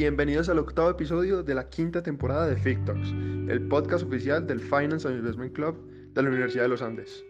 Bienvenidos 0.00 0.48
al 0.48 0.60
octavo 0.60 0.90
episodio 0.90 1.42
de 1.42 1.56
la 1.56 1.68
quinta 1.70 2.04
temporada 2.04 2.46
de 2.46 2.56
Fic 2.56 2.84
Talks, 2.84 3.08
el 3.48 3.66
podcast 3.66 4.04
oficial 4.04 4.46
del 4.46 4.60
Finance 4.60 5.08
and 5.08 5.16
Investment 5.16 5.52
Club 5.52 5.90
de 6.14 6.22
la 6.22 6.28
Universidad 6.28 6.62
de 6.62 6.68
los 6.68 6.82
Andes. 6.82 7.24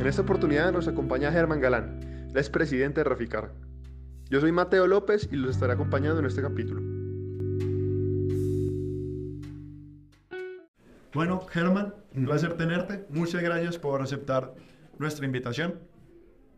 En 0.00 0.06
esta 0.06 0.22
oportunidad 0.22 0.72
nos 0.72 0.88
acompaña 0.88 1.30
Germán 1.30 1.60
Galán, 1.60 2.00
el 2.30 2.38
expresidente 2.38 3.00
de 3.00 3.04
Raficar. 3.04 3.52
Yo 4.30 4.40
soy 4.40 4.50
Mateo 4.50 4.86
López 4.86 5.28
y 5.30 5.36
los 5.36 5.50
estaré 5.50 5.74
acompañando 5.74 6.20
en 6.20 6.24
este 6.24 6.40
capítulo. 6.40 6.80
Bueno, 11.12 11.40
Germán, 11.50 11.96
un 12.14 12.24
placer 12.24 12.56
tenerte. 12.56 13.04
Muchas 13.10 13.42
gracias 13.42 13.76
por 13.76 14.00
aceptar 14.00 14.54
nuestra 14.98 15.26
invitación. 15.26 15.80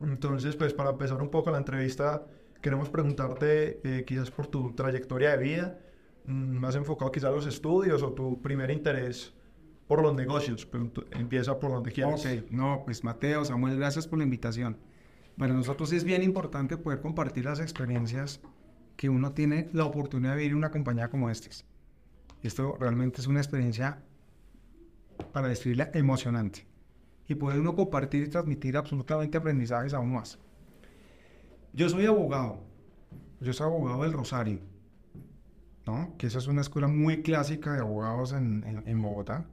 Entonces, 0.01 0.54
pues 0.54 0.73
para 0.73 0.90
empezar 0.90 1.20
un 1.20 1.30
poco 1.30 1.51
la 1.51 1.59
entrevista, 1.59 2.23
queremos 2.60 2.88
preguntarte 2.88 3.80
eh, 3.84 4.05
quizás 4.05 4.30
por 4.30 4.46
tu 4.46 4.73
trayectoria 4.74 5.30
de 5.30 5.38
vida, 5.38 5.78
mm, 6.27 6.56
más 6.59 6.74
enfocado 6.77 7.10
quizás 7.10 7.30
a 7.30 7.34
los 7.34 7.46
estudios 7.46 8.02
o 8.02 8.12
tu 8.12 8.41
primer 8.42 8.70
interés 8.70 9.32
por 9.87 10.02
los 10.02 10.15
negocios, 10.15 10.66
pero 10.66 10.91
empieza 11.12 11.59
por 11.59 11.70
donde 11.70 11.92
quieras. 11.92 12.24
Ok, 12.24 12.51
no, 12.51 12.82
pues 12.84 13.05
Mateo, 13.05 13.45
Samuel, 13.45 13.77
gracias 13.77 14.06
por 14.06 14.19
la 14.19 14.24
invitación. 14.24 14.77
Para 15.38 15.52
nosotros 15.52 15.92
es 15.92 16.05
bien 16.05 16.23
importante 16.23 16.77
poder 16.77 17.01
compartir 17.01 17.45
las 17.45 17.60
experiencias 17.60 18.41
que 18.96 19.09
uno 19.09 19.32
tiene 19.32 19.68
la 19.73 19.84
oportunidad 19.84 20.32
de 20.32 20.38
vivir 20.38 20.52
en 20.52 20.59
una 20.59 20.70
compañía 20.70 21.09
como 21.09 21.30
esta. 21.30 21.51
Esto 22.43 22.77
realmente 22.80 23.20
es 23.20 23.27
una 23.27 23.41
experiencia, 23.41 24.02
para 25.32 25.48
describirla, 25.48 25.91
emocionante. 25.95 26.66
Y 27.29 27.34
poder 27.34 27.60
uno 27.60 27.74
compartir 27.74 28.24
y 28.24 28.29
transmitir 28.29 28.77
absolutamente 28.77 29.37
aprendizajes 29.37 29.95
aún 29.95 30.12
más. 30.12 30.38
Yo 31.77 31.91
soy 31.91 32.07
abogado. 32.07 32.65
Yo 33.38 33.52
soy 33.52 33.66
abogado 33.66 34.02
del 34.02 34.15
Rosario. 34.15 34.60
¿no? 35.87 36.15
Que 36.16 36.27
esa 36.27 36.38
es 36.38 36.46
una 36.46 36.63
escuela 36.63 36.88
muy 36.88 37.23
clásica 37.23 37.74
de 37.74 37.80
abogados 37.80 38.33
en, 38.33 38.83
en, 38.87 39.02
Bogotá. 39.02 39.46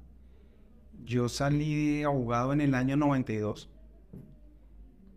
Yo 1.04 1.28
salí 1.28 1.98
de 1.98 2.06
abogado 2.06 2.54
en 2.54 2.62
el 2.62 2.76
año 2.76 2.96
92. 2.96 3.70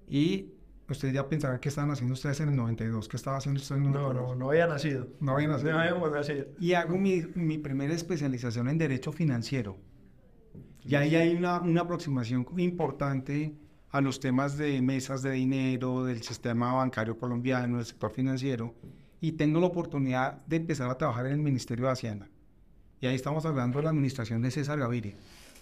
Y 0.09 0.53
ustedes 0.89 1.15
ya 1.15 1.29
pensarán 1.29 1.61
qué 1.61 1.69
estaban 1.69 1.93
haciendo 1.93 2.15
ustedes 2.15 2.41
en 2.41 2.49
el 2.49 2.57
92. 2.57 3.09
¿Qué 3.09 3.17
estaba 3.17 3.37
haciendo 3.37 3.61
ustedes 3.61 3.81
en 3.81 3.87
el 3.87 3.93
92? 3.93 4.29
No, 4.29 4.35
no, 4.35 4.35
no 4.35 4.51
había 4.51 4.67
nacido. 4.67 5.07
No 5.21 5.33
había 5.33 5.47
nacido. 5.47 5.73
No 5.73 5.79
habíamos 5.79 6.11
nacido. 6.11 6.47
Y 6.59 6.73
hago 6.73 6.99
mi, 6.99 7.23
mi 7.37 7.59
primera 7.59 7.95
especialización 7.95 8.69
en 8.69 8.79
Derecho 8.79 9.13
Financiero. 9.13 9.79
Y 10.83 10.97
ahí 10.97 11.15
hay 11.15 11.37
una, 11.37 11.61
una 11.61 11.83
aproximación 11.83 12.45
importante 12.57 13.55
a 13.97 14.03
los 14.03 14.21
temas 14.21 14.59
de 14.59 14.83
mesas 14.83 15.23
de 15.23 15.31
dinero, 15.31 16.05
del 16.05 16.23
sistema 16.23 16.75
bancario 16.75 17.17
colombiano, 17.17 17.79
del 17.79 17.87
sector 17.87 18.11
financiero, 18.11 18.75
y 19.23 19.33
tengo 19.33 19.59
la 19.59 19.69
oportunidad 19.69 20.45
de 20.47 20.57
empezar 20.57 20.91
a 20.91 20.99
trabajar 20.99 21.27
en 21.27 21.33
el 21.33 21.39
Ministerio 21.39 21.87
de 21.87 21.93
Hacienda. 21.93 22.29
Y 23.01 23.07
ahí 23.07 23.15
estamos 23.15 23.47
hablando 23.47 23.79
de 23.79 23.85
la 23.85 23.91
administración 23.91 24.43
de 24.43 24.51
César 24.51 24.79
Gaviria. 24.79 25.15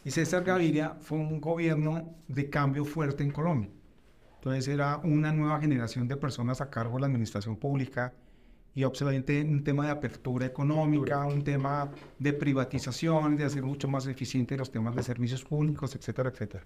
Y 0.05 0.11
César 0.11 0.43
Gaviria 0.43 0.97
fue 1.01 1.19
un 1.19 1.41
gobierno 1.41 2.13
de 2.27 2.51
cambio 2.51 2.85
fuerte 2.85 3.23
en 3.23 3.31
Colombia. 3.31 3.71
Entonces 4.37 4.67
era 4.67 4.99
una 5.05 5.33
nueva 5.33 5.61
generación 5.61 6.09
de 6.09 6.17
personas 6.17 6.61
a 6.61 6.69
cargo 6.69 6.97
de 6.97 7.03
la 7.03 7.07
administración 7.07 7.57
pública 7.57 8.13
y 8.75 8.83
obviamente 8.83 9.43
un 9.43 9.63
tema 9.63 9.87
de 9.87 9.93
apertura 9.93 10.45
económica, 10.45 11.25
un 11.25 11.45
tema 11.45 11.89
de 12.19 12.33
privatización, 12.33 13.37
de 13.37 13.45
hacer 13.45 13.63
mucho 13.63 13.87
más 13.87 14.09
eficiente 14.09 14.57
los 14.57 14.73
temas 14.73 14.97
de 14.97 15.05
servicios 15.05 15.45
públicos, 15.45 15.95
etcétera, 15.95 16.31
etcétera. 16.31 16.65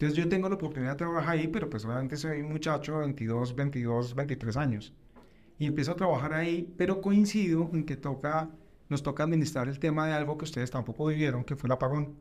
Entonces 0.00 0.16
yo 0.16 0.30
tengo 0.30 0.48
la 0.48 0.54
oportunidad 0.54 0.92
de 0.92 0.96
trabajar 0.96 1.36
ahí, 1.36 1.46
pero 1.46 1.68
pues 1.68 1.84
obviamente 1.84 2.16
soy 2.16 2.40
un 2.40 2.52
muchacho 2.52 2.94
de 2.94 3.00
22, 3.00 3.54
22, 3.54 4.14
23 4.14 4.56
años. 4.56 4.94
Y 5.58 5.66
empiezo 5.66 5.92
a 5.92 5.96
trabajar 5.96 6.32
ahí, 6.32 6.72
pero 6.78 7.02
coincido 7.02 7.68
en 7.74 7.84
que 7.84 7.98
toca, 7.98 8.48
nos 8.88 9.02
toca 9.02 9.24
administrar 9.24 9.68
el 9.68 9.78
tema 9.78 10.06
de 10.06 10.14
algo 10.14 10.38
que 10.38 10.46
ustedes 10.46 10.70
tampoco 10.70 11.04
vivieron, 11.04 11.44
que 11.44 11.54
fue 11.54 11.68
el 11.68 11.72
apagón. 11.72 12.14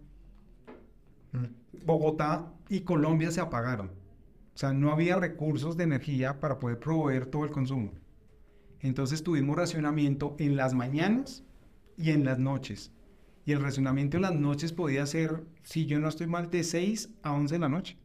Mm. 1.32 1.86
Bogotá 1.86 2.52
y 2.68 2.82
Colombia 2.82 3.32
se 3.32 3.40
apagaron. 3.40 3.88
O 3.88 4.58
sea, 4.58 4.74
no 4.74 4.92
había 4.92 5.16
recursos 5.16 5.78
de 5.78 5.86
energía 5.86 6.38
para 6.42 6.60
poder 6.60 6.80
proveer 6.80 7.28
todo 7.28 7.46
el 7.46 7.52
consumo. 7.52 7.94
Entonces 8.82 9.24
tuvimos 9.24 9.56
racionamiento 9.56 10.36
en 10.38 10.58
las 10.58 10.74
mañanas 10.74 11.46
y 11.96 12.12
en 12.12 12.26
las 12.26 12.40
noches. 12.40 12.92
Y 13.50 13.52
el 13.52 13.64
racionamiento 13.64 14.16
en 14.16 14.22
las 14.22 14.36
noches 14.36 14.72
podía 14.72 15.08
ser, 15.08 15.44
si 15.64 15.88
yo 15.88 16.00
no 16.00 16.08
estoy 16.08 16.28
mal, 16.28 16.52
de 16.52 16.64
6 16.64 17.10
a 17.24 17.34
11 17.34 17.56
de 17.56 17.60
la 17.60 17.68
noche. 17.68 17.98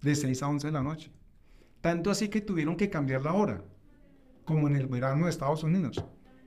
De 0.00 0.14
6 0.14 0.42
a 0.42 0.48
11 0.48 0.68
de 0.68 0.72
la 0.72 0.82
noche. 0.82 1.12
Tanto 1.82 2.10
así 2.10 2.30
que 2.30 2.40
tuvieron 2.40 2.74
que 2.74 2.88
cambiar 2.88 3.20
la 3.20 3.34
hora, 3.34 3.62
como 4.46 4.66
en 4.66 4.76
el 4.76 4.86
verano 4.86 5.26
de 5.26 5.30
Estados 5.30 5.62
Unidos. 5.62 6.02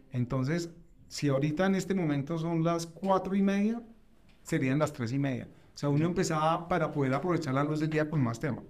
Entonces, 0.10 0.72
si 1.08 1.30
ahorita 1.30 1.68
en 1.68 1.76
este 1.76 1.94
momento 1.94 2.40
son 2.40 2.64
las 2.64 2.88
4 2.88 3.36
y 3.36 3.44
media, 3.44 3.84
serían 4.42 4.80
las 4.80 4.92
3 4.92 5.12
y 5.12 5.20
media. 5.20 5.48
O 5.76 5.78
sea, 5.78 5.90
uno 5.90 6.08
empezaba 6.08 6.68
para 6.68 6.92
poder 6.92 7.14
aprovechar 7.14 7.54
la 7.54 7.64
luz 7.64 7.80
del 7.80 7.92
día 7.92 8.10
con 8.10 8.24
más 8.24 8.40
tema. 8.40 8.64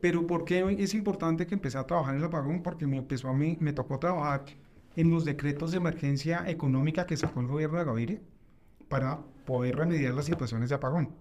Pero 0.00 0.26
¿por 0.26 0.44
qué 0.44 0.66
es 0.80 0.94
importante 0.94 1.46
que 1.46 1.54
empecé 1.54 1.78
a 1.78 1.86
trabajar 1.86 2.14
en 2.14 2.22
el 2.22 2.26
apagón? 2.26 2.60
Porque 2.60 2.88
me 2.88 2.96
empezó 2.96 3.28
a 3.28 3.34
mí, 3.34 3.56
me 3.60 3.72
tocó 3.72 4.00
trabajar 4.00 4.46
en 4.98 5.10
los 5.10 5.24
decretos 5.24 5.70
de 5.70 5.76
emergencia 5.76 6.42
económica 6.50 7.06
que 7.06 7.16
sacó 7.16 7.38
el 7.38 7.46
gobierno 7.46 7.78
de 7.78 7.84
Gaviria 7.84 8.20
para 8.88 9.20
poder 9.46 9.76
remediar 9.76 10.12
las 10.12 10.24
situaciones 10.24 10.70
de 10.70 10.74
apagón. 10.74 11.14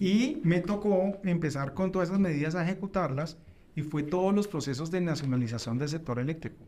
Y 0.00 0.40
me 0.44 0.60
tocó 0.62 1.18
empezar 1.24 1.74
con 1.74 1.92
todas 1.92 2.08
esas 2.08 2.18
medidas 2.18 2.54
a 2.54 2.62
ejecutarlas 2.62 3.36
y 3.76 3.82
fue 3.82 4.02
todos 4.02 4.34
los 4.34 4.48
procesos 4.48 4.90
de 4.90 5.02
nacionalización 5.02 5.76
del 5.76 5.90
sector 5.90 6.18
eléctrico. 6.18 6.64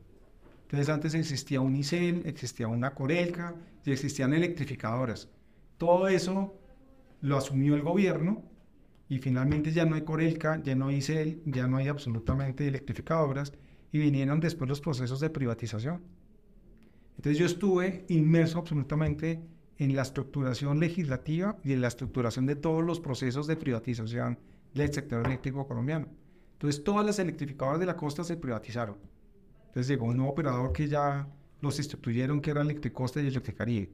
Entonces 0.64 0.90
antes 0.90 1.14
existía 1.14 1.62
un 1.62 1.74
ICEL, 1.74 2.24
existía 2.26 2.68
una 2.68 2.94
Corelca 2.94 3.54
y 3.82 3.92
existían 3.92 4.34
electrificadoras. 4.34 5.30
Todo 5.78 6.08
eso 6.08 6.60
lo 7.22 7.38
asumió 7.38 7.74
el 7.74 7.80
gobierno 7.80 8.44
y 9.08 9.16
finalmente 9.16 9.72
ya 9.72 9.86
no 9.86 9.94
hay 9.94 10.02
Corelca, 10.02 10.62
ya 10.62 10.74
no 10.74 10.88
hay 10.88 10.96
ICEL, 10.96 11.40
ya 11.46 11.66
no 11.66 11.78
hay 11.78 11.88
absolutamente 11.88 12.68
electrificadoras 12.68 13.54
y 13.92 13.98
vinieron 13.98 14.40
después 14.40 14.68
los 14.68 14.80
procesos 14.80 15.20
de 15.20 15.30
privatización. 15.30 16.02
Entonces 17.16 17.38
yo 17.38 17.46
estuve 17.46 18.04
inmerso 18.08 18.58
absolutamente 18.58 19.42
en 19.78 19.96
la 19.96 20.02
estructuración 20.02 20.78
legislativa 20.80 21.56
y 21.64 21.72
en 21.72 21.80
la 21.80 21.88
estructuración 21.88 22.46
de 22.46 22.56
todos 22.56 22.84
los 22.84 23.00
procesos 23.00 23.46
de 23.46 23.56
privatización 23.56 24.38
del 24.74 24.92
sector 24.92 25.26
eléctrico 25.26 25.66
colombiano. 25.66 26.06
Entonces 26.52 26.84
todas 26.84 27.04
las 27.04 27.18
electrificadoras 27.18 27.80
de 27.80 27.86
la 27.86 27.96
costa 27.96 28.24
se 28.24 28.36
privatizaron. 28.36 28.96
Entonces 29.66 29.88
llegó 29.88 30.06
un 30.06 30.16
nuevo 30.16 30.32
operador 30.32 30.72
que 30.72 30.88
ya 30.88 31.28
los 31.60 31.78
instituyeron, 31.78 32.40
que 32.40 32.50
era 32.50 32.62
Electricosta 32.62 33.20
y 33.20 33.26
Electricaribe. 33.26 33.90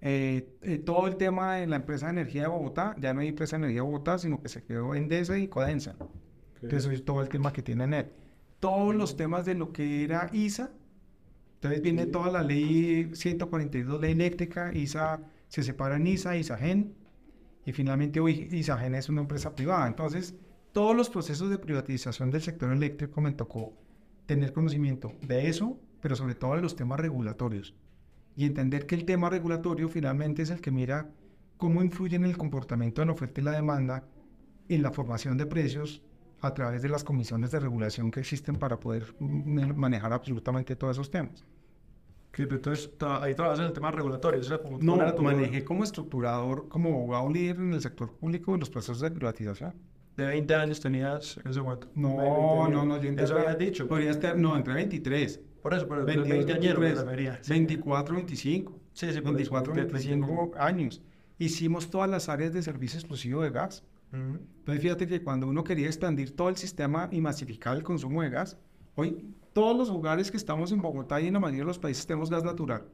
Eh, 0.00 0.56
eh, 0.62 0.78
todo 0.78 1.06
el 1.06 1.16
tema 1.16 1.56
de 1.56 1.66
la 1.66 1.76
empresa 1.76 2.06
de 2.06 2.12
energía 2.12 2.42
de 2.42 2.48
Bogotá, 2.48 2.94
ya 2.98 3.14
no 3.14 3.20
hay 3.20 3.28
empresa 3.28 3.56
de 3.56 3.64
energía 3.64 3.82
de 3.82 3.88
Bogotá, 3.88 4.18
sino 4.18 4.40
que 4.42 4.48
se 4.48 4.62
quedó 4.62 4.94
Endesa 4.94 5.38
y 5.38 5.48
Codensa. 5.48 5.96
Entonces 6.56 6.80
eso 6.80 6.90
es 6.90 7.04
todo 7.04 7.22
el 7.22 7.28
tema 7.28 7.52
que 7.52 7.62
tiene 7.62 7.86
NET 7.86 8.23
todos 8.64 8.94
los 8.94 9.14
temas 9.14 9.44
de 9.44 9.54
lo 9.54 9.74
que 9.74 10.04
era 10.04 10.30
ISA. 10.32 10.70
Entonces 11.56 11.82
viene 11.82 12.06
toda 12.06 12.30
la 12.30 12.42
ley 12.42 13.10
142, 13.12 14.00
ley 14.00 14.12
eléctrica, 14.12 14.72
ISA 14.72 15.20
se 15.48 15.62
separa 15.62 15.96
en 15.96 16.06
ISA, 16.06 16.38
ISAGEN, 16.38 16.94
y 17.66 17.72
finalmente 17.72 18.20
hoy 18.20 18.48
ISAGEN 18.50 18.94
es 18.94 19.10
una 19.10 19.20
empresa 19.20 19.54
privada. 19.54 19.86
Entonces, 19.86 20.34
todos 20.72 20.96
los 20.96 21.10
procesos 21.10 21.50
de 21.50 21.58
privatización 21.58 22.30
del 22.30 22.40
sector 22.40 22.72
eléctrico 22.72 23.20
me 23.20 23.32
tocó 23.32 23.74
tener 24.24 24.54
conocimiento 24.54 25.12
de 25.20 25.46
eso, 25.46 25.78
pero 26.00 26.16
sobre 26.16 26.34
todo 26.34 26.54
de 26.54 26.62
los 26.62 26.74
temas 26.74 26.98
regulatorios. 26.98 27.74
Y 28.34 28.46
entender 28.46 28.86
que 28.86 28.94
el 28.94 29.04
tema 29.04 29.28
regulatorio 29.28 29.90
finalmente 29.90 30.40
es 30.40 30.48
el 30.48 30.62
que 30.62 30.70
mira 30.70 31.10
cómo 31.58 31.82
influye 31.82 32.16
en 32.16 32.24
el 32.24 32.38
comportamiento 32.38 33.02
de 33.02 33.06
la 33.08 33.12
oferta 33.12 33.42
y 33.42 33.44
la 33.44 33.50
demanda 33.50 34.08
en 34.70 34.82
la 34.82 34.90
formación 34.90 35.36
de 35.36 35.44
precios 35.44 36.00
a 36.46 36.54
través 36.54 36.82
de 36.82 36.88
las 36.88 37.04
comisiones 37.04 37.50
de 37.50 37.60
regulación 37.60 38.10
que 38.10 38.20
existen 38.20 38.56
para 38.56 38.78
poder 38.78 39.14
manejar 39.18 40.12
absolutamente 40.12 40.76
todos 40.76 40.96
esos 40.96 41.10
temas. 41.10 41.44
Entonces, 42.36 42.90
ahí 43.00 43.34
trabajas 43.34 43.60
en 43.60 43.66
el 43.66 43.72
tema 43.72 43.90
regulatorio. 43.90 44.40
no, 44.80 44.96
manejé 45.22 45.64
como 45.64 45.84
estructurador, 45.84 46.68
como 46.68 46.90
abogado 46.90 47.30
líder 47.30 47.56
en 47.56 47.72
el 47.74 47.80
sector 47.80 48.12
público 48.12 48.54
en 48.54 48.60
los 48.60 48.70
procesos 48.70 49.00
de 49.00 49.10
privatización. 49.10 49.74
¿De 50.16 50.26
20 50.26 50.54
años 50.54 50.80
tenías 50.80 51.38
en 51.44 51.50
ese 51.50 51.60
momento? 51.60 51.88
No, 51.94 52.68
no, 52.68 52.84
no. 52.84 52.96
Eso 52.96 53.36
habías 53.36 53.58
dicho. 53.58 53.86
Podría 53.88 54.10
estar, 54.10 54.36
no, 54.36 54.56
entre 54.56 54.74
23. 54.74 55.40
Por 55.62 55.74
eso, 55.74 55.88
pero 55.88 56.04
20, 56.04 56.28
20 56.28 56.52
años. 56.52 57.48
24, 57.48 58.14
25. 58.14 58.80
Sí, 58.92 59.12
sí, 59.12 59.20
24, 59.20 59.74
25 59.74 60.52
años. 60.56 61.02
Hicimos 61.38 61.90
todas 61.90 62.08
las 62.08 62.28
áreas 62.28 62.52
de 62.52 62.62
servicio 62.62 62.98
exclusivo 62.98 63.42
de 63.42 63.50
gas 63.50 63.82
entonces 64.14 64.82
fíjate 64.82 65.06
que 65.06 65.22
cuando 65.22 65.48
uno 65.48 65.64
quería 65.64 65.86
expandir 65.86 66.36
todo 66.36 66.48
el 66.48 66.56
sistema 66.56 67.08
y 67.12 67.20
masificar 67.20 67.76
el 67.76 67.82
consumo 67.82 68.22
de 68.22 68.30
gas, 68.30 68.58
hoy 68.94 69.34
todos 69.52 69.76
los 69.76 69.88
lugares 69.88 70.30
que 70.30 70.36
estamos 70.36 70.72
en 70.72 70.82
Bogotá 70.82 71.20
y 71.20 71.26
en 71.28 71.34
la 71.34 71.40
mayoría 71.40 71.62
de 71.62 71.66
los 71.66 71.78
países 71.78 72.06
tenemos 72.06 72.30
gas 72.30 72.44
natural, 72.44 72.88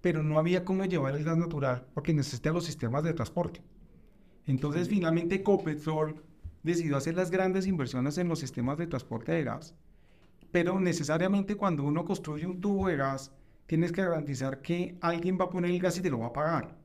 pero 0.00 0.22
no 0.22 0.38
había 0.38 0.64
cómo 0.64 0.84
llevar 0.84 1.16
el 1.16 1.24
gas 1.24 1.38
natural 1.38 1.86
porque 1.94 2.14
necesita 2.14 2.52
los 2.52 2.64
sistemas 2.64 3.04
de 3.04 3.14
transporte. 3.14 3.62
Entonces 4.46 4.88
finalmente 4.88 5.42
Copetrol 5.42 6.24
decidió 6.62 6.96
hacer 6.96 7.14
las 7.16 7.30
grandes 7.30 7.66
inversiones 7.66 8.18
en 8.18 8.28
los 8.28 8.40
sistemas 8.40 8.78
de 8.78 8.86
transporte 8.88 9.32
de 9.32 9.44
gas 9.44 9.74
Pero 10.50 10.80
necesariamente 10.80 11.56
cuando 11.56 11.84
uno 11.84 12.04
construye 12.04 12.46
un 12.46 12.60
tubo 12.60 12.88
de 12.88 12.96
gas, 12.96 13.32
tienes 13.66 13.92
que 13.92 14.02
garantizar 14.02 14.62
que 14.62 14.98
alguien 15.02 15.38
va 15.40 15.46
a 15.46 15.50
poner 15.50 15.70
el 15.72 15.80
gas 15.80 15.98
y 15.98 16.02
te 16.02 16.10
lo 16.10 16.20
va 16.20 16.28
a 16.28 16.32
pagar. 16.34 16.77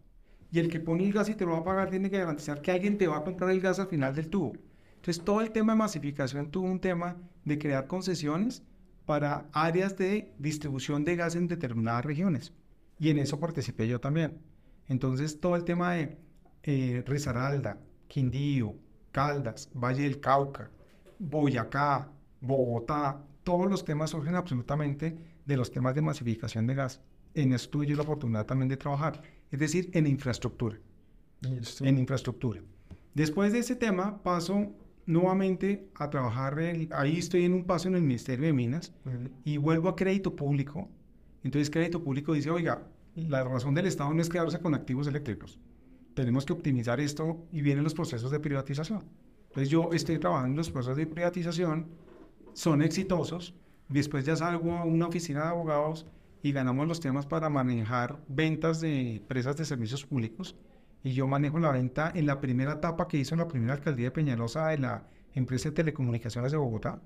Y 0.54 0.60
el 0.60 0.70
que 0.70 0.80
pone 0.80 1.04
el 1.04 1.12
gas 1.12 1.30
y 1.30 1.34
te 1.34 1.48
lo 1.48 1.54
va 1.54 1.58
a 1.58 1.64
pagar 1.64 1.90
tiene 1.90 2.12
que 2.12 2.20
garantizar 2.20 2.62
que 2.62 2.70
alguien 2.70 3.00
te 3.00 3.08
va 3.08 3.18
a 3.18 3.24
comprar 3.24 3.50
el 3.50 3.60
gas 3.60 3.80
al 3.80 3.88
final 3.88 4.14
del 4.14 4.30
tubo. 4.30 4.54
Entonces 4.98 5.26
todo 5.26 5.42
el 5.42 5.50
tema 5.50 5.74
de 5.74 5.80
masificación 5.80 6.52
tuvo 6.52 6.68
un 6.68 6.80
tema 6.80 7.18
de 7.44 7.58
crear 7.58 7.88
concesiones 7.88 8.62
para 9.08 9.48
áreas 9.52 9.98
de 9.98 10.32
distribución 10.38 11.06
de 11.06 11.16
gas 11.16 11.36
en 11.36 11.48
determinadas 11.48 12.06
regiones. 12.06 12.54
Y 13.00 13.10
en 13.10 13.18
eso 13.18 13.40
participé 13.40 13.88
yo 13.88 14.00
también. 14.00 14.38
Entonces 14.88 15.40
todo 15.40 15.56
el 15.56 15.64
tema 15.64 15.94
de 15.94 16.20
eh, 16.62 17.04
Risaralda, 17.08 17.80
Quindío, 18.08 18.76
Caldas, 19.12 19.72
Valle 19.74 20.04
del 20.04 20.20
Cauca, 20.20 20.70
Boyacá, 21.18 22.12
Bogotá, 22.42 23.26
todos 23.44 23.72
los 23.72 23.84
temas 23.84 24.12
surgen 24.12 24.36
absolutamente 24.36 25.18
de 25.48 25.58
los 25.58 25.72
temas 25.72 25.96
de 25.96 26.04
masificación 26.04 26.68
de 26.68 26.76
gas. 26.76 27.02
En 27.34 27.54
esto 27.54 27.72
tuve 27.72 27.88
yo 27.88 27.96
la 27.96 28.04
oportunidad 28.04 28.46
también 28.46 28.70
de 28.70 28.78
trabajar, 28.78 29.20
es 29.54 29.60
decir, 29.60 29.92
en 29.94 30.08
infraestructura. 30.08 30.80
En 31.82 32.00
infraestructura. 32.00 32.60
Después 33.14 33.54
de 33.54 33.60
ese 33.60 33.76
tema 33.76 34.24
paso 34.24 34.74
nuevamente 35.06 35.88
a 35.94 36.10
trabajar, 36.10 36.58
ahí 36.92 37.18
estoy 37.20 37.46
en 37.46 37.54
un 37.54 37.64
paso 37.64 37.88
en 37.88 37.96
el 37.96 38.02
Ministerio 38.02 38.48
de 38.48 38.54
Minas 38.54 38.94
y 39.46 39.58
vuelvo 39.58 39.90
a 39.90 39.96
crédito 39.96 40.36
público. 40.36 40.90
Entonces 41.44 41.70
crédito 41.70 42.04
público 42.04 42.34
dice, 42.34 42.50
oiga, 42.50 42.88
la 43.16 43.44
razón 43.44 43.76
del 43.76 43.86
Estado 43.86 44.12
no 44.12 44.24
es 44.24 44.30
quedarse 44.30 44.60
con 44.60 44.74
activos 44.74 45.06
eléctricos. 45.06 45.60
Tenemos 46.16 46.46
que 46.46 46.54
optimizar 46.54 47.00
esto 47.00 47.46
y 47.52 47.62
vienen 47.62 47.84
los 47.84 47.94
procesos 47.94 48.32
de 48.32 48.40
privatización. 48.40 49.04
Entonces 49.50 49.70
yo 49.70 49.92
estoy 49.94 50.18
trabajando 50.18 50.54
en 50.54 50.58
los 50.58 50.72
procesos 50.72 50.98
de 50.98 51.06
privatización, 51.06 51.90
son 52.54 52.82
exitosos, 52.82 53.54
después 53.88 54.26
ya 54.26 54.36
salgo 54.36 54.74
a 54.74 54.84
una 54.84 55.06
oficina 55.06 55.44
de 55.44 55.50
abogados 55.50 56.08
y 56.44 56.52
ganamos 56.52 56.88
los 56.88 57.00
temas 57.00 57.26
para 57.26 57.50
manejar 57.50 58.20
ventas 58.28 58.82
de 58.82 59.16
empresas 59.16 59.56
de 59.56 59.64
servicios 59.64 60.06
públicos. 60.06 60.58
Y 61.02 61.14
yo 61.14 61.26
manejo 61.26 61.58
la 61.58 61.72
venta 61.72 62.12
en 62.14 62.26
la 62.26 62.42
primera 62.42 62.74
etapa 62.74 63.08
que 63.08 63.18
hizo 63.18 63.34
en 63.34 63.40
la 63.40 63.48
primera 63.48 63.74
alcaldía 63.74 64.08
de 64.08 64.12
Peñalosa 64.12 64.68
de 64.68 64.78
la 64.78 65.08
empresa 65.34 65.70
de 65.70 65.76
telecomunicaciones 65.76 66.52
de 66.52 66.58
Bogotá, 66.58 67.02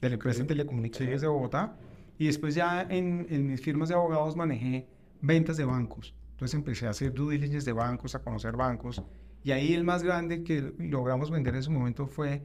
de 0.00 0.08
la 0.08 0.14
empresa 0.14 0.40
de 0.40 0.48
telecomunicaciones 0.48 1.20
de 1.20 1.26
Bogotá, 1.26 1.76
y 2.18 2.26
después 2.26 2.54
ya 2.54 2.82
en, 2.82 3.26
en, 3.28 3.48
mis 3.48 3.60
firmas 3.60 3.90
de 3.90 3.96
abogados 3.96 4.34
manejé 4.34 4.88
ventas 5.20 5.58
de 5.58 5.66
bancos. 5.66 6.14
Entonces 6.32 6.54
empecé 6.54 6.86
a 6.86 6.90
hacer 6.90 7.12
due 7.12 7.34
diligence 7.34 7.66
de 7.66 7.72
bancos, 7.74 8.14
a 8.14 8.22
conocer 8.22 8.56
bancos, 8.56 9.02
y 9.42 9.52
ahí 9.52 9.74
el 9.74 9.84
más 9.84 10.02
grande 10.02 10.42
que 10.42 10.72
logramos 10.78 11.30
vender 11.30 11.54
en 11.54 11.62
su 11.62 11.70
momento 11.70 12.06
fue 12.06 12.42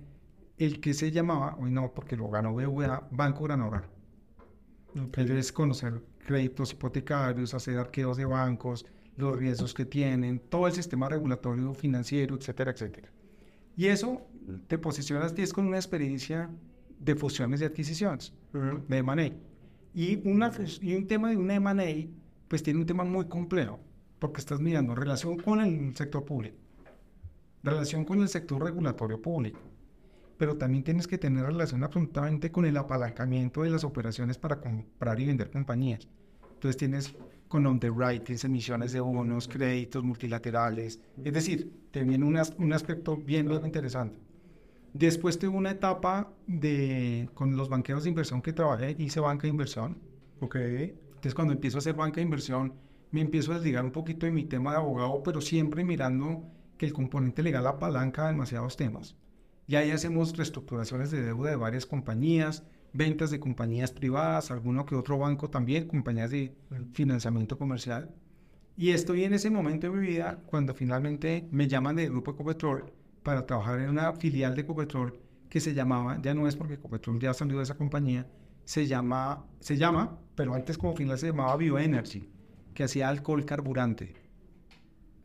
el 0.57 0.81
que 0.81 0.93
se 0.93 1.11
llamaba, 1.11 1.55
hoy 1.57 1.71
no, 1.71 1.93
porque 1.93 2.17
lo 2.17 2.29
ganó 2.29 2.53
BVA, 2.53 3.07
Banco 3.11 3.45
Granollers. 4.93 5.17
Entonces 5.17 5.51
conocer 5.51 6.01
créditos 6.25 6.73
hipotecarios, 6.73 7.53
hacer 7.53 7.77
arqueos 7.77 8.17
de 8.17 8.25
bancos, 8.25 8.85
los 9.17 9.37
riesgos 9.37 9.73
que 9.73 9.85
tienen, 9.85 10.39
todo 10.39 10.67
el 10.67 10.73
sistema 10.73 11.09
regulatorio 11.09 11.73
financiero, 11.73 12.35
etcétera, 12.35 12.71
etcétera. 12.71 13.09
Y 13.75 13.87
eso 13.87 14.21
te 14.67 14.77
posicionas 14.77 15.35
10 15.35 15.53
con 15.53 15.67
una 15.67 15.77
experiencia 15.77 16.49
de 16.99 17.15
fusiones 17.15 17.61
y 17.61 17.65
adquisiciones, 17.65 18.33
de 18.87 18.97
M&A. 18.97 19.31
Y, 19.93 20.27
una, 20.27 20.51
y 20.81 20.95
un 20.95 21.07
tema 21.07 21.29
de 21.29 21.37
una 21.37 21.55
M&A, 21.55 22.07
pues 22.47 22.61
tiene 22.63 22.79
un 22.79 22.85
tema 22.85 23.03
muy 23.03 23.25
complejo, 23.25 23.79
porque 24.19 24.39
estás 24.39 24.59
mirando 24.59 24.95
relación 24.95 25.37
con 25.37 25.61
el 25.61 25.95
sector 25.95 26.25
público, 26.25 26.57
relación 27.63 28.05
con 28.05 28.21
el 28.21 28.29
sector 28.29 28.63
regulatorio 28.63 29.21
público, 29.21 29.59
pero 30.39 30.55
también 30.55 30.85
tienes 30.85 31.05
que 31.05 31.17
tener 31.17 31.45
relación 31.45 31.83
absolutamente 31.83 32.49
con 32.49 32.65
el 32.65 32.77
apalancamiento 32.77 33.63
de 33.63 33.71
las 33.71 33.83
operaciones 33.83 34.37
para 34.37 34.61
comprar 34.61 35.19
y 35.19 35.25
vender 35.25 35.51
compañías. 35.51 36.07
Entonces 36.53 36.77
tienes 36.77 37.13
con 37.49 37.67
underwritings, 37.67 38.45
emisiones 38.45 38.93
de 38.93 39.01
bonos, 39.01 39.49
créditos 39.49 40.01
multilaterales. 40.01 41.01
Es 41.21 41.33
decir, 41.33 41.73
te 41.91 42.05
viene 42.05 42.23
un 42.23 42.73
aspecto 42.73 43.17
bien, 43.17 43.51
interesante. 43.65 44.17
Después 44.93 45.37
tuve 45.37 45.49
una 45.49 45.71
etapa 45.71 46.31
de, 46.47 47.29
con 47.33 47.57
los 47.57 47.67
banqueros 47.67 48.03
de 48.03 48.09
inversión 48.09 48.41
que 48.41 48.53
trabajé, 48.53 48.95
hice 48.97 49.19
banca 49.19 49.41
de 49.41 49.49
inversión. 49.49 49.97
Ok. 50.39 50.55
Entonces 50.55 51.35
cuando 51.35 51.53
empiezo 51.53 51.77
a 51.77 51.79
hacer 51.79 51.95
banca 51.95 52.15
de 52.15 52.21
inversión, 52.21 52.75
me 53.11 53.19
empiezo 53.19 53.51
a 53.51 53.55
desligar 53.55 53.83
un 53.83 53.91
poquito 53.91 54.25
de 54.25 54.31
mi 54.31 54.45
tema 54.45 54.71
de 54.71 54.77
abogado, 54.77 55.21
pero 55.21 55.41
siempre 55.41 55.83
mirando 55.83 56.45
que 56.77 56.85
el 56.85 56.93
componente 56.93 57.43
legal 57.43 57.67
apalanca 57.67 58.27
demasiados 58.27 58.77
temas. 58.77 59.17
Y 59.69 59.75
ahí 59.75 59.91
hacemos 59.91 60.35
reestructuraciones 60.35 61.11
de 61.11 61.21
deuda 61.21 61.51
de 61.51 61.55
varias 61.55 61.85
compañías, 61.85 62.63
ventas 62.91 63.29
de 63.29 63.39
compañías 63.39 63.91
privadas, 63.91 64.49
alguno 64.49 64.83
que 64.83 64.95
otro 64.95 65.19
banco 65.19 65.51
también, 65.51 65.87
compañías 65.87 66.31
de 66.31 66.55
financiamiento 66.93 67.55
comercial. 67.55 68.09
Y 68.75 68.89
estoy 68.89 69.25
en 69.25 69.35
ese 69.35 69.51
momento 69.51 69.85
de 69.85 69.95
mi 69.95 70.07
vida 70.07 70.39
cuando 70.47 70.73
finalmente 70.73 71.47
me 71.51 71.67
llaman 71.67 71.97
del 71.97 72.09
grupo 72.09 72.31
Ecopetrol 72.31 72.91
para 73.21 73.45
trabajar 73.45 73.79
en 73.79 73.91
una 73.91 74.11
filial 74.13 74.55
de 74.55 74.61
Ecopetrol 74.61 75.19
que 75.49 75.59
se 75.59 75.75
llamaba, 75.75 76.19
ya 76.19 76.33
no 76.33 76.47
es 76.47 76.55
porque 76.55 76.73
Ecopetrol 76.73 77.19
ya 77.19 77.35
salió 77.35 77.57
de 77.57 77.63
esa 77.63 77.77
compañía, 77.77 78.25
se 78.65 78.87
llama, 78.87 79.45
se 79.59 79.77
llama, 79.77 80.17
pero 80.33 80.55
antes 80.55 80.79
como 80.79 80.95
final 80.95 81.19
se 81.19 81.27
llamaba 81.27 81.55
Bioenergy, 81.57 82.27
que 82.73 82.85
hacía 82.85 83.07
alcohol 83.07 83.45
carburante. 83.45 84.15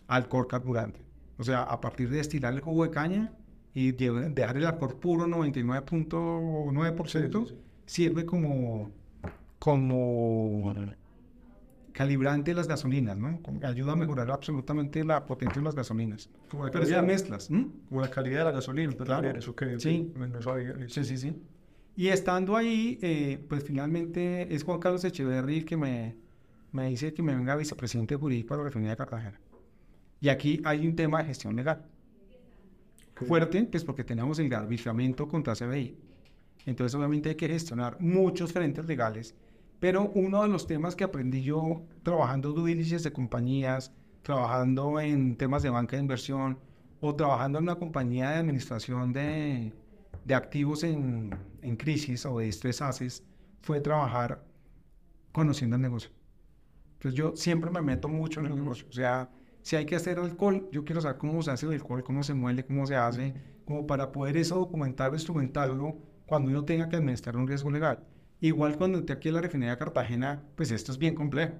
Alcohol 0.06 0.46
carburante. 0.46 1.00
O 1.38 1.44
sea, 1.44 1.62
a 1.62 1.80
partir 1.80 2.10
de 2.10 2.18
destilar 2.18 2.52
el 2.52 2.60
jugo 2.60 2.84
de 2.84 2.90
caña, 2.90 3.32
y 3.74 3.92
dejar 3.92 4.56
el 4.56 4.64
alcohol 4.66 4.94
puro 4.94 5.26
99.9% 5.26 7.54
sirve 7.86 8.24
como, 8.24 8.90
como 9.58 10.72
calibrante 11.92 12.52
de 12.52 12.54
las 12.54 12.68
gasolinas, 12.68 13.18
¿no? 13.18 13.40
Ayuda 13.62 13.92
a 13.92 13.96
mejorar 13.96 14.30
absolutamente 14.30 15.04
la 15.04 15.26
potencia 15.26 15.60
de 15.60 15.64
las 15.64 15.74
gasolinas. 15.74 16.30
Como 16.48 16.64
la 16.66 16.70
Pero 16.70 16.84
calidad, 16.84 17.02
mezclas. 17.02 17.50
¿m? 17.50 17.66
como 17.88 18.00
la 18.00 18.10
calidad 18.10 18.38
de 18.38 18.44
la 18.44 18.52
gasolina, 18.52 18.92
¿te 18.92 19.02
Claro. 19.04 19.28
Ok, 19.30 19.48
ok. 19.48 19.62
Sí. 19.78 20.12
No, 20.16 20.40
sabía. 20.40 20.76
Sí, 20.88 21.04
sí, 21.04 21.18
sí. 21.18 21.36
Y 21.96 22.08
estando 22.08 22.56
ahí, 22.56 22.98
eh, 23.02 23.44
pues 23.48 23.64
finalmente 23.64 24.54
es 24.54 24.62
Juan 24.64 24.78
Carlos 24.78 25.04
Echeverry 25.04 25.58
el 25.58 25.64
que 25.64 25.76
me, 25.76 26.14
me 26.72 26.88
dice 26.88 27.12
que 27.12 27.22
me 27.22 27.34
venga 27.34 27.56
vicepresidente 27.56 28.14
jurídico 28.16 28.50
para 28.50 28.62
la 28.62 28.66
refinería 28.66 28.92
de 28.92 28.96
Cartagena. 28.96 29.40
Y 30.20 30.28
aquí 30.28 30.62
hay 30.64 30.86
un 30.86 30.94
tema 30.96 31.18
de 31.18 31.24
gestión 31.26 31.56
legal 31.56 31.84
Fuerte, 33.14 33.64
pues 33.64 33.84
porque 33.84 34.04
tenemos 34.04 34.38
el 34.38 34.52
arbitramiento 34.52 35.28
contra 35.28 35.54
CBI. 35.54 35.96
Entonces, 36.66 36.94
obviamente 36.94 37.28
hay 37.30 37.34
que 37.36 37.48
gestionar 37.48 38.00
muchos 38.00 38.52
frentes 38.52 38.86
legales, 38.86 39.34
pero 39.78 40.10
uno 40.14 40.42
de 40.42 40.48
los 40.48 40.66
temas 40.66 40.96
que 40.96 41.04
aprendí 41.04 41.42
yo 41.42 41.82
trabajando 42.02 42.52
due 42.52 42.70
diligence 42.70 43.08
de 43.08 43.12
compañías, 43.12 43.92
trabajando 44.22 44.98
en 44.98 45.36
temas 45.36 45.62
de 45.62 45.70
banca 45.70 45.96
de 45.96 46.02
inversión 46.02 46.58
o 47.00 47.14
trabajando 47.14 47.58
en 47.58 47.64
una 47.64 47.76
compañía 47.76 48.30
de 48.30 48.36
administración 48.36 49.12
de, 49.12 49.72
de 50.24 50.34
activos 50.34 50.82
en, 50.82 51.36
en 51.62 51.76
crisis 51.76 52.24
o 52.26 52.38
de 52.38 52.48
estrés 52.48 52.80
assets, 52.80 53.22
fue 53.60 53.80
trabajar 53.80 54.42
conociendo 55.32 55.76
el 55.76 55.82
negocio. 55.82 56.10
Entonces 56.94 57.18
yo 57.18 57.36
siempre 57.36 57.70
me 57.70 57.82
meto 57.82 58.08
mucho 58.08 58.40
en 58.40 58.46
el 58.46 58.56
negocio. 58.56 58.86
O 58.88 58.92
sea, 58.92 59.30
si 59.64 59.76
hay 59.76 59.86
que 59.86 59.96
hacer 59.96 60.18
alcohol, 60.18 60.68
yo 60.72 60.84
quiero 60.84 61.00
saber 61.00 61.16
cómo 61.16 61.42
se 61.42 61.50
hace 61.50 61.64
el 61.64 61.72
alcohol, 61.72 62.04
cómo 62.04 62.22
se 62.22 62.34
muele, 62.34 62.66
cómo 62.66 62.86
se 62.86 62.96
hace, 62.96 63.32
como 63.64 63.86
para 63.86 64.12
poder 64.12 64.36
eso 64.36 64.56
documentarlo, 64.56 65.16
instrumentarlo 65.16 65.96
cuando 66.26 66.50
uno 66.50 66.66
tenga 66.66 66.86
que 66.90 66.96
administrar 66.96 67.34
un 67.38 67.48
riesgo 67.48 67.70
legal. 67.70 68.04
Igual 68.40 68.76
cuando 68.76 68.98
esté 68.98 69.14
aquí 69.14 69.28
en 69.28 69.36
la 69.36 69.40
refinería 69.40 69.72
de 69.72 69.78
Cartagena, 69.78 70.42
pues 70.54 70.70
esto 70.70 70.92
es 70.92 70.98
bien 70.98 71.14
complejo. 71.14 71.54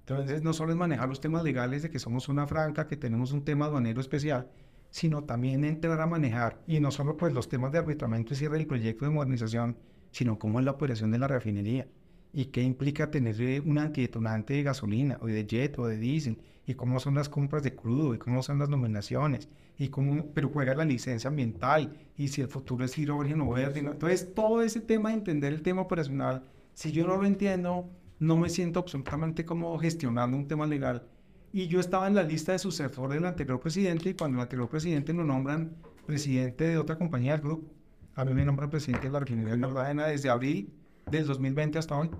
Entonces 0.00 0.42
no 0.42 0.54
solo 0.54 0.72
es 0.72 0.78
manejar 0.78 1.10
los 1.10 1.20
temas 1.20 1.44
legales 1.44 1.82
de 1.82 1.90
que 1.90 1.98
somos 1.98 2.30
una 2.30 2.46
franca, 2.46 2.86
que 2.86 2.96
tenemos 2.96 3.32
un 3.32 3.44
tema 3.44 3.66
aduanero 3.66 4.00
especial, 4.00 4.48
sino 4.88 5.24
también 5.24 5.62
entrar 5.66 6.00
a 6.00 6.06
manejar, 6.06 6.62
y 6.66 6.80
no 6.80 6.90
solo 6.90 7.18
pues 7.18 7.34
los 7.34 7.50
temas 7.50 7.70
de 7.70 7.80
arbitramiento 7.80 8.32
y 8.32 8.36
cierre 8.38 8.56
del 8.56 8.66
proyecto 8.66 9.04
de 9.04 9.10
modernización, 9.10 9.76
sino 10.10 10.38
cómo 10.38 10.58
es 10.58 10.64
la 10.64 10.70
operación 10.70 11.10
de 11.10 11.18
la 11.18 11.28
refinería 11.28 11.86
y 12.32 12.46
qué 12.46 12.62
implica 12.62 13.10
tener 13.10 13.62
un 13.62 13.78
antidetonante 13.78 14.54
de 14.54 14.62
gasolina 14.62 15.18
o 15.20 15.26
de 15.26 15.46
jet 15.46 15.78
o 15.78 15.86
de 15.86 15.98
diésel 15.98 16.38
y 16.66 16.74
cómo 16.74 17.00
son 17.00 17.14
las 17.14 17.28
compras 17.28 17.62
de 17.62 17.74
crudo 17.74 18.14
y 18.14 18.18
cómo 18.18 18.42
son 18.42 18.58
las 18.58 18.68
nominaciones 18.68 19.48
y 19.78 19.88
cómo 19.88 20.26
pero 20.32 20.48
juega 20.48 20.74
la 20.74 20.84
licencia 20.84 21.28
ambiental 21.28 21.92
y 22.16 22.28
si 22.28 22.40
el 22.40 22.48
futuro 22.48 22.84
es 22.84 22.96
hidrógeno 22.96 23.50
verde 23.50 23.80
entonces 23.80 24.34
todo 24.34 24.62
ese 24.62 24.80
tema 24.80 25.10
de 25.10 25.16
entender 25.16 25.52
el 25.52 25.62
tema 25.62 25.82
operacional 25.82 26.44
si 26.72 26.92
yo 26.92 27.06
no 27.06 27.16
lo 27.16 27.26
entiendo 27.26 27.90
no 28.18 28.36
me 28.36 28.48
siento 28.48 28.78
absolutamente 28.78 29.44
como 29.44 29.76
gestionando 29.80 30.36
un 30.36 30.46
tema 30.46 30.64
legal. 30.64 31.08
Y 31.52 31.66
yo 31.66 31.80
estaba 31.80 32.06
en 32.06 32.14
la 32.14 32.22
lista 32.22 32.52
de 32.52 32.60
sucesor 32.60 33.10
del 33.10 33.26
anterior 33.26 33.58
presidente 33.58 34.10
y 34.10 34.14
cuando 34.14 34.38
el 34.38 34.42
anterior 34.42 34.68
presidente 34.68 35.12
lo 35.12 35.24
nombran 35.24 35.74
presidente 36.06 36.64
de 36.64 36.78
otra 36.78 36.96
compañía 36.96 37.32
del 37.32 37.40
grupo 37.42 37.74
a 38.14 38.24
mí 38.24 38.34
me 38.34 38.44
nombran 38.44 38.70
presidente 38.70 39.06
de 39.06 39.12
la 39.12 39.20
refinería 39.20 39.56
de 39.56 40.10
desde 40.10 40.28
abril 40.28 40.72
del 41.10 41.26
2020 41.26 41.78
hasta 41.78 41.98
hoy. 41.98 42.10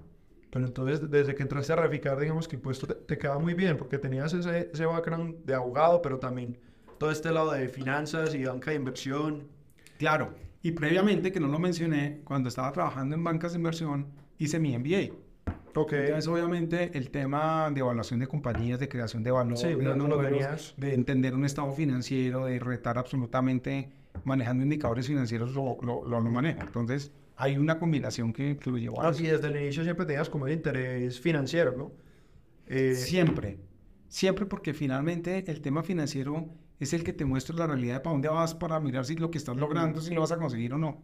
Pero 0.50 0.66
entonces, 0.66 1.10
desde 1.10 1.34
que 1.34 1.42
entraste 1.42 1.72
a 1.72 1.76
Reficar, 1.76 2.18
digamos 2.18 2.46
que 2.46 2.56
el 2.56 2.62
puesto 2.62 2.86
te, 2.86 2.94
te 2.94 3.16
queda 3.16 3.38
muy 3.38 3.54
bien, 3.54 3.78
porque 3.78 3.98
tenías 3.98 4.34
ese, 4.34 4.70
ese 4.72 4.84
background 4.84 5.44
de 5.46 5.54
abogado, 5.54 6.02
pero 6.02 6.18
también 6.18 6.58
todo 6.98 7.10
este 7.10 7.32
lado 7.32 7.52
de 7.52 7.68
finanzas 7.68 8.34
y 8.34 8.44
banca 8.44 8.70
de 8.70 8.76
inversión. 8.76 9.48
Claro, 9.98 10.34
Y 10.62 10.72
previamente, 10.72 11.32
que 11.32 11.40
no 11.40 11.48
lo 11.48 11.58
mencioné, 11.58 12.20
cuando 12.24 12.48
estaba 12.48 12.70
trabajando 12.70 13.16
en 13.16 13.24
bancas 13.24 13.52
de 13.52 13.58
inversión, 13.58 14.06
hice 14.38 14.60
mi 14.60 14.76
MBA. 14.78 15.14
Ok. 15.74 15.92
Entonces, 15.94 16.28
obviamente, 16.28 16.90
el 16.96 17.10
tema 17.10 17.70
de 17.72 17.80
evaluación 17.80 18.20
de 18.20 18.26
compañías, 18.26 18.78
de 18.78 18.88
creación 18.88 19.22
de 19.22 19.30
valor, 19.30 19.56
Sí, 19.56 19.68
de, 19.68 19.96
números, 19.96 20.74
de 20.76 20.94
entender 20.94 21.34
un 21.34 21.44
estado 21.44 21.72
financiero, 21.72 22.44
de 22.44 22.58
retar 22.58 22.98
absolutamente 22.98 23.90
manejando 24.24 24.62
indicadores 24.62 25.06
financieros, 25.06 25.54
lo, 25.54 25.78
lo, 25.82 26.04
lo, 26.06 26.20
lo 26.20 26.30
manejo. 26.30 26.60
Entonces, 26.60 27.10
hay 27.42 27.58
una 27.58 27.78
combinación 27.78 28.32
que, 28.32 28.56
llevó 28.80 29.02
a 29.02 29.08
Así 29.08 29.24
desde 29.26 29.48
el 29.48 29.56
inicio 29.56 29.82
siempre 29.84 30.06
tenías 30.06 30.30
como 30.30 30.46
el 30.46 30.52
interés 30.54 31.20
financiero, 31.20 31.72
¿no? 31.76 31.92
Eh, 32.66 32.94
Siempre, 32.94 33.58
siempre 34.08 34.46
porque 34.46 34.74
finalmente 34.74 35.50
el 35.50 35.60
tema 35.60 35.82
financiero 35.82 36.48
es 36.80 36.92
el 36.92 37.04
que 37.04 37.12
te 37.12 37.24
muestra 37.24 37.56
la 37.56 37.66
realidad 37.66 37.94
de 37.96 38.00
para 38.00 38.12
dónde 38.14 38.28
vas 38.28 38.54
para 38.54 38.80
mirar 38.80 39.04
si 39.04 39.16
lo 39.16 39.30
que 39.30 39.38
estás 39.38 39.56
logrando, 39.56 40.00
si 40.00 40.14
lo 40.14 40.20
vas 40.20 40.32
a 40.32 40.38
conseguir 40.38 40.74
o 40.74 40.78
no. 40.78 41.02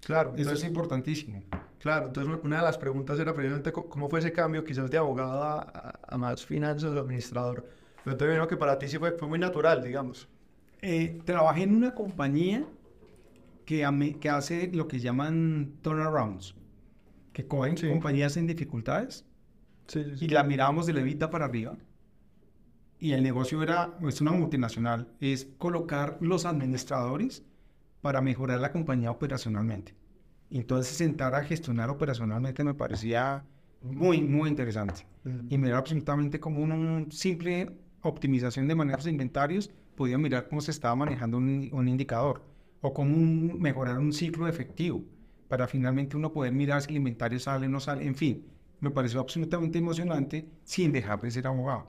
claro, 0.00 0.30
Eso 0.36 0.36
entonces, 0.36 0.64
es 0.64 0.64
importantísimo. 0.64 1.42
claro, 1.78 2.06
entonces 2.08 2.38
una 2.44 2.58
de 2.58 2.62
las 2.62 2.78
preguntas 2.78 3.18
era 3.18 3.34
precisamente 3.34 3.72
cómo 3.72 4.08
fue 4.08 4.20
ese 4.20 4.32
cambio 4.32 4.64
quizás 4.64 4.90
de 4.90 4.98
abogado 4.98 5.42
a, 5.42 5.60
a- 5.62 6.00
a 6.08 6.18
más 6.18 6.44
finanzas 6.44 6.92
o 6.94 7.00
administrador. 7.00 7.66
Pero 8.04 8.16
te 8.16 8.26
vino 8.26 8.46
que 8.48 8.56
para 8.56 8.78
ti 8.78 8.88
sí 8.88 8.98
fue, 8.98 9.12
fue 9.12 9.28
muy 9.28 9.38
natural, 9.38 9.82
digamos. 9.82 10.28
Eh, 10.82 11.20
trabajé 11.24 11.62
en 11.64 11.74
una 11.74 11.94
compañía 11.94 12.66
que, 13.64 13.84
ame- 13.84 14.18
que 14.18 14.28
hace 14.30 14.70
lo 14.72 14.88
que 14.88 14.98
llaman 15.00 15.74
turnarounds, 15.82 16.54
que 17.32 17.46
cogen 17.46 17.76
Sí. 17.76 17.88
compañías 17.88 18.36
en 18.36 18.46
dificultades 18.46 19.24
Sí, 19.86 20.04
y 20.20 20.28
la 20.28 20.44
mirábamos 20.44 20.86
de 20.86 20.92
levita 20.92 21.30
para 21.30 21.46
arriba. 21.46 21.76
Y 22.98 23.12
el 23.12 23.22
negocio 23.22 23.62
era, 23.62 23.96
es 24.06 24.20
una 24.20 24.32
multinacional, 24.32 25.08
es 25.20 25.48
colocar 25.58 26.18
los 26.20 26.44
administradores 26.44 27.42
para 28.02 28.20
mejorar 28.20 28.60
la 28.60 28.72
compañía 28.72 29.10
operacionalmente. 29.10 29.94
Entonces 30.50 30.96
sentar 30.96 31.34
a 31.34 31.42
gestionar 31.44 31.88
operacionalmente 31.90 32.62
me 32.64 32.74
parecía 32.74 33.44
muy, 33.82 34.20
muy 34.20 34.48
interesante. 34.50 35.06
Y 35.48 35.56
mirar 35.58 35.78
absolutamente 35.78 36.40
como 36.40 36.60
una 36.62 37.06
simple 37.10 37.70
optimización 38.02 38.68
de 38.68 38.74
manejos 38.74 39.04
de 39.04 39.10
inventarios, 39.12 39.70
podía 39.94 40.18
mirar 40.18 40.48
cómo 40.48 40.60
se 40.60 40.70
estaba 40.70 40.94
manejando 40.96 41.38
un, 41.38 41.68
un 41.72 41.88
indicador 41.88 42.42
o 42.80 42.92
cómo 42.94 43.16
un- 43.16 43.58
mejorar 43.60 43.98
un 43.98 44.12
ciclo 44.12 44.48
efectivo 44.48 45.04
para 45.48 45.66
finalmente 45.66 46.16
uno 46.16 46.32
poder 46.32 46.52
mirar 46.52 46.82
si 46.82 46.90
el 46.90 46.96
inventario 46.96 47.38
sale 47.40 47.66
o 47.66 47.68
no 47.68 47.80
sale. 47.80 48.06
En 48.06 48.14
fin, 48.14 48.46
me 48.80 48.90
pareció 48.90 49.20
absolutamente 49.20 49.78
emocionante 49.78 50.46
sin 50.64 50.92
dejar 50.92 51.20
de 51.20 51.30
ser 51.30 51.46
abogado. 51.46 51.88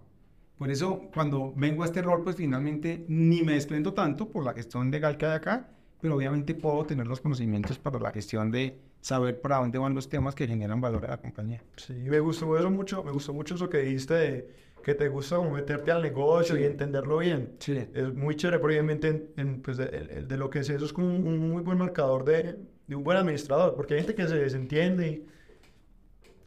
Por 0.57 0.69
eso, 0.69 1.09
cuando 1.13 1.53
vengo 1.55 1.83
a 1.83 1.85
este 1.85 2.01
rol, 2.01 2.23
pues 2.23 2.35
finalmente 2.35 3.05
ni 3.07 3.41
me 3.41 3.53
desprendo 3.53 3.93
tanto 3.93 4.29
por 4.29 4.43
la 4.45 4.53
gestión 4.53 4.91
legal 4.91 5.17
que 5.17 5.25
hay 5.25 5.35
acá, 5.35 5.69
pero 5.99 6.15
obviamente 6.15 6.53
puedo 6.53 6.85
tener 6.85 7.07
los 7.07 7.21
conocimientos 7.21 7.79
para 7.79 7.99
la 7.99 8.11
gestión 8.11 8.51
de 8.51 8.79
saber 9.01 9.41
para 9.41 9.57
dónde 9.57 9.79
van 9.79 9.95
los 9.95 10.09
temas 10.09 10.35
que 10.35 10.47
generan 10.47 10.79
valor 10.79 11.05
a 11.05 11.09
la 11.11 11.17
compañía. 11.17 11.63
Sí, 11.77 11.93
me 11.93 12.19
gustó 12.19 12.45
mucho, 12.69 13.03
me 13.03 13.11
gustó 13.11 13.33
mucho 13.33 13.55
eso 13.55 13.69
que 13.69 13.79
dijiste 13.79 14.13
de 14.13 14.55
que 14.81 14.95
te 14.95 15.07
gusta 15.09 15.37
como 15.37 15.51
meterte 15.51 15.91
al 15.91 16.01
negocio 16.01 16.57
y 16.57 16.63
entenderlo 16.63 17.17
bien. 17.19 17.55
Sí. 17.59 17.77
Es 17.93 18.13
muy 18.13 18.35
chévere, 18.35 18.59
porque 18.59 18.75
obviamente 18.75 19.07
en, 19.09 19.29
en, 19.37 19.61
pues 19.61 19.77
de, 19.77 19.85
de- 19.87 20.23
de 20.23 20.37
lo 20.37 20.49
que 20.49 20.59
es 20.59 20.69
eso 20.69 20.85
es 20.85 20.93
como 20.93 21.07
un, 21.15 21.27
un 21.27 21.49
muy 21.51 21.61
buen 21.63 21.77
marcador 21.77 22.25
de, 22.25 22.57
de 22.87 22.95
un 22.95 23.03
buen 23.03 23.17
administrador, 23.17 23.75
porque 23.75 23.93
hay 23.95 23.99
gente 24.01 24.15
que 24.15 24.27
se 24.27 24.35
desentiende 24.35 25.07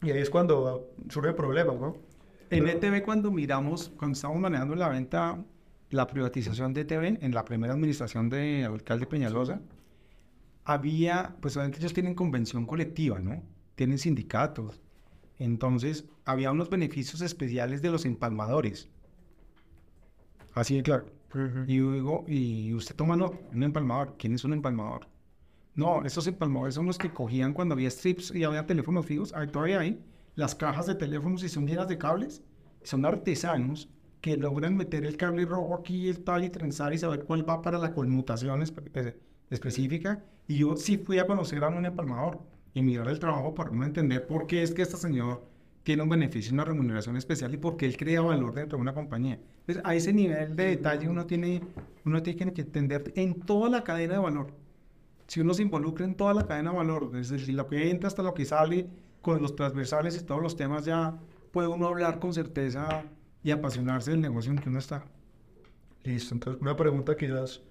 y, 0.03 0.07
y 0.07 0.11
ahí 0.11 0.19
es 0.19 0.31
cuando 0.31 0.91
surge 1.09 1.31
el 1.31 1.35
problema, 1.35 1.73
¿no? 1.75 1.97
En 2.51 2.69
ETV, 2.69 3.03
cuando 3.03 3.31
miramos, 3.31 3.91
cuando 3.97 4.15
estábamos 4.15 4.43
manejando 4.43 4.75
la 4.75 4.89
venta, 4.89 5.43
la 5.91 6.07
privatización 6.07 6.75
de 6.75 6.83
ETV, 6.83 7.19
en 7.25 7.35
la 7.35 7.45
primera 7.45 7.73
administración 7.73 8.29
del 8.29 8.65
alcalde 8.67 9.07
Peñalosa, 9.07 9.61
había, 10.65 11.37
pues 11.41 11.57
obviamente 11.57 11.79
ellos 11.79 11.93
tienen 11.93 12.15
convención 12.15 12.67
colectiva, 12.67 13.19
¿no? 13.19 13.43
Tienen 13.75 13.99
sindicatos. 13.99 14.81
Entonces, 15.39 16.05
había 16.25 16.53
unos 16.53 16.71
beneficios 16.71 17.21
especiales 17.21 17.83
de 17.83 17.91
los 17.91 18.05
empalmadores. 18.05 18.89
Así 20.55 20.77
de 20.77 20.83
claro. 20.83 21.07
Y 21.67 21.77
yo 21.79 21.93
digo, 21.93 22.25
y 22.29 22.73
usted 22.75 22.95
toma 22.95 23.17
nota, 23.17 23.37
un 23.53 23.63
empalmador. 23.63 24.15
¿Quién 24.19 24.35
es 24.35 24.45
un 24.45 24.53
empalmador? 24.53 25.09
No, 25.75 26.05
esos 26.05 26.27
empalmadores 26.29 26.77
son 26.77 26.87
los 26.87 26.99
que 26.99 27.13
cogían 27.13 27.53
cuando 27.53 27.75
había 27.75 27.91
strips 27.91 28.33
y 28.35 28.45
había 28.45 28.67
teléfonos 28.67 29.07
fijos. 29.07 29.33
Ahí 29.35 29.49
todavía 29.49 29.81
hay 29.81 30.01
las 30.37 30.55
cajas 30.55 30.87
de 30.87 30.95
teléfonos 30.95 31.43
y 31.43 31.49
son 31.49 31.67
llenas 31.67 31.89
de 31.89 31.99
cables. 31.99 32.43
Son 32.85 33.05
artesanos 33.05 33.89
que 34.21 34.37
logran 34.37 34.77
meter 34.77 35.05
el 35.05 35.17
cable 35.17 35.45
rojo 35.45 35.75
aquí, 35.75 36.09
el 36.09 36.23
tal 36.23 36.45
y 36.45 36.51
trenzar 36.51 36.95
y 36.95 36.99
saber 36.99 37.25
cuál 37.25 37.49
va 37.49 37.61
para 37.63 37.79
la 37.79 37.93
conmutación 37.93 38.61
espe- 38.63 38.91
espe- 38.93 39.17
específica. 39.51 40.25
Y 40.47 40.59
yo 40.59 40.77
sí 40.77 40.99
fui 40.99 41.19
a 41.19 41.27
conocer 41.27 41.65
a 41.65 41.69
un 41.69 41.85
empalmador 41.85 42.41
y 42.75 42.83
mirar 42.83 43.09
el 43.09 43.19
trabajo 43.19 43.55
para 43.55 43.71
uno 43.71 43.85
entender 43.85 44.27
por 44.27 44.47
qué 44.47 44.63
es 44.63 44.73
que 44.73 44.83
este 44.83 44.97
señor 44.97 45.45
tiene 45.85 46.03
un 46.03 46.09
beneficio, 46.09 46.53
una 46.53 46.65
remuneración 46.65 47.17
especial 47.17 47.55
y 47.55 47.59
por 47.59 47.77
qué 47.77 47.87
él 47.87 47.97
crea 47.97 48.23
valor 48.23 48.55
dentro 48.55 48.79
de 48.79 48.83
una 48.83 48.95
compañía. 48.95 49.39
Entonces, 49.61 49.83
a 49.85 49.95
ese 49.95 50.13
nivel 50.13 50.57
de 50.57 50.65
detalle 50.65 51.09
uno 51.09 51.27
tiene, 51.27 51.63
uno 52.05 52.23
tiene 52.23 52.53
que 52.53 52.63
entender 52.63 53.13
en 53.15 53.41
toda 53.41 53.69
la 53.71 53.85
cadena 53.85 54.15
de 54.15 54.21
valor. 54.21 54.55
Si 55.27 55.41
uno 55.41 55.55
se 55.55 55.63
involucra 55.63 56.05
en 56.05 56.15
toda 56.17 56.35
la 56.35 56.47
cadena 56.47 56.71
de 56.71 56.77
valor, 56.79 57.11
desde 57.13 57.53
lo 57.53 57.69
que 57.69 57.91
entra 57.91 58.09
hasta 58.09 58.23
lo 58.23 58.35
que 58.35 58.45
sale, 58.45 58.89
con 59.21 59.41
los 59.41 59.57
transversales 59.57 60.21
y 60.21 60.25
todos 60.25 60.43
los 60.43 60.57
temas, 60.57 60.85
ya 60.85 61.19
puede 61.51 61.69
uno 61.69 61.87
hablar 61.87 62.19
con 62.19 62.35
certeza 62.35 63.05
y 63.43 63.51
apasionarse 63.51 64.11
del 64.11 64.21
negocio 64.21 64.53
en 64.53 64.59
que 64.59 64.69
uno 64.69 64.79
está. 64.79 65.05
Listo, 66.03 66.35
entonces 66.35 66.61
una 66.61 66.77
pregunta 66.77 67.17
quizás 67.17 67.63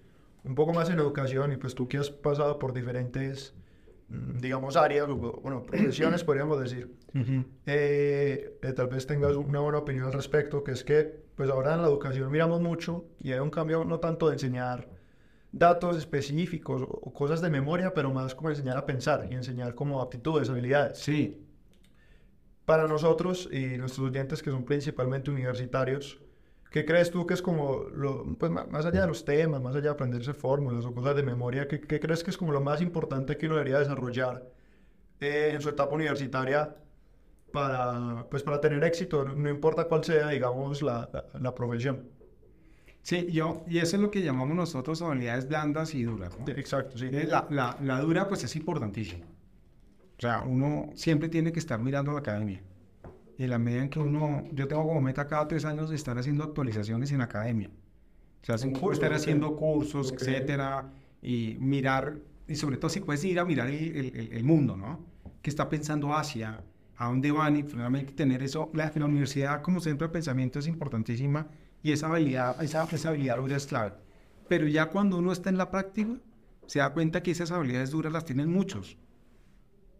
un 0.43 0.55
poco 0.55 0.73
más 0.73 0.89
en 0.89 0.99
educación 0.99 1.51
y 1.51 1.57
pues 1.57 1.75
tú 1.75 1.87
que 1.87 1.97
has 1.97 2.09
pasado 2.09 2.59
por 2.59 2.73
diferentes, 2.73 3.53
digamos, 4.39 4.75
áreas, 4.77 5.07
o, 5.09 5.15
bueno, 5.15 5.63
profesiones 5.63 6.23
podríamos 6.25 6.59
decir, 6.59 6.95
eh, 7.65 8.57
eh, 8.61 8.73
tal 8.73 8.87
vez 8.87 9.05
tengas 9.07 9.35
una 9.35 9.59
buena 9.59 9.79
opinión 9.79 10.05
al 10.05 10.13
respecto, 10.13 10.63
que 10.63 10.71
es 10.71 10.83
que 10.83 11.23
pues 11.35 11.49
ahora 11.49 11.73
en 11.73 11.81
la 11.81 11.87
educación 11.87 12.31
miramos 12.31 12.61
mucho 12.61 13.05
y 13.19 13.31
hay 13.31 13.39
un 13.39 13.49
cambio 13.49 13.83
no 13.85 13.99
tanto 13.99 14.27
de 14.27 14.33
enseñar 14.33 14.89
datos 15.51 15.97
específicos 15.97 16.81
o, 16.83 16.85
o 16.85 17.13
cosas 17.13 17.41
de 17.41 17.49
memoria, 17.49 17.93
pero 17.93 18.11
más 18.11 18.35
como 18.35 18.49
enseñar 18.49 18.77
a 18.77 18.85
pensar 18.85 19.27
y 19.31 19.35
enseñar 19.35 19.75
como 19.75 20.01
aptitudes, 20.01 20.49
habilidades. 20.49 20.99
Sí, 20.99 21.43
Para 22.65 22.87
nosotros 22.87 23.49
y 23.51 23.77
nuestros 23.77 24.07
oyentes 24.09 24.41
que 24.41 24.49
son 24.49 24.63
principalmente 24.63 25.29
universitarios, 25.31 26.19
¿qué 26.73 26.85
crees 26.85 27.11
tú 27.11 27.25
que 27.27 27.35
es 27.35 27.41
como, 27.43 27.83
lo, 27.95 28.25
pues 28.37 28.51
más 28.51 28.85
allá 28.85 29.01
de 29.01 29.07
los 29.07 29.25
temas, 29.25 29.61
más 29.61 29.75
allá 29.75 29.83
de 29.83 29.89
aprenderse 29.91 30.33
fórmulas 30.33 30.85
o 30.85 30.93
cosas 30.93 31.15
de 31.15 31.23
memoria, 31.23 31.67
¿qué, 31.69 31.79
qué 31.81 31.99
crees 32.01 32.23
que 32.23 32.31
es 32.31 32.37
como 32.37 32.51
lo 32.53 32.61
más 32.61 32.81
importante 32.81 33.37
que 33.37 33.45
uno 33.47 33.55
debería 33.57 33.79
desarrollar 33.79 34.35
eh, 35.21 35.51
en 35.53 35.61
su 35.61 35.69
etapa 35.69 35.95
universitaria 35.95 36.75
para, 37.51 38.27
pues 38.29 38.43
para 38.43 38.59
tener 38.61 38.83
éxito, 38.83 39.25
no 39.25 39.49
importa 39.49 39.85
cuál 39.85 40.03
sea, 40.03 40.29
digamos, 40.29 40.81
la, 40.81 41.09
la, 41.13 41.25
la 41.39 41.55
profesión? 41.55 42.09
sí, 43.01 43.27
yo, 43.31 43.63
y 43.67 43.79
eso 43.79 43.95
es 43.97 44.01
lo 44.01 44.11
que 44.11 44.21
llamamos 44.23 44.55
nosotros 44.55 45.01
habilidades 45.01 45.47
blandas 45.47 45.93
y 45.95 46.03
duras. 46.03 46.37
¿no? 46.39 46.47
Exacto, 46.47 46.97
sí. 46.97 47.09
Eh, 47.11 47.27
La, 47.29 47.47
la, 47.49 47.77
la 47.81 47.99
dura, 47.99 48.27
pues 48.27 48.43
es 48.43 48.55
importantísima. 48.55 49.25
O 50.17 50.21
sea, 50.21 50.41
uno 50.43 50.89
siempre 50.95 51.29
tiene 51.29 51.51
que 51.51 51.59
estar 51.59 51.79
mirando 51.79 52.13
la 52.13 52.19
academia. 52.19 52.63
En 53.37 53.49
la 53.49 53.57
medida 53.59 53.81
en 53.83 53.89
que 53.89 53.99
uno, 53.99 54.43
yo 54.51 54.67
tengo 54.67 54.83
como 54.87 55.01
meta 55.01 55.27
cada 55.27 55.47
tres 55.47 55.65
años 55.65 55.89
de 55.89 55.95
estar 55.95 56.17
haciendo 56.17 56.43
actualizaciones 56.43 57.11
en 57.11 57.21
academia. 57.21 57.69
O 58.41 58.45
sea, 58.45 58.57
curso, 58.71 58.91
estar 58.91 59.11
ok. 59.11 59.15
haciendo 59.17 59.55
cursos, 59.55 60.11
Ok. 60.11 60.21
etcétera, 60.21 60.91
y 61.21 61.57
mirar, 61.59 62.17
y 62.47 62.55
sobre 62.55 62.77
todo 62.77 62.89
si 62.89 62.99
puedes 62.99 63.23
ir 63.23 63.39
a 63.39 63.45
mirar 63.45 63.69
el, 63.69 63.95
el- 64.15 64.33
el- 64.33 64.43
mundo, 64.43 64.75
¿no? 64.75 64.99
¿Qué 65.41 65.49
está 65.49 65.69
pensando 65.69 66.13
Asia? 66.13 66.61
¿A 66.97 67.07
dónde 67.07 67.31
van? 67.31 67.55
Y 67.57 67.63
finalmente 67.63 68.13
tener 68.13 68.43
eso, 68.43 68.69
la, 68.73 68.91
la 68.93 69.05
universidad 69.05 69.61
como 69.61 69.79
centro 69.79 70.07
de 70.07 70.13
pensamiento 70.13 70.59
es 70.59 70.67
importantísima 70.67 71.47
y 71.81 71.91
esa 71.91 72.07
habilidad, 72.07 72.61
esa, 72.63 72.83
esa 72.91 73.09
habilidad 73.09 73.39
es 73.51 73.65
clave. 73.65 73.93
Pero 74.47 74.67
ya 74.67 74.87
cuando 74.89 75.17
uno 75.17 75.31
está 75.31 75.49
en 75.49 75.57
la 75.57 75.71
práctica, 75.71 76.11
se 76.67 76.79
da 76.79 76.93
cuenta 76.93 77.23
que 77.23 77.31
esas 77.31 77.51
habilidades 77.51 77.91
duras 77.91 78.13
las 78.13 78.25
tienen 78.25 78.51
muchos. 78.51 78.97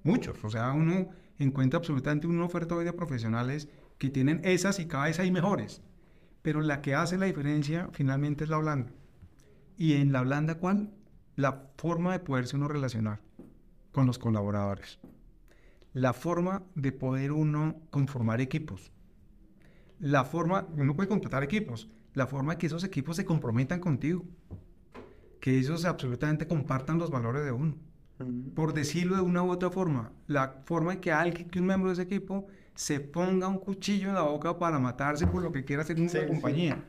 Muchos. 0.03 0.43
O 0.43 0.49
sea, 0.49 0.71
uno 0.73 1.07
encuentra 1.39 1.77
absolutamente 1.77 2.27
una 2.27 2.45
oferta 2.45 2.75
hoy 2.75 2.85
de 2.85 2.93
profesionales 2.93 3.69
que 3.97 4.09
tienen 4.09 4.41
esas 4.43 4.79
y 4.79 4.87
cada 4.87 5.05
vez 5.05 5.19
hay 5.19 5.31
mejores. 5.31 5.81
Pero 6.41 6.61
la 6.61 6.81
que 6.81 6.95
hace 6.95 7.17
la 7.17 7.25
diferencia 7.25 7.89
finalmente 7.93 8.43
es 8.43 8.49
la 8.49 8.57
blanda. 8.57 8.91
¿Y 9.77 9.93
en 9.93 10.11
la 10.11 10.21
blanda 10.21 10.55
cuál? 10.55 10.93
La 11.35 11.69
forma 11.77 12.11
de 12.11 12.19
poderse 12.19 12.55
uno 12.55 12.67
relacionar 12.67 13.21
con 13.91 14.05
los 14.05 14.19
colaboradores. 14.19 14.99
La 15.93 16.13
forma 16.13 16.63
de 16.75 16.91
poder 16.91 17.31
uno 17.31 17.81
conformar 17.89 18.41
equipos. 18.41 18.91
La 19.99 20.25
forma, 20.25 20.67
uno 20.75 20.95
puede 20.95 21.07
contratar 21.07 21.43
equipos, 21.43 21.87
la 22.13 22.27
forma 22.27 22.57
que 22.57 22.67
esos 22.67 22.83
equipos 22.83 23.15
se 23.15 23.25
comprometan 23.25 23.79
contigo. 23.79 24.25
Que 25.39 25.57
ellos 25.57 25.85
absolutamente 25.85 26.47
compartan 26.47 26.97
los 26.97 27.09
valores 27.09 27.45
de 27.45 27.51
uno 27.51 27.75
por 28.55 28.73
decirlo 28.73 29.15
de 29.15 29.21
una 29.21 29.43
u 29.43 29.51
otra 29.51 29.69
forma, 29.69 30.11
la 30.27 30.61
forma 30.65 30.93
en 30.93 30.99
que 31.01 31.11
alguien, 31.11 31.49
que 31.49 31.59
un 31.59 31.67
miembro 31.67 31.89
de 31.89 31.93
ese 31.93 32.03
equipo 32.03 32.47
se 32.75 32.99
ponga 32.99 33.47
un 33.47 33.59
cuchillo 33.59 34.09
en 34.09 34.15
la 34.15 34.23
boca 34.23 34.57
para 34.57 34.79
matarse 34.79 35.27
por 35.27 35.43
lo 35.43 35.51
que 35.51 35.63
quiera 35.63 35.83
hacer 35.83 35.99
en 35.99 36.09
Sí, 36.09 36.17
una 36.17 36.25
sí. 36.27 36.31
compañía. 36.33 36.83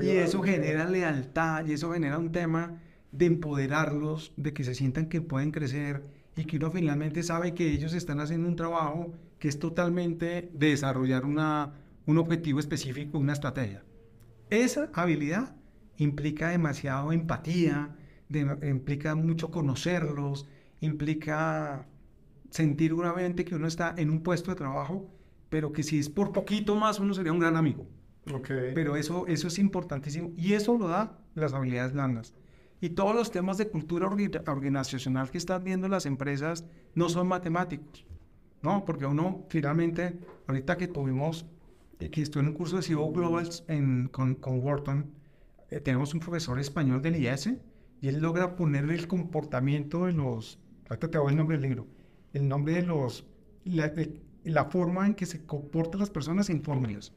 Y 0.00 0.08
eso 0.10 0.42
genera 0.42 0.88
lealtad 0.88 1.66
y 1.66 1.72
eso 1.72 1.92
genera 1.92 2.18
un 2.18 2.32
tema 2.32 2.80
de 3.12 3.26
empoderarlos, 3.26 4.32
de 4.36 4.52
que 4.52 4.64
se 4.64 4.74
sientan 4.74 5.06
que 5.08 5.20
pueden 5.22 5.50
crecer 5.52 6.04
y 6.36 6.44
que 6.44 6.56
uno 6.56 6.70
finalmente 6.70 7.22
sabe 7.22 7.54
que 7.54 7.70
ellos 7.70 7.92
están 7.94 8.20
haciendo 8.20 8.48
un 8.48 8.56
trabajo 8.56 9.12
que 9.38 9.48
es 9.48 9.58
totalmente 9.58 10.50
de 10.52 10.68
desarrollar 10.70 11.24
una, 11.24 11.72
un 12.06 12.18
objetivo 12.18 12.58
específico, 12.60 13.18
una 13.18 13.32
estrategia. 13.34 13.84
Esa 14.50 14.90
habilidad 14.94 15.54
implica 15.96 16.48
demasiado 16.50 17.12
empatía, 17.12 17.94
implica 18.62 19.14
mucho 19.14 19.50
conocerlos, 19.50 20.46
implica 20.80 21.86
sentir 22.50 22.92
obviamente 22.92 23.44
que 23.44 23.54
uno 23.54 23.66
está 23.66 23.94
en 23.96 24.10
un 24.10 24.22
puesto 24.22 24.50
de 24.50 24.56
trabajo, 24.56 25.10
pero 25.48 25.72
que 25.72 25.82
si 25.82 25.98
es 25.98 26.08
por 26.08 26.32
poquito 26.32 26.76
más 26.76 27.00
uno 27.00 27.14
sería 27.14 27.32
un 27.32 27.38
gran 27.38 27.56
amigo. 27.56 27.86
Okay. 28.32 28.72
Pero 28.74 28.96
eso, 28.96 29.26
eso 29.28 29.48
es 29.48 29.58
importantísimo 29.58 30.32
y 30.36 30.54
eso 30.54 30.76
lo 30.76 30.88
da 30.88 31.18
las 31.34 31.52
habilidades 31.52 31.92
blandas. 31.92 32.34
Y 32.80 32.90
todos 32.90 33.14
los 33.14 33.30
temas 33.30 33.56
de 33.56 33.68
cultura 33.68 34.06
organizacional 34.06 35.30
que 35.30 35.38
están 35.38 35.64
viendo 35.64 35.88
las 35.88 36.06
empresas 36.06 36.64
no 36.94 37.08
son 37.08 37.28
matemáticos, 37.28 38.04
¿no? 38.62 38.84
Porque 38.84 39.06
uno 39.06 39.46
finalmente, 39.48 40.18
ahorita 40.46 40.76
que 40.76 40.88
tuvimos, 40.88 41.46
que 41.98 42.20
estuve 42.20 42.42
en 42.42 42.48
un 42.48 42.54
curso 42.54 42.76
de 42.76 42.82
CEO 42.82 43.10
Global 43.12 43.48
en, 43.68 44.08
con, 44.08 44.34
con 44.34 44.60
Wharton, 44.60 45.10
eh, 45.70 45.80
tenemos 45.80 46.12
un 46.12 46.20
profesor 46.20 46.58
español 46.58 47.00
del 47.00 47.16
IS 47.16 47.54
y 48.00 48.08
él 48.08 48.20
logra 48.20 48.56
poner 48.56 48.90
el 48.90 49.08
comportamiento 49.08 50.06
de 50.06 50.12
los, 50.12 50.58
ahorita 50.88 51.10
te 51.10 51.18
voy 51.18 51.32
el 51.32 51.36
nombre 51.36 51.58
del 51.58 51.68
libro, 51.68 51.86
el 52.32 52.48
nombre 52.48 52.74
de 52.74 52.82
los, 52.82 53.26
la, 53.64 53.92
la 54.44 54.64
forma 54.66 55.06
en 55.06 55.14
que 55.14 55.26
se 55.26 55.44
comportan 55.44 56.00
las 56.00 56.10
personas 56.10 56.48
en 56.50 56.62
fórmulas 56.62 57.12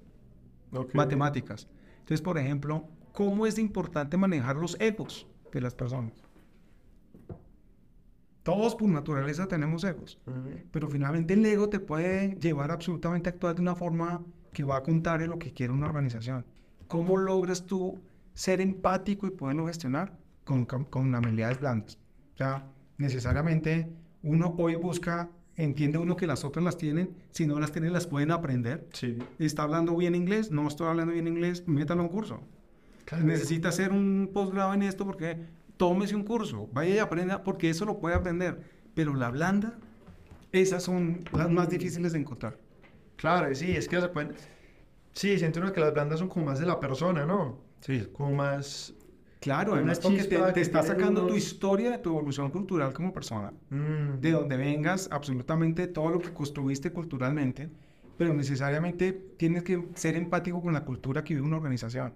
matemáticas. 0.93 1.67
Entonces, 1.99 2.21
por 2.21 2.38
ejemplo, 2.38 2.88
¿cómo 3.13 3.45
es 3.45 3.57
importante 3.59 4.17
manejar 4.17 4.55
los 4.55 4.79
egos 4.79 5.27
de 5.51 5.61
las 5.61 5.75
personas? 5.75 6.13
Todos 8.43 8.73
por 8.75 8.89
naturaleza 8.89 9.47
tenemos 9.47 9.83
egos, 9.83 10.19
pero 10.71 10.88
finalmente 10.88 11.33
el 11.35 11.45
ego 11.45 11.69
te 11.69 11.79
puede 11.79 12.35
llevar 12.39 12.71
absolutamente 12.71 13.29
a 13.29 13.33
actuar 13.33 13.55
de 13.55 13.61
una 13.61 13.75
forma 13.75 14.23
que 14.53 14.63
va 14.63 14.77
a 14.77 14.83
contar 14.83 15.21
en 15.21 15.29
lo 15.29 15.38
que 15.38 15.53
quiere 15.53 15.73
una 15.73 15.85
organización. 15.85 16.45
¿Cómo 16.88 17.17
logras 17.17 17.65
tú 17.65 18.01
ser 18.33 18.61
empático 18.61 19.27
y 19.27 19.31
poderlo 19.31 19.67
gestionar? 19.67 20.17
Con, 20.45 20.65
con 20.65 21.13
habilidades 21.13 21.59
blandas. 21.59 21.99
O 22.33 22.38
sea, 22.38 22.65
necesariamente 23.00 23.89
uno 24.22 24.53
hoy 24.58 24.75
busca 24.75 25.29
entiende 25.56 25.98
uno 25.98 26.15
que 26.15 26.27
las 26.27 26.46
otras 26.46 26.63
las 26.63 26.77
tienen, 26.77 27.15
si 27.32 27.46
no 27.46 27.60
las 27.60 27.72
tienen 27.72 27.91
las 27.91 28.08
pueden 28.08 28.32
aprender. 28.32 28.88
Sí. 28.94 29.18
¿Está 29.39 29.63
hablando 29.63 29.96
bien 29.96 30.15
inglés? 30.15 30.51
No 30.51 30.68
estoy 30.68 30.88
hablando 30.88 31.13
bien 31.13 31.27
inglés, 31.27 31.68
métalo 31.68 32.01
a 32.01 32.03
un 32.03 32.10
curso. 32.10 32.41
Necesita 33.24 33.70
hacer 33.70 33.91
un 33.91 34.29
posgrado 34.34 34.74
en 34.74 34.84
esto 34.84 35.06
porque 35.06 35.38
tómese 35.77 36.15
un 36.15 36.24
curso, 36.24 36.70
vaya 36.72 36.96
y 36.96 36.98
aprenda 37.00 37.44
porque 37.44 37.70
eso 37.70 37.86
lo 37.86 38.00
puede 38.00 38.15
aprender. 38.15 38.62
Pero 38.94 39.15
la 39.15 39.32
blanda, 39.32 39.79
esas 40.51 40.84
son 40.84 41.22
las 41.34 41.50
más 41.50 41.70
difíciles 41.70 42.13
de 42.13 42.20
encontrar. 42.20 42.58
Claro, 43.15 43.53
sí, 43.53 43.72
es 43.75 43.88
que 43.88 44.00
se 44.00 44.08
pueden... 44.10 44.34
Sí, 45.12 45.38
siento 45.39 45.60
uno 45.60 45.74
que 45.74 45.82
las 45.82 45.94
blandas 45.94 46.20
son 46.20 46.29
como 46.29 46.46
más 46.46 46.60
de 46.60 46.68
la 46.68 46.79
persona, 46.79 47.25
¿no? 47.25 47.60
Sí. 47.82 48.08
Como 48.13 48.32
más 48.32 48.94
Claro, 49.39 49.74
además 49.74 50.00
porque 50.00 50.25
te, 50.25 50.62
está 50.62 50.84
sacando 50.84 51.25
tu 51.25 51.34
historia 51.34 51.91
de 51.91 51.98
tu 52.00 52.10
evolución 52.10 52.51
cultural 52.51 52.91
como 52.91 53.13
persona, 53.13 53.53
mm. 53.69 54.19
de 54.19 54.31
donde 54.31 54.58
vengas, 54.58 55.08
absolutamente 55.12 55.88
todo 55.88 56.10
lo 56.10 56.19
que 56.19 56.34
construiste 56.34 56.91
culturalmente, 56.91 57.69
pero 58.17 58.34
necesariamente 58.34 59.13
tienes 59.38 59.63
que 59.63 59.88
ser 59.96 60.17
empático 60.17 60.62
con 60.62 60.74
la 60.74 60.84
cultura 60.84 61.24
que 61.24 61.36
vive 61.36 61.48
una 61.48 61.55
organización. 61.55 62.13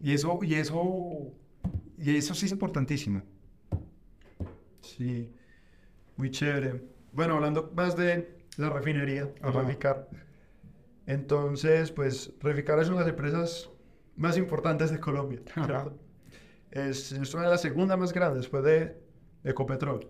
Y 0.00 0.12
eso, 0.12 0.40
y 0.42 0.54
eso, 0.54 1.32
y 1.98 2.16
eso 2.16 2.34
sí 2.34 2.46
es 2.46 2.52
importantísimo. 2.52 3.22
Sí, 4.80 5.30
muy 6.16 6.32
chévere. 6.32 6.82
Bueno, 7.12 7.34
hablando 7.34 7.72
más 7.76 7.96
de 7.96 8.38
la 8.56 8.70
refinería, 8.70 9.30
Reficar. 9.40 10.08
Entonces, 11.06 11.92
pues 11.92 12.32
Reficar 12.40 12.80
es 12.80 12.88
una 12.88 12.98
de 12.98 13.04
las 13.04 13.10
empresas 13.10 13.70
más 14.16 14.36
importantes 14.36 14.90
de 14.90 14.98
Colombia. 14.98 15.40
Es, 16.74 17.12
es 17.12 17.32
una 17.34 17.44
de 17.44 17.50
las 17.50 17.62
segundas 17.62 17.98
más 17.98 18.12
grandes 18.12 18.42
después 18.42 18.64
de 18.64 18.96
Ecopetrol. 19.44 20.06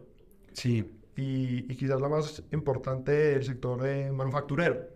Sí. 0.52 0.90
Y, 1.16 1.70
y, 1.70 1.76
quizás 1.76 2.00
la 2.00 2.08
más 2.08 2.42
importante 2.52 3.12
del 3.12 3.44
sector 3.44 3.80
de 3.80 4.10
manufacturero. 4.10 4.88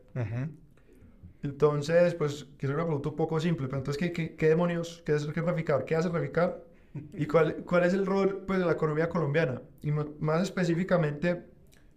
Entonces, 1.43 2.15
pues, 2.15 2.49
quiero 2.57 2.75
una 2.75 2.85
pregunta 2.85 3.11
un 3.11 3.17
poco 3.17 3.39
simple, 3.39 3.69
pero 3.69 3.79
entonces, 3.79 4.11
¿qué, 4.13 4.35
qué, 4.35 4.49
demonios, 4.49 5.03
qué 5.07 5.13
es 5.13 5.27
Reficar? 5.27 5.85
¿Qué 5.85 5.95
hace 5.95 6.09
Reficar? 6.09 6.65
¿Y 7.13 7.27
cuál, 7.27 7.59
cuál 7.65 7.85
es 7.85 7.95
el 7.95 8.05
rol, 8.05 8.45
pues, 8.47 8.59
de 8.59 8.67
la 8.67 8.73
economía 8.73 9.09
colombiana? 9.09 9.63
Y 9.83 9.93
más 9.93 10.43
específicamente, 10.43 11.45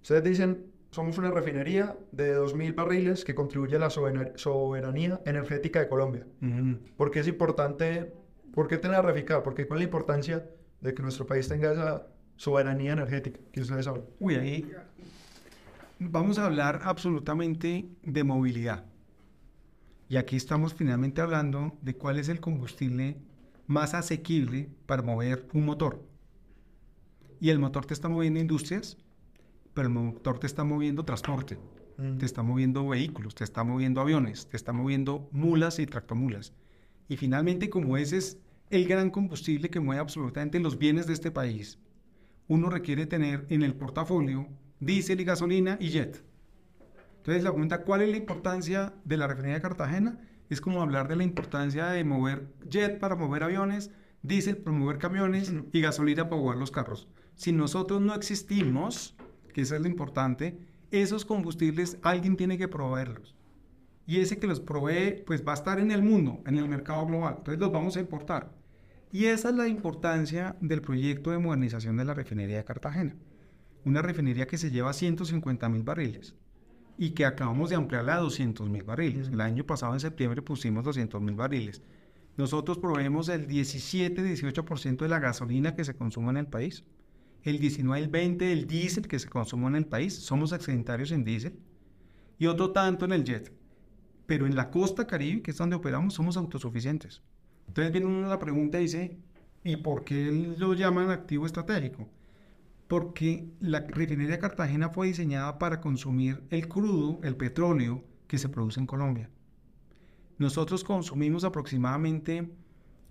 ustedes 0.01 0.23
dicen, 0.23 0.71
somos 0.91 1.17
una 1.17 1.31
refinería 1.31 1.97
de 2.11 2.37
2.000 2.37 2.75
barriles 2.75 3.25
que 3.25 3.33
contribuye 3.33 3.77
a 3.77 3.79
la 3.79 3.89
soberanía 3.89 5.21
energética 5.25 5.79
de 5.79 5.87
Colombia. 5.87 6.27
¿Por 6.97 7.09
qué 7.09 7.21
es 7.21 7.27
importante 7.27 8.13
¿Por 8.53 8.67
qué 8.67 8.77
tener 8.77 9.03
Reficar? 9.03 9.43
Porque 9.43 9.67
cuál 9.67 9.79
es 9.79 9.81
la 9.81 9.85
importancia 9.85 10.49
de 10.81 10.93
que 10.93 11.01
nuestro 11.01 11.25
país 11.25 11.47
tenga 11.47 11.71
esa 11.71 12.07
soberanía 12.35 12.93
energética 12.93 13.39
que 13.51 13.61
ustedes 13.61 13.85
saben. 13.85 14.03
Uy, 14.19 14.35
ahí 14.35 14.71
vamos 15.99 16.39
a 16.39 16.45
hablar 16.45 16.81
absolutamente 16.83 17.87
de 18.01 18.23
movilidad. 18.23 18.85
Y 20.09 20.17
aquí 20.17 20.35
estamos 20.35 20.73
finalmente 20.73 21.21
hablando 21.21 21.77
de 21.81 21.95
cuál 21.95 22.19
es 22.19 22.27
el 22.27 22.41
combustible 22.41 23.17
más 23.67 23.93
asequible 23.93 24.69
para 24.85 25.03
mover 25.03 25.47
un 25.53 25.65
motor. 25.65 26.03
Y 27.39 27.49
el 27.49 27.59
motor 27.59 27.85
te 27.85 27.93
está 27.93 28.09
moviendo 28.09 28.39
industrias, 28.39 28.97
pero 29.73 29.87
el 29.87 29.93
motor 29.93 30.39
te 30.39 30.47
está 30.47 30.63
moviendo 30.63 31.05
transporte, 31.05 31.57
mm. 31.97 32.17
te 32.17 32.25
está 32.25 32.43
moviendo 32.43 32.87
vehículos, 32.87 33.35
te 33.35 33.43
está 33.43 33.63
moviendo 33.63 34.01
aviones, 34.01 34.47
te 34.47 34.57
está 34.57 34.73
moviendo 34.73 35.29
mulas 35.31 35.79
y 35.79 35.85
tractomulas. 35.85 36.53
Y 37.07 37.17
finalmente, 37.17 37.69
como 37.69 37.97
ese 37.97 38.17
es 38.17 38.37
el 38.69 38.87
gran 38.87 39.09
combustible 39.09 39.69
que 39.69 39.79
mueve 39.79 40.01
absolutamente 40.01 40.59
los 40.59 40.77
bienes 40.77 41.07
de 41.07 41.13
este 41.13 41.29
país, 41.29 41.77
uno 42.47 42.69
requiere 42.69 43.05
tener 43.05 43.45
en 43.49 43.63
el 43.63 43.75
portafolio 43.75 44.47
diésel 44.79 45.21
y 45.21 45.25
gasolina 45.25 45.77
y 45.79 45.89
jet. 45.89 46.23
Entonces 47.17 47.43
la 47.43 47.51
pregunta, 47.51 47.83
¿cuál 47.83 48.01
es 48.01 48.09
la 48.09 48.17
importancia 48.17 48.93
de 49.03 49.17
la 49.17 49.27
refinería 49.27 49.55
de 49.55 49.61
Cartagena? 49.61 50.19
Es 50.49 50.59
como 50.59 50.81
hablar 50.81 51.07
de 51.07 51.15
la 51.15 51.23
importancia 51.23 51.87
de 51.87 52.03
mover 52.03 52.47
jet 52.69 52.99
para 52.99 53.15
mover 53.15 53.43
aviones, 53.43 53.91
diésel 54.23 54.57
para 54.57 54.75
mover 54.75 54.97
camiones 54.97 55.53
y 55.71 55.81
gasolina 55.81 56.29
para 56.29 56.41
mover 56.41 56.57
los 56.57 56.71
carros. 56.71 57.07
Si 57.35 57.51
nosotros 57.51 58.01
no 58.01 58.15
existimos, 58.15 59.15
que 59.53 59.61
eso 59.61 59.75
es 59.75 59.81
lo 59.81 59.87
importante, 59.87 60.57
esos 60.91 61.25
combustibles 61.25 61.97
alguien 62.01 62.37
tiene 62.37 62.57
que 62.57 62.67
proveerlos 62.67 63.35
y 64.11 64.19
ese 64.19 64.39
que 64.39 64.45
los 64.45 64.59
provee 64.59 65.23
pues 65.25 65.41
va 65.47 65.53
a 65.53 65.55
estar 65.55 65.79
en 65.79 65.89
el 65.89 66.03
mundo, 66.03 66.41
en 66.45 66.57
el 66.57 66.67
mercado 66.67 67.05
global. 67.05 67.35
Entonces 67.37 67.61
los 67.61 67.71
vamos 67.71 67.95
a 67.95 68.01
importar. 68.01 68.51
Y 69.09 69.27
esa 69.27 69.51
es 69.51 69.55
la 69.55 69.69
importancia 69.69 70.57
del 70.59 70.81
proyecto 70.81 71.31
de 71.31 71.37
modernización 71.37 71.95
de 71.95 72.03
la 72.03 72.13
refinería 72.13 72.57
de 72.57 72.65
Cartagena. 72.65 73.15
Una 73.85 74.01
refinería 74.01 74.47
que 74.47 74.57
se 74.57 74.69
lleva 74.69 74.91
150 74.91 75.69
mil 75.69 75.83
barriles 75.83 76.35
y 76.97 77.11
que 77.11 77.23
acabamos 77.23 77.69
de 77.69 77.77
ampliarla 77.77 78.15
a 78.15 78.19
200 78.19 78.69
mil 78.69 78.83
barriles. 78.83 79.29
El 79.29 79.39
año 79.39 79.65
pasado 79.65 79.93
en 79.93 80.01
septiembre 80.01 80.41
pusimos 80.41 80.83
200 80.83 81.21
mil 81.21 81.35
barriles. 81.35 81.81
Nosotros 82.35 82.79
proveemos 82.79 83.29
el 83.29 83.47
17-18% 83.47 84.97
de 84.97 85.07
la 85.07 85.19
gasolina 85.19 85.73
que 85.73 85.85
se 85.85 85.93
consume 85.95 86.31
en 86.31 86.37
el 86.37 86.47
país, 86.47 86.83
el 87.43 87.59
19, 87.59 87.97
el 87.97 88.09
20 88.09 88.43
del 88.43 88.67
diésel 88.67 89.07
que 89.07 89.19
se 89.19 89.29
consume 89.29 89.67
en 89.67 89.75
el 89.77 89.85
país, 89.85 90.13
somos 90.17 90.51
excedentarios 90.51 91.13
en 91.13 91.23
diésel, 91.23 91.57
y 92.37 92.47
otro 92.47 92.71
tanto 92.71 93.05
en 93.05 93.13
el 93.13 93.23
jet 93.23 93.60
pero 94.31 94.45
en 94.45 94.55
la 94.55 94.71
costa 94.71 95.07
caribe, 95.07 95.41
que 95.41 95.51
es 95.51 95.57
donde 95.57 95.75
operamos, 95.75 96.13
somos 96.13 96.37
autosuficientes. 96.37 97.21
Entonces 97.67 97.91
viene 97.91 98.07
una 98.07 98.29
la 98.29 98.39
pregunta 98.39 98.79
y 98.79 98.83
dice, 98.83 99.17
¿y 99.61 99.75
por 99.75 100.05
qué 100.05 100.55
lo 100.57 100.73
llaman 100.73 101.09
activo 101.09 101.45
estratégico? 101.45 102.07
Porque 102.87 103.49
la 103.59 103.81
refinería 103.81 104.39
Cartagena 104.39 104.87
fue 104.87 105.07
diseñada 105.07 105.59
para 105.59 105.81
consumir 105.81 106.45
el 106.49 106.69
crudo, 106.69 107.19
el 107.23 107.35
petróleo 107.35 108.05
que 108.27 108.37
se 108.37 108.47
produce 108.47 108.79
en 108.79 108.85
Colombia. 108.85 109.29
Nosotros 110.37 110.85
consumimos 110.85 111.43
aproximadamente 111.43 112.49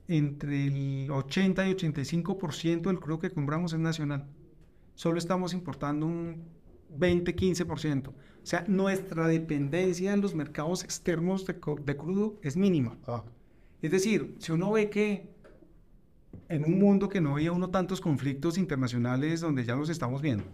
entre 0.09 0.69
el 0.69 1.11
80 1.11 1.69
y 1.69 1.75
85% 1.75 2.81
del 2.81 2.99
crudo 2.99 3.19
que 3.19 3.31
compramos 3.31 3.75
es 3.75 3.79
nacional. 3.79 4.27
Solo 4.95 5.19
estamos 5.19 5.53
importando 5.53 6.07
un 6.07 6.47
20, 6.97 7.35
15%. 7.35 8.09
O 8.09 8.13
sea, 8.43 8.65
nuestra 8.67 9.29
dependencia 9.29 10.13
en 10.13 10.21
los 10.21 10.35
mercados 10.35 10.83
externos 10.85 11.47
de, 11.47 11.97
crudo 11.97 12.39
es 12.43 12.57
mínima. 12.57 12.97
Ah. 13.07 13.25
Es 13.83 13.91
decir, 13.91 14.35
si 14.39 14.53
uno 14.53 14.73
ve 14.73 14.91
que 14.91 15.29
en 16.49 16.65
un 16.65 16.79
mundo 16.79 17.09
que 17.09 17.21
no 17.21 17.33
había 17.33 17.53
uno 17.53 17.71
tantos 17.71 18.01
conflictos 18.01 18.59
internacionales 18.59 19.41
donde 19.41 19.65
ya 19.65 19.75
los 19.77 19.89
estamos 19.89 20.23
viendo, 20.23 20.45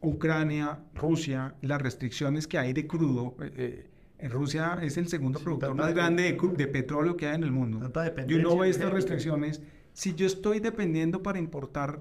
Ucrania, 0.00 0.80
Rusia, 0.94 1.54
las 1.60 1.82
restricciones 1.82 2.46
que 2.46 2.58
hay 2.58 2.72
de 2.72 2.86
crudo, 2.86 3.36
eh, 3.40 3.52
eh, 3.56 3.90
en 4.18 4.30
Rusia 4.30 4.78
es 4.82 4.96
el 4.96 5.08
segundo 5.08 5.40
productor 5.40 5.74
más 5.74 5.94
grande 5.94 6.24
de, 6.24 6.48
de, 6.56 6.66
petróleo 6.66 7.16
que 7.16 7.26
hay 7.26 7.36
en 7.36 7.44
el 7.44 7.52
mundo. 7.52 7.90
Y 8.28 8.34
uno 8.34 8.58
ve 8.58 8.68
estas 8.68 8.92
restricciones 8.92 9.62
si 9.92 10.14
yo 10.14 10.26
estoy 10.26 10.60
dependiendo 10.60 11.22
para 11.22 11.38
importar 11.38 12.00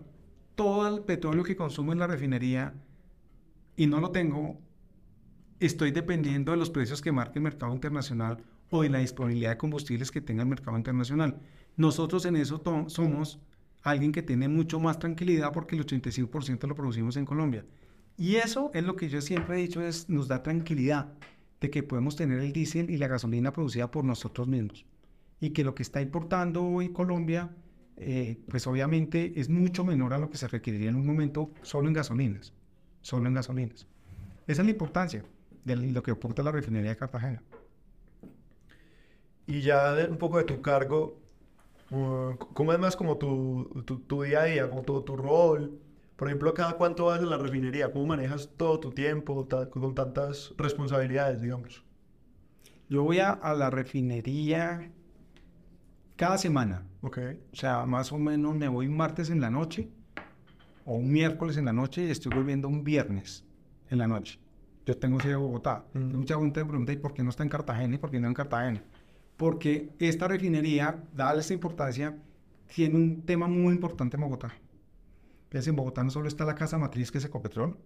todo 0.55 0.97
el 0.97 1.03
petróleo 1.03 1.43
que 1.43 1.55
consumo 1.55 1.93
en 1.93 1.99
la 1.99 2.07
refinería 2.07 2.73
y 3.79 3.87
no 3.87 4.01
lo 4.01 4.11
tengo, 4.11 4.59
estoy 5.61 5.91
dependiendo 5.91 6.51
de 6.51 6.57
los 6.57 6.69
precios 6.69 7.01
que 7.01 7.13
marque 7.13 7.39
el 7.39 7.43
mercado 7.43 7.73
internacional 7.73 8.43
o 8.69 8.81
de 8.81 8.89
la 8.89 8.97
disponibilidad 8.97 9.51
de 9.51 9.57
combustibles 9.57 10.11
que 10.11 10.19
tenga 10.19 10.43
el 10.43 10.49
mercado 10.49 10.75
internacional. 10.75 11.39
Nosotros 11.77 12.25
en 12.25 12.35
eso 12.35 12.61
somos 12.87 13.39
alguien 13.81 14.11
que 14.11 14.21
tiene 14.21 14.49
mucho 14.49 14.81
más 14.81 14.99
tranquilidad 14.99 15.53
porque 15.53 15.77
el 15.77 15.85
85% 15.85 16.67
lo 16.67 16.75
producimos 16.75 17.15
en 17.15 17.23
Colombia. 17.23 17.65
Y 18.17 18.35
eso 18.35 18.69
es 18.73 18.83
lo 18.83 18.97
que 18.97 19.07
yo 19.07 19.21
siempre 19.21 19.55
he 19.55 19.61
dicho, 19.61 19.81
es, 19.81 20.09
nos 20.09 20.27
da 20.27 20.43
tranquilidad 20.43 21.13
de 21.61 21.69
que 21.69 21.81
podemos 21.81 22.17
tener 22.17 22.41
el 22.41 22.51
diésel 22.51 22.89
y 22.89 22.97
la 22.97 23.07
gasolina 23.07 23.53
producida 23.53 23.89
por 23.91 24.03
nosotros 24.03 24.49
mismos. 24.49 24.85
Y 25.39 25.51
que 25.51 25.63
lo 25.63 25.73
que 25.73 25.83
está 25.83 26.01
importando 26.01 26.65
hoy 26.65 26.89
Colombia, 26.89 27.55
eh, 27.95 28.41
pues 28.49 28.67
obviamente 28.67 29.39
es 29.39 29.47
mucho 29.47 29.85
menor 29.85 30.13
a 30.13 30.17
lo 30.17 30.29
que 30.29 30.37
se 30.37 30.49
requeriría 30.49 30.89
en 30.89 30.97
un 30.97 31.05
momento 31.05 31.53
solo 31.61 31.87
en 31.87 31.93
gasolinas. 31.93 32.53
Solo 33.01 33.27
en 33.27 33.33
gasolinas. 33.33 33.87
Esa 34.47 34.61
es 34.61 34.65
la 34.65 34.71
importancia 34.71 35.23
de 35.63 35.75
lo 35.75 36.03
que 36.03 36.11
aporta 36.11 36.43
la 36.43 36.51
refinería 36.51 36.89
de 36.89 36.97
Cartagena. 36.97 37.43
Y 39.45 39.61
ya 39.61 39.95
un 40.09 40.17
poco 40.17 40.37
de 40.37 40.43
tu 40.43 40.61
cargo, 40.61 41.19
uh, 41.91 42.35
¿cómo 42.53 42.73
es 42.73 42.79
más 42.79 42.95
como 42.95 43.17
tu, 43.17 43.83
tu, 44.07 44.23
día 44.23 44.41
a 44.41 44.45
día, 44.45 44.69
como 44.69 44.83
tu, 44.83 45.01
tu, 45.01 45.15
rol? 45.17 45.79
Por 46.15 46.27
ejemplo, 46.27 46.53
¿cada 46.53 46.73
cuánto 46.73 47.05
vas 47.05 47.19
a 47.19 47.25
la 47.25 47.37
refinería? 47.37 47.91
¿Cómo 47.91 48.07
manejas 48.07 48.49
todo 48.57 48.79
tu 48.79 48.91
tiempo 48.91 49.47
con 49.69 49.95
tantas 49.95 50.53
responsabilidades, 50.57 51.41
digamos? 51.41 51.83
Yo 52.89 53.03
voy 53.03 53.19
a, 53.19 53.31
a, 53.31 53.53
la 53.53 53.69
refinería 53.69 54.91
cada 56.15 56.37
semana. 56.37 56.85
Ok. 57.01 57.19
O 57.53 57.55
sea, 57.55 57.85
más 57.85 58.11
o 58.11 58.17
menos 58.17 58.55
me 58.55 58.67
voy 58.67 58.87
un 58.87 58.97
martes 58.97 59.29
en 59.29 59.41
la 59.41 59.49
noche 59.49 59.89
o 60.89 60.95
un 60.95 61.11
miércoles 61.11 61.57
en 61.57 61.65
la 61.65 61.73
noche 61.73 62.05
y 62.05 62.09
estoy 62.09 62.31
volviendo 62.35 62.67
un 62.67 62.83
viernes 62.83 63.45
en 63.89 63.99
la 63.99 64.07
noche. 64.07 64.39
Yo 64.85 64.97
tengo 64.97 65.17
ir 65.25 65.33
a 65.33 65.37
Bogotá. 65.37 65.85
Mucha 65.93 66.35
gente 66.37 66.63
me 66.63 66.69
pregunta, 66.69 66.91
¿y 66.91 66.97
por 66.97 67.13
qué 67.13 67.23
no 67.23 67.29
está 67.29 67.43
en 67.43 67.49
Cartagena 67.49 67.95
y 67.95 67.97
por 67.99 68.09
qué 68.09 68.19
no 68.19 68.27
en 68.27 68.33
Cartagena? 68.33 68.83
porque 69.39 69.89
esta 69.99 70.27
refinería, 70.27 71.01
dada 71.15 71.39
esta 71.39 71.53
importancia, 71.53 72.21
tiene 72.75 72.95
un 72.97 73.21
tema 73.21 73.47
muy 73.47 73.73
importante 73.73 74.17
en 74.17 74.21
Bogotá. 74.21 74.53
en 75.49 75.75
Bogotá 75.77 76.03
no 76.03 76.09
solo 76.09 76.27
está 76.27 76.43
la 76.43 76.55
casa 76.55 76.77
matriz 76.77 77.09
que 77.09 77.19
es 77.19 77.25
Ecopetrol, 77.25 77.77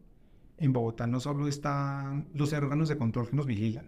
en 0.58 0.74
Bogotá 0.74 1.06
no 1.06 1.20
solo 1.20 1.48
están 1.48 2.28
los 2.34 2.54
órganos 2.54 2.90
de 2.90 2.98
control 2.98 3.30
que 3.30 3.36
nos 3.36 3.46
vigilan, 3.46 3.86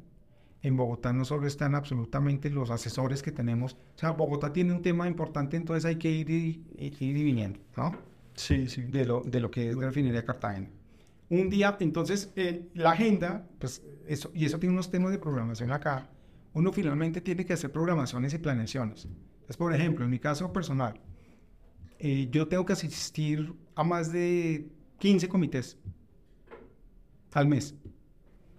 en 0.61 0.77
Bogotá 0.77 1.11
no 1.11 1.25
solo 1.25 1.47
están 1.47 1.73
absolutamente 1.73 2.51
los 2.51 2.69
asesores 2.69 3.23
que 3.23 3.31
tenemos, 3.31 3.73
o 3.73 3.97
sea, 3.97 4.11
Bogotá 4.11 4.53
tiene 4.53 4.71
un 4.71 4.83
tema 4.83 5.07
importante, 5.07 5.57
entonces 5.57 5.85
hay 5.85 5.95
que 5.95 6.11
ir 6.11 6.29
y, 6.29 6.63
ir 6.77 7.13
viniendo, 7.15 7.59
¿no? 7.75 7.93
Sí, 8.35 8.67
sí. 8.67 8.83
De 8.83 9.05
lo, 9.05 9.21
de 9.21 9.39
lo 9.39 9.49
que 9.49 9.69
es 9.69 9.75
la 9.75 9.87
refinería 9.87 10.21
de 10.21 10.25
Cartagena. 10.25 10.69
Un 11.29 11.49
día, 11.49 11.75
entonces, 11.79 12.31
eh, 12.35 12.69
la 12.73 12.91
agenda, 12.91 13.47
pues 13.59 13.81
eso, 14.07 14.31
y 14.33 14.45
eso 14.45 14.59
tiene 14.59 14.73
unos 14.73 14.91
temas 14.91 15.11
de 15.11 15.17
programación 15.17 15.71
acá, 15.71 16.09
uno 16.53 16.71
finalmente 16.71 17.19
tiene 17.21 17.45
que 17.45 17.53
hacer 17.53 17.71
programaciones 17.71 18.33
y 18.33 18.37
planeaciones. 18.37 19.05
Entonces, 19.05 19.57
por 19.57 19.73
ejemplo, 19.73 20.05
en 20.05 20.11
mi 20.11 20.19
caso 20.19 20.53
personal, 20.53 20.99
eh, 21.99 22.27
yo 22.31 22.47
tengo 22.47 22.65
que 22.65 22.73
asistir 22.73 23.53
a 23.75 23.83
más 23.83 24.11
de 24.11 24.69
15 24.99 25.27
comités 25.27 25.77
al 27.33 27.47
mes. 27.47 27.75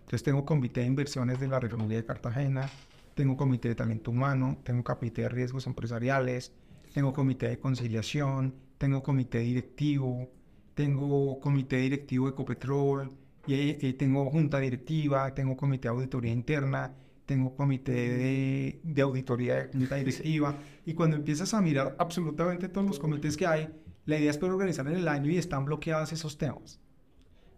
Entonces 0.00 0.22
tengo 0.22 0.44
comité 0.44 0.80
de 0.80 0.86
inversiones 0.86 1.40
de 1.40 1.48
la 1.48 1.58
refinería 1.58 1.96
de 1.96 2.04
Cartagena, 2.04 2.68
tengo 3.14 3.36
comité 3.36 3.68
de 3.68 3.74
talento 3.74 4.10
humano, 4.10 4.58
tengo 4.62 4.84
comité 4.84 5.22
de 5.22 5.28
riesgos 5.28 5.66
empresariales, 5.66 6.52
tengo 6.92 7.12
comité 7.12 7.48
de 7.48 7.58
conciliación, 7.58 8.54
tengo 8.78 9.02
comité 9.02 9.38
directivo, 9.40 10.30
tengo 10.74 11.40
comité 11.40 11.76
directivo 11.76 12.26
de 12.26 12.32
Ecopetrol, 12.32 13.10
y, 13.46 13.86
y 13.86 13.92
tengo 13.94 14.28
junta 14.30 14.58
directiva, 14.58 15.32
tengo 15.34 15.56
comité 15.56 15.88
de 15.88 15.94
auditoría 15.94 16.32
interna, 16.32 16.92
tengo 17.26 17.54
comité 17.54 18.80
de, 18.82 19.02
auditoría 19.02 19.66
de 19.66 19.96
directiva, 19.98 20.54
y 20.84 20.94
cuando 20.94 21.16
empiezas 21.16 21.52
a 21.54 21.60
mirar 21.60 21.96
absolutamente 21.98 22.68
todos 22.68 22.86
los 22.86 22.98
comités 22.98 23.36
que 23.36 23.46
hay, 23.46 23.68
la 24.06 24.18
idea 24.18 24.30
es 24.30 24.38
poder 24.38 24.54
organizar 24.54 24.86
en 24.86 24.94
el 24.94 25.08
año 25.08 25.30
y 25.30 25.36
están 25.36 25.64
bloqueados 25.64 26.12
esos 26.12 26.38
temas. 26.38 26.80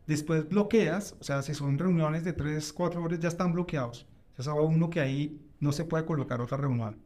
Después 0.07 0.49
bloqueas, 0.49 1.15
o 1.21 1.25
sea, 1.25 1.43
si 1.43 1.53
son 1.53 1.79
reuniones 1.79 2.25
de 2.25 2.33
3, 2.33 2.73
4 2.73 3.03
horas, 3.03 3.21
ya 3.21 3.29
están 3.29 3.53
bloqueados. 3.53 4.09
Ya 4.39 4.45
sabe 4.45 4.63
uno 4.63 4.89
que 4.89 5.01
ahí 5.01 5.39
no 5.61 5.73
se 5.73 5.85
puede 5.85 6.07
colocar 6.07 6.41
otra 6.41 6.57
reunión. 6.57 6.97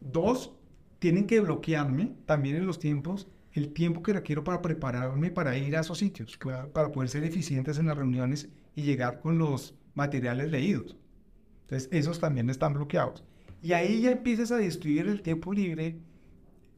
Dos, 0.00 0.52
tienen 0.98 1.26
que 1.26 1.40
bloquearme 1.40 2.14
también 2.26 2.56
en 2.56 2.66
los 2.66 2.78
tiempos 2.78 3.28
el 3.52 3.72
tiempo 3.72 4.02
que 4.02 4.12
requiero 4.12 4.44
para 4.44 4.62
prepararme 4.62 5.30
para 5.30 5.56
ir 5.56 5.76
a 5.76 5.80
esos 5.80 5.98
sitios, 5.98 6.38
para 6.72 6.92
poder 6.92 7.08
ser 7.08 7.24
eficientes 7.24 7.78
en 7.78 7.86
las 7.86 7.96
reuniones 7.96 8.48
y 8.74 8.82
llegar 8.82 9.20
con 9.20 9.38
los 9.38 9.74
materiales 9.94 10.50
leídos. 10.50 10.96
Entonces, 11.62 11.88
esos 11.92 12.20
también 12.20 12.48
están 12.50 12.74
bloqueados. 12.74 13.24
Y 13.62 13.72
ahí 13.72 14.02
ya 14.02 14.12
empiezas 14.12 14.52
a 14.52 14.58
distribuir 14.58 15.08
el 15.08 15.22
tiempo 15.22 15.52
libre 15.52 15.98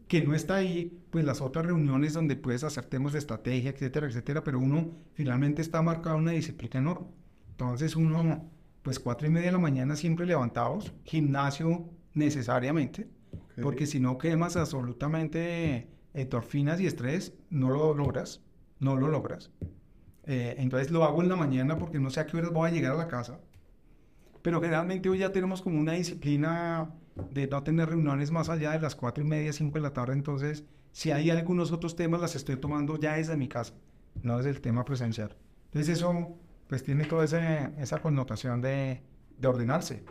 que 0.08 0.22
no 0.22 0.34
está 0.34 0.56
ahí, 0.56 0.98
pues 1.10 1.24
las 1.24 1.40
otras 1.40 1.66
reuniones 1.66 2.14
donde 2.14 2.34
puedes 2.34 2.64
hacer 2.64 2.86
temas 2.86 3.12
de 3.12 3.20
estrategia, 3.20 3.70
etcétera, 3.70 4.08
etcétera, 4.08 4.42
pero 4.42 4.58
uno 4.58 4.90
finalmente 5.12 5.62
está 5.62 5.82
marcado 5.82 6.16
una 6.16 6.32
disciplina 6.32 6.80
enorme. 6.80 7.06
Entonces 7.50 7.94
uno, 7.94 8.50
pues 8.82 8.98
cuatro 8.98 9.28
y 9.28 9.30
media 9.30 9.46
de 9.48 9.52
la 9.52 9.58
mañana 9.58 9.94
siempre 9.94 10.26
levantados, 10.26 10.92
gimnasio 11.04 11.88
necesariamente, 12.14 13.08
porque 13.60 13.86
si 13.86 14.00
no 14.00 14.18
quemas 14.18 14.56
absolutamente 14.56 15.88
endorfinas 16.14 16.80
y 16.80 16.86
estrés, 16.86 17.34
no 17.50 17.70
lo 17.70 17.94
logras, 17.94 18.42
no 18.78 18.96
lo 18.96 19.08
logras. 19.08 19.50
Eh, 20.24 20.56
entonces 20.58 20.90
lo 20.90 21.04
hago 21.04 21.22
en 21.22 21.28
la 21.28 21.36
mañana 21.36 21.78
porque 21.78 21.98
no 21.98 22.10
sé 22.10 22.20
a 22.20 22.26
qué 22.26 22.36
horas 22.36 22.52
voy 22.52 22.68
a 22.68 22.72
llegar 22.72 22.92
a 22.92 22.96
la 22.96 23.08
casa 23.08 23.40
pero 24.42 24.60
generalmente 24.60 25.08
hoy 25.08 25.18
ya 25.18 25.32
tenemos 25.32 25.62
como 25.62 25.78
una 25.78 25.92
disciplina 25.92 26.90
de 27.30 27.46
no 27.46 27.62
tener 27.62 27.88
reuniones 27.88 28.30
más 28.30 28.48
allá 28.48 28.72
de 28.72 28.80
las 28.80 28.94
cuatro 28.94 29.22
y 29.22 29.26
media, 29.26 29.52
cinco 29.52 29.74
de 29.74 29.82
la 29.82 29.92
tarde, 29.92 30.14
entonces 30.14 30.64
si 30.92 31.10
hay 31.10 31.30
algunos 31.30 31.72
otros 31.72 31.94
temas 31.94 32.20
las 32.20 32.34
estoy 32.34 32.56
tomando 32.56 32.98
ya 32.98 33.16
desde 33.16 33.36
mi 33.36 33.48
casa, 33.48 33.74
no 34.22 34.38
desde 34.38 34.50
el 34.50 34.60
tema 34.60 34.84
presencial. 34.84 35.36
Entonces 35.66 35.98
eso 35.98 36.36
pues 36.68 36.82
tiene 36.82 37.04
toda 37.04 37.24
esa 37.24 37.98
connotación 38.00 38.60
de, 38.60 39.02
de 39.38 39.48
ordenarse. 39.48 40.04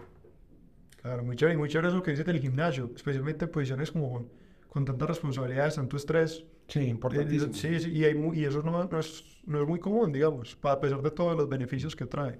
Claro, 1.02 1.24
muy 1.24 1.36
chévere, 1.36 1.58
muy 1.58 1.70
chévere 1.70 1.90
eso 1.90 2.04
que 2.04 2.12
dices 2.12 2.26
del 2.26 2.40
gimnasio, 2.40 2.92
especialmente 2.94 3.48
posiciones 3.48 3.92
como 3.92 4.28
con 4.68 4.86
tantas 4.86 5.08
responsabilidades, 5.08 5.76
tanto 5.76 5.98
estrés. 5.98 6.46
Sí, 6.68 6.82
importantísimo. 6.82 7.54
Sí, 7.54 7.80
sí, 7.80 7.92
y, 7.92 8.04
hay 8.04 8.16
y 8.34 8.44
eso 8.44 8.62
no, 8.62 8.84
no, 8.84 9.00
es, 9.00 9.24
no 9.46 9.62
es 9.62 9.68
muy 9.68 9.80
común, 9.80 10.12
digamos, 10.12 10.58
a 10.62 10.80
pesar 10.80 11.02
de 11.02 11.12
todos 11.12 11.36
los 11.38 11.48
beneficios 11.50 11.96
que 11.96 12.06
trae. 12.06 12.40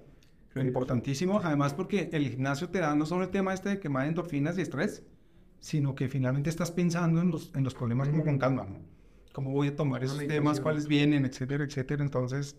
Importantísimo, 0.54 1.40
además 1.42 1.74
porque 1.74 2.10
el 2.12 2.28
gimnasio 2.28 2.68
te 2.68 2.80
da 2.80 2.94
no 2.94 3.06
solo 3.06 3.24
el 3.24 3.30
tema 3.30 3.54
este 3.54 3.68
de 3.68 3.78
quemar 3.78 4.08
endorfinas 4.08 4.58
y 4.58 4.62
estrés, 4.62 5.04
sino 5.60 5.94
que 5.94 6.08
finalmente 6.08 6.50
estás 6.50 6.72
pensando 6.72 7.20
en 7.20 7.30
los, 7.30 7.54
en 7.54 7.64
los 7.64 7.74
problemas 7.74 8.08
como 8.08 8.24
con 8.24 8.38
calma, 8.38 8.64
¿no? 8.64 8.80
¿Cómo 9.32 9.52
voy 9.52 9.68
a 9.68 9.76
tomar 9.76 10.02
esos 10.02 10.26
temas, 10.26 10.60
cuáles 10.60 10.88
vienen, 10.88 11.24
etcétera, 11.24 11.64
etcétera? 11.64 12.02
Entonces, 12.02 12.56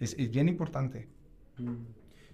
es, 0.00 0.16
es 0.18 0.30
bien 0.30 0.48
importante. 0.48 1.06
Mm. 1.58 1.74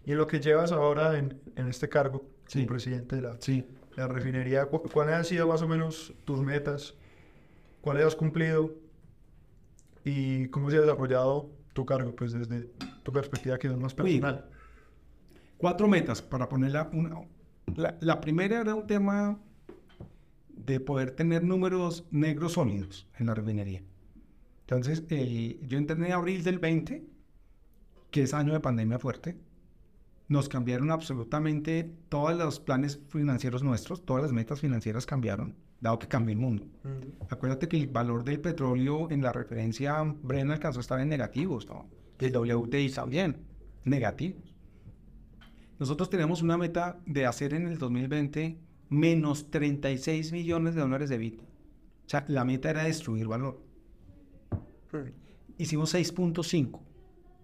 Y 0.04 0.12
en 0.12 0.16
lo 0.16 0.28
que 0.28 0.38
llevas 0.38 0.70
ahora 0.70 1.18
en, 1.18 1.40
en 1.56 1.66
este 1.66 1.88
cargo 1.88 2.24
como 2.52 2.66
presidente 2.66 3.16
de 3.16 3.22
la, 3.22 3.36
sí. 3.40 3.64
la 3.96 4.08
refinería, 4.08 4.66
¿cuáles 4.66 5.14
han 5.14 5.24
sido 5.24 5.46
más 5.46 5.62
o 5.62 5.68
menos 5.68 6.12
tus 6.24 6.40
metas? 6.40 6.94
¿Cuáles 7.80 8.04
has 8.04 8.16
cumplido? 8.16 8.74
¿Y 10.04 10.48
cómo 10.48 10.70
se 10.70 10.76
ha 10.76 10.80
desarrollado 10.80 11.50
tu 11.72 11.86
cargo, 11.86 12.14
pues 12.14 12.32
desde 12.32 12.70
tu 13.02 13.12
perspectiva 13.12 13.58
que 13.58 13.68
es 13.68 13.76
más 13.76 13.94
personal? 13.94 14.48
cuatro 15.60 15.86
metas 15.86 16.22
para 16.22 16.48
ponerla. 16.48 16.90
Una, 16.92 17.20
la, 18.00 18.20
primera 18.20 18.60
era 18.60 18.74
un 18.74 18.86
tema 18.86 19.38
de 20.48 20.80
poder 20.80 21.12
tener 21.12 21.44
números 21.44 22.06
negros 22.10 22.54
sólidos 22.54 23.06
en 23.18 23.26
la 23.26 23.34
refinería. 23.34 23.82
Entonces, 24.62 25.04
eh, 25.10 25.60
yo 25.66 25.78
entré 25.78 25.96
en 25.96 26.12
abril 26.12 26.42
del 26.42 26.58
20, 26.58 27.04
que 28.10 28.22
es 28.22 28.34
año 28.34 28.52
de 28.52 28.60
pandemia 28.60 28.98
fuerte. 28.98 29.36
Nos 30.30 30.48
cambiaron 30.48 30.92
absolutamente 30.92 31.92
todos 32.08 32.38
los 32.38 32.60
planes 32.60 33.00
financieros 33.08 33.64
nuestros, 33.64 34.06
todas 34.06 34.22
las 34.22 34.30
metas 34.30 34.60
financieras 34.60 35.04
cambiaron, 35.04 35.56
dado 35.80 35.98
que 35.98 36.06
cambió 36.06 36.32
el 36.32 36.38
mundo. 36.38 36.68
Acuérdate 37.28 37.66
que 37.66 37.76
el 37.76 37.88
valor 37.88 38.22
del 38.22 38.38
petróleo 38.38 39.10
en 39.10 39.22
la 39.22 39.32
referencia 39.32 40.00
Bren 40.22 40.52
alcanzó 40.52 40.78
a 40.78 40.82
estar 40.82 41.00
en 41.00 41.08
negativos, 41.08 41.66
¿no? 41.66 41.90
El 42.20 42.30
WTI 42.36 42.90
también, 42.90 43.38
negativos. 43.82 44.54
Nosotros 45.80 46.08
tenemos 46.08 46.42
una 46.42 46.56
meta 46.56 47.00
de 47.06 47.26
hacer 47.26 47.52
en 47.52 47.66
el 47.66 47.78
2020 47.78 48.56
menos 48.88 49.50
36 49.50 50.30
millones 50.30 50.76
de 50.76 50.80
dólares 50.82 51.10
de 51.10 51.18
vida. 51.18 51.42
O 52.06 52.08
sea, 52.08 52.24
la 52.28 52.44
meta 52.44 52.70
era 52.70 52.84
destruir 52.84 53.26
valor. 53.26 53.60
Hicimos 55.58 55.92
6.5 55.92 56.89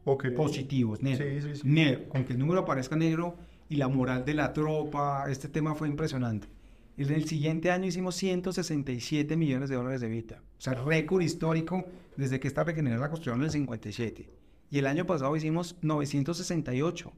okay. 0.07 0.31
positivos, 0.31 1.03
negro, 1.03 1.25
sí, 1.43 1.61
sí, 1.63 1.97
Con 2.09 2.25
que 2.25 2.33
el 2.33 2.39
número 2.39 2.61
aparezca 2.61 2.97
negro 2.97 3.37
y 3.69 3.77
la 3.77 3.89
moral 3.89 4.25
de 4.25 4.35
la 4.35 4.53
tropa, 4.53 5.27
este 5.29 5.49
tema 5.49 5.75
fue 5.75 5.89
impresionante. 5.89 6.49
En 6.97 7.13
el 7.13 7.29
siguiente 7.29 7.71
año 7.71 7.87
hicimos 7.87 8.15
167 8.15 9.37
millones 9.37 9.69
de 9.69 9.77
dólares 9.77 10.01
de 10.01 10.09
vida. 10.09 10.43
O 10.59 10.61
sea, 10.61 10.73
récord 10.75 11.21
histórico 11.21 11.85
desde 12.17 12.41
que 12.41 12.49
esta 12.49 12.65
regenerada 12.65 13.03
la 13.03 13.11
construcción 13.11 13.41
en 13.41 13.45
el 13.45 13.51
57. 13.51 14.31
Y 14.71 14.79
el 14.79 14.87
año 14.87 15.05
pasado 15.05 15.37
hicimos 15.37 15.77
968 15.83 17.13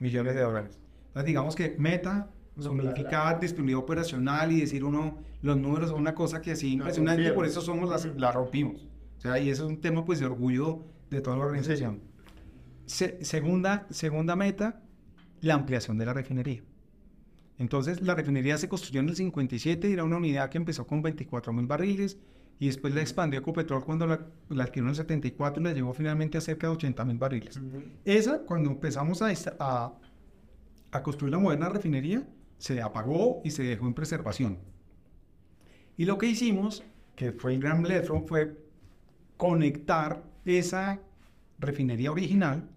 millones 0.00 0.34
de 0.34 0.40
dólares. 0.42 0.78
Entonces, 1.06 1.26
digamos 1.26 1.56
que 1.56 1.76
meta 1.78 2.30
significa 2.58 3.38
disponibilidad 3.40 3.82
operacional 3.82 4.52
y 4.52 4.60
decir 4.60 4.84
uno, 4.84 5.18
los 5.40 5.56
números 5.56 5.90
son 5.90 6.00
una 6.00 6.14
cosa 6.14 6.42
que 6.42 6.52
así 6.52 6.74
impresionante, 6.74 7.32
por 7.32 7.46
eso 7.46 7.62
somos 7.62 7.88
las, 7.88 8.04
la 8.16 8.32
rompimos. 8.32 8.86
O 9.16 9.20
sea, 9.20 9.38
y 9.38 9.48
eso 9.48 9.64
es 9.64 9.70
un 9.70 9.80
tema 9.80 10.04
pues 10.04 10.20
de 10.20 10.26
orgullo 10.26 10.84
de 11.10 11.20
toda 11.20 11.36
la 11.36 11.44
organización. 11.44 12.02
segunda, 12.86 13.86
segunda 13.90 14.36
meta, 14.36 14.82
la 15.40 15.54
ampliación 15.54 15.98
de 15.98 16.06
la 16.06 16.14
refinería. 16.14 16.62
Entonces, 17.58 18.00
la 18.00 18.14
refinería 18.14 18.56
se 18.56 18.68
construyó 18.68 19.00
en 19.00 19.10
el 19.10 19.16
57 19.16 19.88
y 19.88 19.92
era 19.92 20.04
una 20.04 20.16
unidad 20.16 20.48
que 20.48 20.58
empezó 20.58 20.86
con 20.86 21.02
24 21.02 21.52
mil 21.52 21.66
barriles 21.66 22.18
y 22.58 22.66
después 22.66 22.94
la 22.94 23.00
expandió 23.00 23.40
Ecopetrol 23.40 23.84
cuando 23.84 24.06
la, 24.06 24.26
la, 24.48 24.64
adquirió 24.64 24.84
en 24.84 24.90
el 24.90 24.96
74 24.96 25.60
y 25.60 25.64
la 25.64 25.72
llevó 25.72 25.92
finalmente 25.92 26.38
a 26.38 26.40
cerca 26.40 26.66
de 26.68 26.74
80 26.74 27.04
mil 27.04 27.18
barriles. 27.18 27.60
Esa, 28.04 28.40
cuando 28.40 28.70
empezamos 28.70 29.22
a, 29.22 29.30
a, 29.58 29.94
a, 30.90 31.02
construir 31.02 31.32
la 31.32 31.38
moderna 31.38 31.68
refinería, 31.68 32.26
se 32.58 32.80
apagó 32.80 33.40
y 33.44 33.50
se 33.50 33.62
dejó 33.62 33.86
en 33.86 33.94
preservación. 33.94 34.58
Y 35.96 36.04
lo 36.04 36.18
que 36.18 36.26
hicimos, 36.26 36.82
que 37.14 37.32
fue 37.32 37.54
el 37.54 37.60
gran 37.60 37.82
letro, 37.82 38.24
fue 38.26 38.56
conectar 39.36 40.22
esa 40.44 41.00
refinería 41.58 42.10
original, 42.10 42.68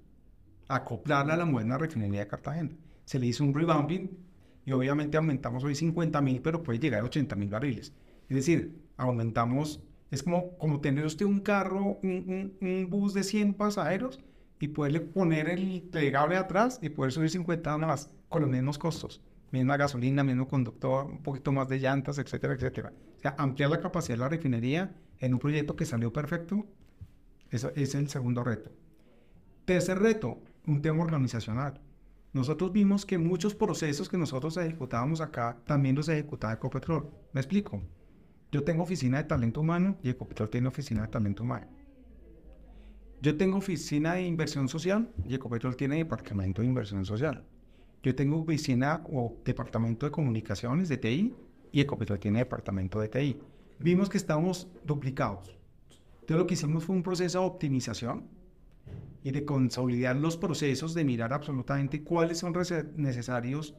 acoplarla 0.68 1.34
a 1.34 1.38
la 1.38 1.46
moderna 1.46 1.78
refinería 1.78 2.22
de 2.22 2.28
Cartagena. 2.28 2.72
Se 3.06 3.20
le 3.20 3.28
hizo 3.28 3.44
un 3.44 3.54
revamping 3.54 4.10
y 4.66 4.72
obviamente 4.72 5.18
aumentamos 5.18 5.64
hoy 5.64 5.76
50 5.76 6.22
mil, 6.22 6.42
pero 6.42 6.64
puede 6.64 6.80
llegar 6.80 7.02
a 7.02 7.06
80 7.06 7.36
mil 7.36 7.50
barriles. 7.50 7.94
Es 8.30 8.36
decir, 8.36 8.82
aumentamos, 8.98 9.82
es 10.12 10.24
como, 10.24 10.58
como 10.58 10.80
tener 10.80 11.06
usted 11.06 11.26
un 11.26 11.42
carro, 11.42 12.00
un, 12.02 12.56
un, 12.62 12.90
bus 12.90 13.14
de 13.14 13.24
100 13.24 13.56
pasajeros 13.56 14.20
y 14.60 14.70
poderle 14.70 15.02
poner 15.02 15.50
el 15.50 15.84
plegable 15.92 16.38
atrás 16.38 16.80
y 16.82 16.90
poder 16.90 17.12
subir 17.12 17.30
50 17.30 17.78
más 17.78 18.10
con 18.30 18.42
los 18.42 18.52
mismos 18.52 18.78
costos. 18.78 19.22
Misma 19.52 19.78
gasolina, 19.78 20.24
mismo 20.24 20.48
conductor, 20.48 21.06
un 21.06 21.22
poquito 21.22 21.52
más 21.52 21.68
de 21.68 21.80
llantas, 21.80 22.18
etcétera, 22.18 22.54
etcétera. 22.54 22.94
O 23.18 23.20
sea, 23.20 23.36
ampliar 23.38 23.70
la 23.70 23.82
capacidad 23.82 24.16
de 24.16 24.20
la 24.22 24.30
refinería 24.30 24.96
en 25.20 25.34
un 25.34 25.40
proyecto 25.40 25.76
que 25.76 25.86
salió 25.86 26.12
perfecto, 26.12 26.66
eso 27.54 27.72
es 27.76 27.96
el 27.96 28.10
segundo 28.10 28.44
reto. 28.44 28.72
Tercer 29.66 30.00
reto, 30.00 30.42
un 30.68 30.82
tema 30.82 31.04
organizacional 31.04 31.80
nosotros 32.34 32.74
vimos 32.74 33.06
que 33.06 33.20
muchos 33.20 33.54
procesos 33.54 34.10
que 34.10 34.18
nosotros 34.18 34.58
ejecutábamos 34.58 35.22
acá 35.22 35.56
también 35.68 35.96
los 35.96 36.10
ejecutaba 36.10 36.54
Ecopetrol. 36.54 37.08
¿Me 37.32 37.40
explico? 37.40 37.84
Yo 38.52 38.64
tengo 38.64 38.82
oficina 38.82 39.20
de 39.20 39.26
talento 39.26 39.62
humano 39.62 39.98
y 40.02 40.10
Ecopetrol 40.10 40.50
tiene 40.50 40.68
oficina 40.68 41.04
de 41.04 41.10
talento 41.10 41.44
humano. 41.44 41.68
Yo 43.22 43.38
tengo 43.38 43.60
oficina 43.60 44.16
de 44.16 44.24
inversión 44.24 44.68
social 44.68 45.14
y 45.28 45.36
Ecopetrol 45.36 45.76
tiene 45.76 45.98
departamento 45.98 46.64
de 46.64 46.68
inversión 46.68 47.06
social. 47.06 47.46
Yo 48.02 48.16
tengo 48.16 48.40
oficina 48.40 49.04
o 49.14 49.38
departamento 49.46 50.08
de 50.08 50.12
comunicaciones 50.12 50.90
de 50.90 50.98
TI 50.98 51.36
y 51.72 51.82
Ecopetrol 51.82 52.20
tiene 52.20 52.40
departamento 52.40 53.00
de 53.00 53.10
TI. 53.10 53.40
Vimos 53.78 54.10
que 54.10 54.18
estábamos 54.18 54.68
duplicados. 54.84 55.56
Entonces 56.24 56.38
lo 56.38 56.48
que 56.48 56.54
hicimos 56.54 56.86
fue 56.86 56.96
un 56.96 57.04
proceso 57.04 57.42
de 57.42 57.46
optimización 57.46 58.30
y 59.26 59.32
de 59.32 59.44
consolidar 59.44 60.16
los 60.16 60.38
procesos, 60.38 60.94
de 60.94 61.04
mirar 61.04 61.34
absolutamente 61.34 62.02
cuáles 62.02 62.38
son 62.38 62.54
necesarios 62.96 63.76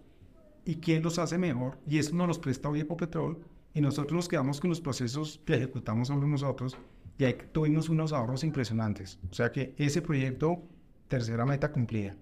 y 0.66 0.74
quién 0.74 1.02
los 1.02 1.18
hace 1.18 1.38
mejor. 1.38 1.78
Y 1.88 1.96
eso 1.96 2.14
nos 2.14 2.28
los 2.28 2.38
presta 2.38 2.68
hoy 2.68 2.80
Ecopetrol 2.80 3.38
y 3.72 3.80
nosotros 3.80 4.12
nos 4.12 4.28
quedamos 4.28 4.60
con 4.60 4.68
los 4.68 4.82
procesos 4.82 5.40
que 5.46 5.54
ejecutamos 5.54 6.08
sobre 6.08 6.28
nosotros 6.28 6.76
y 7.16 7.24
ahí 7.24 7.38
tuvimos 7.50 7.88
unos 7.88 8.12
ahorros 8.12 8.44
impresionantes. 8.44 9.18
O 9.30 9.32
sea 9.32 9.50
que 9.50 9.74
ese 9.78 10.02
proyecto, 10.02 10.62
tercera 11.08 11.46
meta 11.46 11.72
cumplida. 11.72 12.14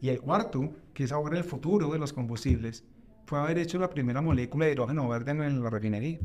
Y 0.00 0.10
el 0.10 0.20
cuarto, 0.20 0.70
que 0.94 1.02
es 1.02 1.10
ahora 1.10 1.38
el 1.38 1.44
futuro 1.44 1.90
de 1.90 1.98
los 1.98 2.12
combustibles, 2.12 2.84
fue 3.26 3.40
haber 3.40 3.58
hecho 3.58 3.80
la 3.80 3.90
primera 3.90 4.22
molécula 4.22 4.66
de 4.66 4.72
hidrógeno 4.72 5.08
verde 5.08 5.32
en 5.32 5.60
la 5.60 5.70
refinería. 5.70 6.20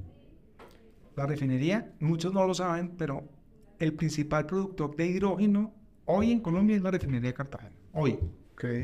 La 1.15 1.25
refinería, 1.25 1.93
muchos 1.99 2.34
no 2.34 2.45
lo 2.45 2.54
saben, 2.54 2.95
pero 2.97 3.23
el 3.80 3.93
principal 3.93 4.45
productor 4.45 4.95
de 4.95 5.08
hidrógeno 5.08 5.73
Hoy 6.08 6.32
en 6.32 6.39
Colombia 6.39 6.75
es 6.75 6.84
la 6.84 6.91
refinería 6.91 7.30
de 7.30 7.34
Cartagena. 7.34 7.75
Hoy. 7.93 8.19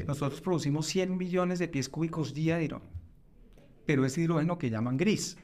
Nosotros 0.08 0.42
producimos 0.42 0.88
100 0.88 1.18
millones 1.18 1.60
de 1.60 1.68
pies 1.68 1.88
cúbicos 1.88 2.34
día 2.34 2.58
de 2.58 2.66
hidrógeno. 2.66 2.92
Pero 3.86 4.06
es 4.06 4.18
hidrógeno 4.18 4.58
que 4.58 4.72
llaman 4.72 4.98
gris. 4.98 5.38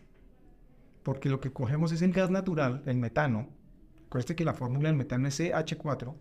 Porque 1.04 1.30
lo 1.30 1.39
que 1.39 1.54
cogemos 1.54 1.91
es 1.91 2.02
el 2.02 2.13
gas 2.13 2.32
natural, 2.32 2.82
el 2.88 2.97
metano. 2.97 3.50
Acuérdense 4.08 4.36
que 4.36 4.43
la 4.43 4.56
fórmula 4.56 4.89
del 4.89 4.97
metano 4.97 5.28
es 5.28 5.39
CH4. 5.39 6.15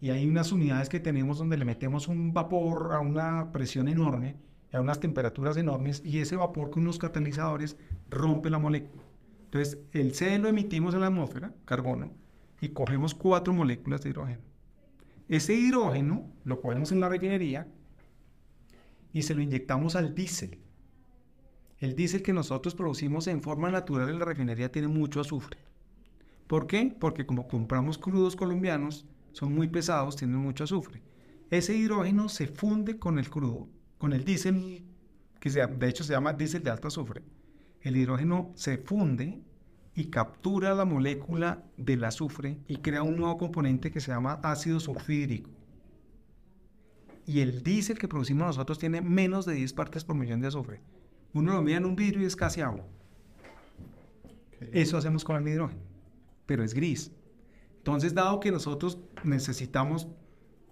Y 0.00 0.10
hay 0.10 0.26
unas 0.26 0.50
unidades 0.50 0.88
que 0.88 1.00
tenemos 1.00 1.38
donde 1.38 1.56
le 1.56 1.64
metemos 1.64 2.08
un 2.08 2.32
vapor 2.32 2.94
a 2.94 3.00
una 3.00 3.52
presión 3.52 3.86
enorme, 3.86 4.36
a 4.72 4.80
unas 4.80 4.98
temperaturas 4.98 5.56
enormes, 5.56 6.02
y 6.04 6.18
ese 6.18 6.34
vapor 6.34 6.70
con 6.70 6.82
unos 6.82 6.98
catalizadores 6.98 7.76
rompe 8.10 8.50
la 8.50 8.58
molécula. 8.58 9.04
Entonces, 9.54 9.78
el 9.92 10.16
C 10.16 10.36
lo 10.40 10.48
emitimos 10.48 10.94
en 10.94 11.00
la 11.02 11.06
atmósfera, 11.06 11.54
carbono, 11.64 12.10
y 12.60 12.70
cogemos 12.70 13.14
cuatro 13.14 13.52
moléculas 13.52 14.02
de 14.02 14.10
hidrógeno. 14.10 14.40
Ese 15.28 15.54
hidrógeno 15.54 16.28
lo 16.42 16.60
ponemos 16.60 16.90
en 16.90 16.98
la 16.98 17.08
refinería 17.08 17.68
y 19.12 19.22
se 19.22 19.32
lo 19.32 19.42
inyectamos 19.42 19.94
al 19.94 20.12
diésel. 20.12 20.58
El 21.78 21.94
diésel 21.94 22.24
que 22.24 22.32
nosotros 22.32 22.74
producimos 22.74 23.28
en 23.28 23.42
forma 23.42 23.70
natural 23.70 24.08
en 24.08 24.18
la 24.18 24.24
refinería 24.24 24.72
tiene 24.72 24.88
mucho 24.88 25.20
azufre. 25.20 25.58
¿Por 26.48 26.66
qué? 26.66 26.92
Porque 26.98 27.24
como 27.24 27.46
compramos 27.46 27.96
crudos 27.96 28.34
colombianos, 28.34 29.06
son 29.30 29.54
muy 29.54 29.68
pesados, 29.68 30.16
tienen 30.16 30.38
mucho 30.38 30.64
azufre. 30.64 31.00
Ese 31.50 31.76
hidrógeno 31.76 32.28
se 32.28 32.48
funde 32.48 32.98
con 32.98 33.20
el 33.20 33.30
crudo, 33.30 33.68
con 33.98 34.14
el 34.14 34.24
diésel, 34.24 34.84
que 35.38 35.48
de 35.48 35.88
hecho 35.88 36.02
se 36.02 36.12
llama 36.12 36.32
diésel 36.32 36.64
de 36.64 36.70
alto 36.70 36.88
azufre. 36.88 37.22
El 37.84 37.98
hidrógeno 37.98 38.50
se 38.54 38.78
funde 38.78 39.42
y 39.94 40.06
captura 40.06 40.74
la 40.74 40.86
molécula 40.86 41.62
del 41.76 42.02
azufre 42.04 42.58
y 42.66 42.78
crea 42.78 43.02
un 43.02 43.16
nuevo 43.16 43.36
componente 43.36 43.92
que 43.92 44.00
se 44.00 44.10
llama 44.10 44.40
ácido 44.42 44.80
sulfídrico. 44.80 45.50
Y 47.26 47.40
el 47.40 47.62
diésel 47.62 47.98
que 47.98 48.08
producimos 48.08 48.46
nosotros 48.46 48.78
tiene 48.78 49.02
menos 49.02 49.44
de 49.44 49.54
10 49.54 49.74
partes 49.74 50.02
por 50.02 50.16
millón 50.16 50.40
de 50.40 50.48
azufre. 50.48 50.80
Uno 51.34 51.52
lo 51.52 51.60
mira 51.60 51.76
en 51.76 51.84
un 51.84 51.94
vidrio 51.94 52.22
y 52.22 52.24
es 52.26 52.36
casi 52.36 52.62
agua. 52.62 52.86
Eso 54.72 54.96
hacemos 54.96 55.22
con 55.22 55.36
el 55.36 55.46
hidrógeno, 55.46 55.82
pero 56.46 56.64
es 56.64 56.72
gris. 56.72 57.12
Entonces, 57.76 58.14
dado 58.14 58.40
que 58.40 58.50
nosotros 58.50 58.98
necesitamos 59.24 60.08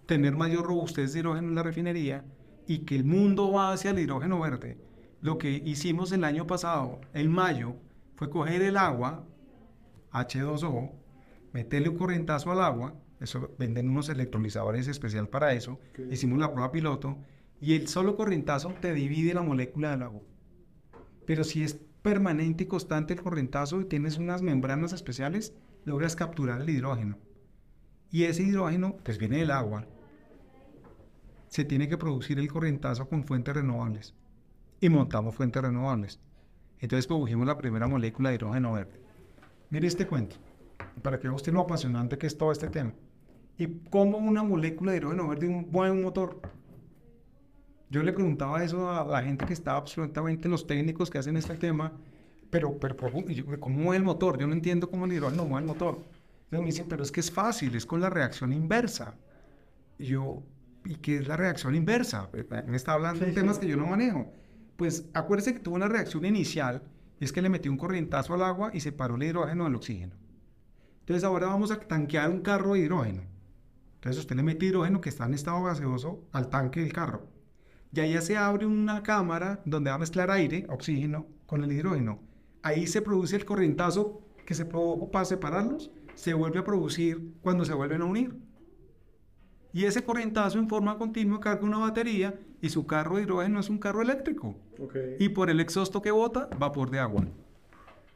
tener 0.06 0.34
mayor 0.34 0.64
robustez 0.64 1.12
de 1.12 1.20
hidrógeno 1.20 1.48
en 1.48 1.54
la 1.54 1.62
refinería 1.62 2.24
y 2.66 2.80
que 2.80 2.96
el 2.96 3.04
mundo 3.04 3.52
va 3.52 3.72
hacia 3.72 3.90
el 3.90 3.98
hidrógeno 3.98 4.40
verde, 4.40 4.78
lo 5.22 5.38
que 5.38 5.50
hicimos 5.50 6.10
el 6.10 6.24
año 6.24 6.48
pasado, 6.48 7.00
en 7.14 7.30
mayo, 7.30 7.76
fue 8.16 8.28
coger 8.28 8.60
el 8.60 8.76
agua, 8.76 9.24
H2O, 10.10 10.90
meterle 11.52 11.90
un 11.90 11.96
corrientazo 11.96 12.50
al 12.50 12.60
agua, 12.60 12.94
eso 13.20 13.54
venden 13.56 13.88
unos 13.88 14.08
electrolizadores 14.08 14.88
especial 14.88 15.28
para 15.28 15.52
eso, 15.52 15.78
hicimos 16.10 16.40
la 16.40 16.52
prueba 16.52 16.72
piloto, 16.72 17.18
y 17.60 17.74
el 17.74 17.86
solo 17.86 18.16
corrientazo 18.16 18.74
te 18.80 18.92
divide 18.92 19.32
la 19.32 19.42
molécula 19.42 19.92
del 19.92 20.02
agua. 20.02 20.22
Pero 21.24 21.44
si 21.44 21.62
es 21.62 21.74
permanente 22.02 22.64
y 22.64 22.66
constante 22.66 23.14
el 23.14 23.22
corrientazo 23.22 23.80
y 23.80 23.84
tienes 23.84 24.18
unas 24.18 24.42
membranas 24.42 24.92
especiales, 24.92 25.54
logras 25.84 26.16
capturar 26.16 26.62
el 26.62 26.70
hidrógeno. 26.70 27.16
Y 28.10 28.24
ese 28.24 28.42
hidrógeno, 28.42 28.96
pues 29.04 29.18
viene 29.18 29.38
del 29.38 29.52
agua, 29.52 29.86
se 31.46 31.64
tiene 31.64 31.88
que 31.88 31.96
producir 31.96 32.40
el 32.40 32.50
corrientazo 32.50 33.08
con 33.08 33.22
fuentes 33.22 33.54
renovables. 33.54 34.16
Y 34.82 34.88
montamos 34.88 35.36
fuentes 35.36 35.62
renovables. 35.62 36.18
Entonces 36.80 37.06
produjimos 37.06 37.46
la 37.46 37.56
primera 37.56 37.86
molécula 37.86 38.30
de 38.30 38.34
hidrógeno 38.34 38.72
verde. 38.72 39.00
Mire 39.70 39.86
este 39.86 40.08
cuento, 40.08 40.34
para 41.02 41.20
que 41.20 41.28
usted 41.28 41.52
lo 41.52 41.60
apasionante 41.60 42.18
que 42.18 42.26
es 42.26 42.36
todo 42.36 42.50
este 42.50 42.66
tema. 42.66 42.92
¿Y 43.56 43.68
cómo 43.90 44.18
una 44.18 44.42
molécula 44.42 44.90
de 44.90 44.98
hidrógeno 44.98 45.28
verde 45.28 45.46
un 45.46 45.70
buen 45.70 46.02
motor? 46.02 46.40
Yo 47.90 48.02
le 48.02 48.12
preguntaba 48.12 48.64
eso 48.64 48.90
a 48.90 49.04
la 49.04 49.22
gente 49.22 49.46
que 49.46 49.52
estaba 49.52 49.78
absolutamente, 49.78 50.48
los 50.48 50.66
técnicos 50.66 51.10
que 51.10 51.18
hacen 51.18 51.36
este 51.36 51.54
tema, 51.54 51.92
pero, 52.50 52.76
pero 52.80 52.96
¿cómo 53.60 53.76
mueve 53.76 53.98
el 53.98 54.02
motor? 54.02 54.36
Yo 54.36 54.48
no 54.48 54.52
entiendo 54.52 54.90
cómo 54.90 55.04
el 55.04 55.12
hidrógeno 55.12 55.44
mueve 55.44 55.60
el 55.60 55.68
motor. 55.68 55.98
Entonces 56.46 56.60
me 56.60 56.66
dicen, 56.66 56.86
pero 56.88 57.04
es 57.04 57.12
que 57.12 57.20
es 57.20 57.30
fácil, 57.30 57.76
es 57.76 57.86
con 57.86 58.00
la 58.00 58.10
reacción 58.10 58.52
inversa. 58.52 59.14
Y 59.96 60.06
yo, 60.06 60.42
¿y 60.84 60.96
qué 60.96 61.18
es 61.18 61.28
la 61.28 61.36
reacción 61.36 61.76
inversa? 61.76 62.30
Me 62.66 62.76
está 62.76 62.94
hablando 62.94 63.24
de 63.24 63.30
temas 63.30 63.60
que 63.60 63.68
yo 63.68 63.76
no 63.76 63.86
manejo 63.86 64.41
pues 64.76 65.08
acuérdese 65.14 65.54
que 65.54 65.60
tuvo 65.60 65.76
una 65.76 65.88
reacción 65.88 66.24
inicial, 66.24 66.82
es 67.20 67.32
que 67.32 67.42
le 67.42 67.48
metió 67.48 67.70
un 67.70 67.78
corrientazo 67.78 68.34
al 68.34 68.42
agua 68.42 68.70
y 68.74 68.80
separó 68.80 69.14
el 69.14 69.22
hidrógeno 69.22 69.64
del 69.64 69.76
oxígeno. 69.76 70.16
Entonces 71.00 71.24
ahora 71.24 71.46
vamos 71.46 71.70
a 71.70 71.78
tanquear 71.78 72.30
un 72.30 72.40
carro 72.40 72.74
de 72.74 72.80
hidrógeno. 72.80 73.22
Entonces 73.94 74.20
usted 74.20 74.36
le 74.36 74.42
mete 74.42 74.66
hidrógeno 74.66 75.00
que 75.00 75.08
está 75.08 75.26
en 75.26 75.34
estado 75.34 75.62
gaseoso 75.62 76.24
al 76.32 76.48
tanque 76.48 76.80
del 76.80 76.92
carro. 76.92 77.28
y 77.92 78.00
ahí 78.00 78.20
se 78.22 78.36
abre 78.36 78.66
una 78.66 79.02
cámara 79.02 79.60
donde 79.64 79.90
va 79.90 79.96
a 79.96 80.00
mezclar 80.00 80.30
aire, 80.30 80.66
oxígeno, 80.68 81.26
con 81.46 81.62
el 81.62 81.70
hidrógeno. 81.70 82.20
Ahí 82.62 82.86
se 82.86 83.02
produce 83.02 83.36
el 83.36 83.44
corrientazo 83.44 84.22
que 84.46 84.54
se 84.54 84.64
produjo 84.64 85.10
para 85.10 85.24
separarlos, 85.24 85.90
se 86.14 86.34
vuelve 86.34 86.58
a 86.58 86.64
producir 86.64 87.34
cuando 87.42 87.64
se 87.64 87.74
vuelven 87.74 88.02
a 88.02 88.06
unir. 88.06 88.34
Y 89.72 89.84
ese 89.84 90.04
corrientazo 90.04 90.58
en 90.58 90.68
forma 90.68 90.98
continua 90.98 91.40
carga 91.40 91.64
una 91.64 91.78
batería 91.78 92.38
y 92.62 92.70
su 92.70 92.86
carro 92.86 93.16
de 93.16 93.24
hidrógeno 93.24 93.58
es 93.58 93.68
un 93.68 93.78
carro 93.78 94.00
eléctrico. 94.00 94.54
Y 95.18 95.28
por 95.30 95.50
el 95.50 95.58
exhausto 95.58 96.00
que 96.00 96.12
bota, 96.12 96.48
vapor 96.58 96.90
de 96.90 97.00
agua. 97.00 97.26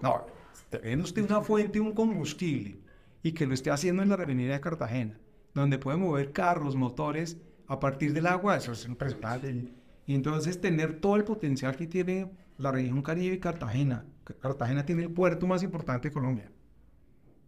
No, 0.01 0.25
teniendo 0.71 1.05
usted 1.05 1.25
una 1.25 1.43
fuente, 1.43 1.81
un 1.81 1.93
combustible, 1.93 2.79
y 3.25 3.33
que 3.33 3.45
lo 3.45 3.55
esté 3.55 3.73
haciendo 3.73 4.05
en 4.05 4.09
la 4.09 4.17
refinería 4.17 4.55
de 4.55 4.61
Cartagena, 4.61 5.19
donde 5.53 5.79
puede 5.79 5.99
mover 5.99 6.33
carros, 6.33 6.77
motores 6.77 7.39
a 7.67 7.81
partir 7.81 8.13
del 8.13 8.29
agua, 8.29 8.57
eso 8.57 8.71
es 8.71 8.87
impresionante. 8.87 9.73
Y 10.07 10.15
entonces 10.15 10.61
tener 10.61 11.01
todo 11.01 11.17
el 11.17 11.25
potencial 11.25 11.75
que 11.75 11.89
tiene 11.89 12.31
la 12.57 12.71
región 12.71 13.03
Caribe 13.03 13.35
y 13.35 13.41
Cartagena. 13.41 14.07
Cartagena 14.41 14.87
tiene 14.87 15.03
el 15.03 15.11
puerto 15.11 15.49
más 15.49 15.65
importante 15.65 16.09
de 16.09 16.15
Colombia. 16.15 16.53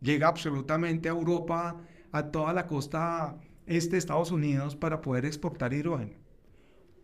Llega 0.01 0.27
absolutamente 0.27 1.09
a 1.09 1.13
Europa, 1.13 1.77
a 2.11 2.23
toda 2.25 2.53
la 2.53 2.67
costa 2.67 3.37
este 3.67 3.93
de 3.93 3.99
Estados 3.99 4.33
Unidos 4.33 4.75
para 4.75 5.01
poder 5.01 5.25
exportar 5.27 5.73
hidrógeno. 5.73 6.28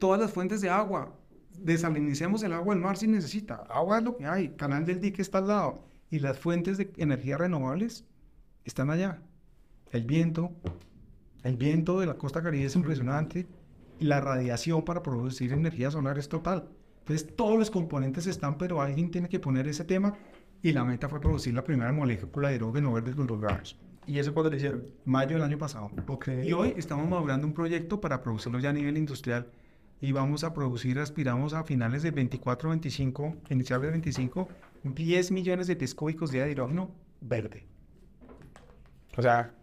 Todas 0.05 0.21
las 0.21 0.33
fuentes 0.33 0.61
de 0.61 0.69
agua, 0.69 1.17
desalinicemos 1.59 2.43
el 2.43 2.53
agua 2.53 2.75
del 2.75 2.85
mar 2.85 2.99
si 2.99 3.07
necesita. 3.07 3.65
Agua 3.71 3.97
es 3.97 4.05
lo 4.05 4.19
que 4.19 4.27
hay, 4.27 4.51
canal 4.51 4.85
del 4.85 5.01
dique 5.01 5.23
está 5.23 5.39
al 5.39 5.49
lado. 5.49 5.83
Y 6.11 6.19
las 6.19 6.39
fuentes 6.39 6.77
de 6.77 6.93
energía 6.99 7.39
renovables 7.39 8.05
están 8.67 8.91
allá. 8.91 9.23
El 9.93 10.05
viento, 10.05 10.53
el 11.43 11.57
viento 11.57 11.99
de 12.01 12.05
la 12.05 12.19
costa 12.19 12.43
caribe 12.43 12.67
es 12.67 12.77
impresionante. 12.77 13.47
Y 13.99 14.05
la 14.05 14.21
radiación 14.21 14.85
para 14.85 15.03
producir 15.03 15.55
energía 15.55 15.91
solar 15.91 16.19
es 16.19 16.29
total. 16.29 16.69
Entonces 16.99 17.35
todos 17.35 17.59
los 17.59 17.71
componentes 17.71 18.27
están, 18.27 18.59
pero 18.59 18.83
alguien 18.83 19.11
tiene 19.11 19.31
que 19.31 19.41
poner 19.41 19.67
ese 19.69 19.85
tema. 19.85 20.19
Y 20.61 20.73
la 20.73 20.85
meta 20.85 21.09
fue 21.09 21.19
producir 21.19 21.55
la 21.55 21.65
primera 21.65 21.95
molécula 21.95 22.51
de 22.51 22.57
hidrógeno 22.57 22.93
verde 22.93 23.15
con 23.15 23.27
los 23.27 23.41
grados. 23.41 23.81
¿Y 24.07 24.19
eso 24.19 24.35
cuándo 24.35 24.51
lo 24.51 24.57
hicieron? 24.57 24.85
Mayo 25.07 25.37
del 25.37 25.45
año 25.45 25.57
pasado. 25.57 25.91
Okay. 26.07 26.47
Y 26.47 26.53
hoy 26.53 26.75
estamos 26.77 27.09
madurando 27.09 27.47
un 27.47 27.55
proyecto 27.55 28.03
para 28.03 28.21
producirlo 28.21 28.59
ya 28.59 28.69
a 28.69 28.75
nivel 28.75 28.99
industrial. 28.99 29.47
Y 30.01 30.13
vamos 30.13 30.45
a 30.45 30.53
producir, 30.53 30.99
aspiramos 30.99 31.55
a 31.55 31.65
finales 31.65 32.03
de 32.03 32.11
24, 32.11 32.69
25, 32.71 33.37
iniciales 33.51 33.87
de 33.87 33.91
25, 33.93 34.49
10 34.83 35.31
millones 35.31 35.67
de 35.67 35.77
pies 35.77 35.95
cúbicos 35.95 36.31
de 36.31 36.51
hidrógeno 36.51 36.91
verde. 37.21 37.67
O 39.17 39.23
sea, 39.23 39.55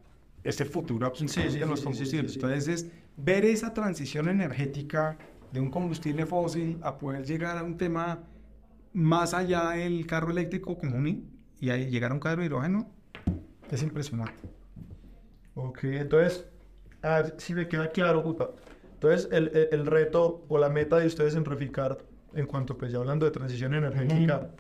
es 0.44 0.60
el 0.62 0.68
futuro 0.68 1.12
sí, 1.16 1.28
sí, 1.28 1.60
de 1.60 1.66
los 1.66 1.82
combustibles. 1.82 2.36
Entonces, 2.36 2.68
es 2.68 2.92
ver 3.18 3.46
esa 3.46 3.74
transición 3.74 4.30
energética 4.30 5.18
de 5.52 5.60
un 5.60 5.70
combustible 5.70 6.26
fósil 6.26 6.80
a 6.82 6.98
poder 6.98 7.26
llegar 7.26 7.58
a 7.58 7.64
un 7.64 7.78
tema 7.78 8.24
más 8.94 9.34
allá 9.34 9.72
del 9.72 10.06
carro 10.08 10.32
eléctrico 10.32 10.78
común 10.78 11.30
y 11.60 11.70
ahí 11.70 11.90
llegar 11.90 12.12
a 12.12 12.14
un 12.14 12.20
carro 12.20 12.42
de 12.42 12.48
hidrógeno 12.48 12.90
es 13.70 13.84
impresionante. 13.84 14.34
Ok, 15.54 15.84
entonces, 15.84 16.46
a 17.02 17.22
ver 17.22 17.36
si 17.38 17.54
me 17.54 17.68
queda 17.68 17.90
claro, 17.92 18.24
puta. 18.24 18.50
Entonces, 19.02 19.30
el, 19.32 19.68
el, 19.72 19.88
reto 19.88 20.46
o 20.48 20.60
la 20.60 20.70
meta 20.70 21.00
de 21.00 21.08
ustedes 21.08 21.34
en 21.34 21.44
Reficar, 21.44 21.98
en 22.36 22.46
cuanto, 22.46 22.78
pues 22.78 22.92
ya 22.92 23.00
hablando 23.00 23.26
de 23.26 23.32
transición 23.32 23.74
energética, 23.74 24.52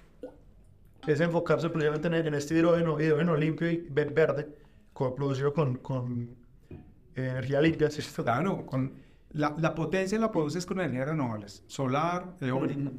es 1.05 1.19
enfocarse 1.19 1.69
precisamente 1.69 2.07
en, 2.07 2.15
en 2.15 2.33
este 2.33 2.55
hidrógeno, 2.55 2.99
hidrógeno 2.99 3.37
limpio 3.37 3.69
y 3.69 3.87
verde, 3.91 4.49
producido 4.95 5.53
con, 5.53 5.75
con 5.75 6.35
energía 7.13 7.61
limpia. 7.61 7.89
Claro, 8.15 8.65
con 8.65 8.93
la, 9.29 9.55
la, 9.59 9.75
potencia 9.75 10.17
la 10.17 10.31
produces 10.31 10.65
con 10.65 10.79
energías 10.79 11.09
renovables, 11.09 11.63
solar, 11.67 12.35
eólica. 12.41 12.91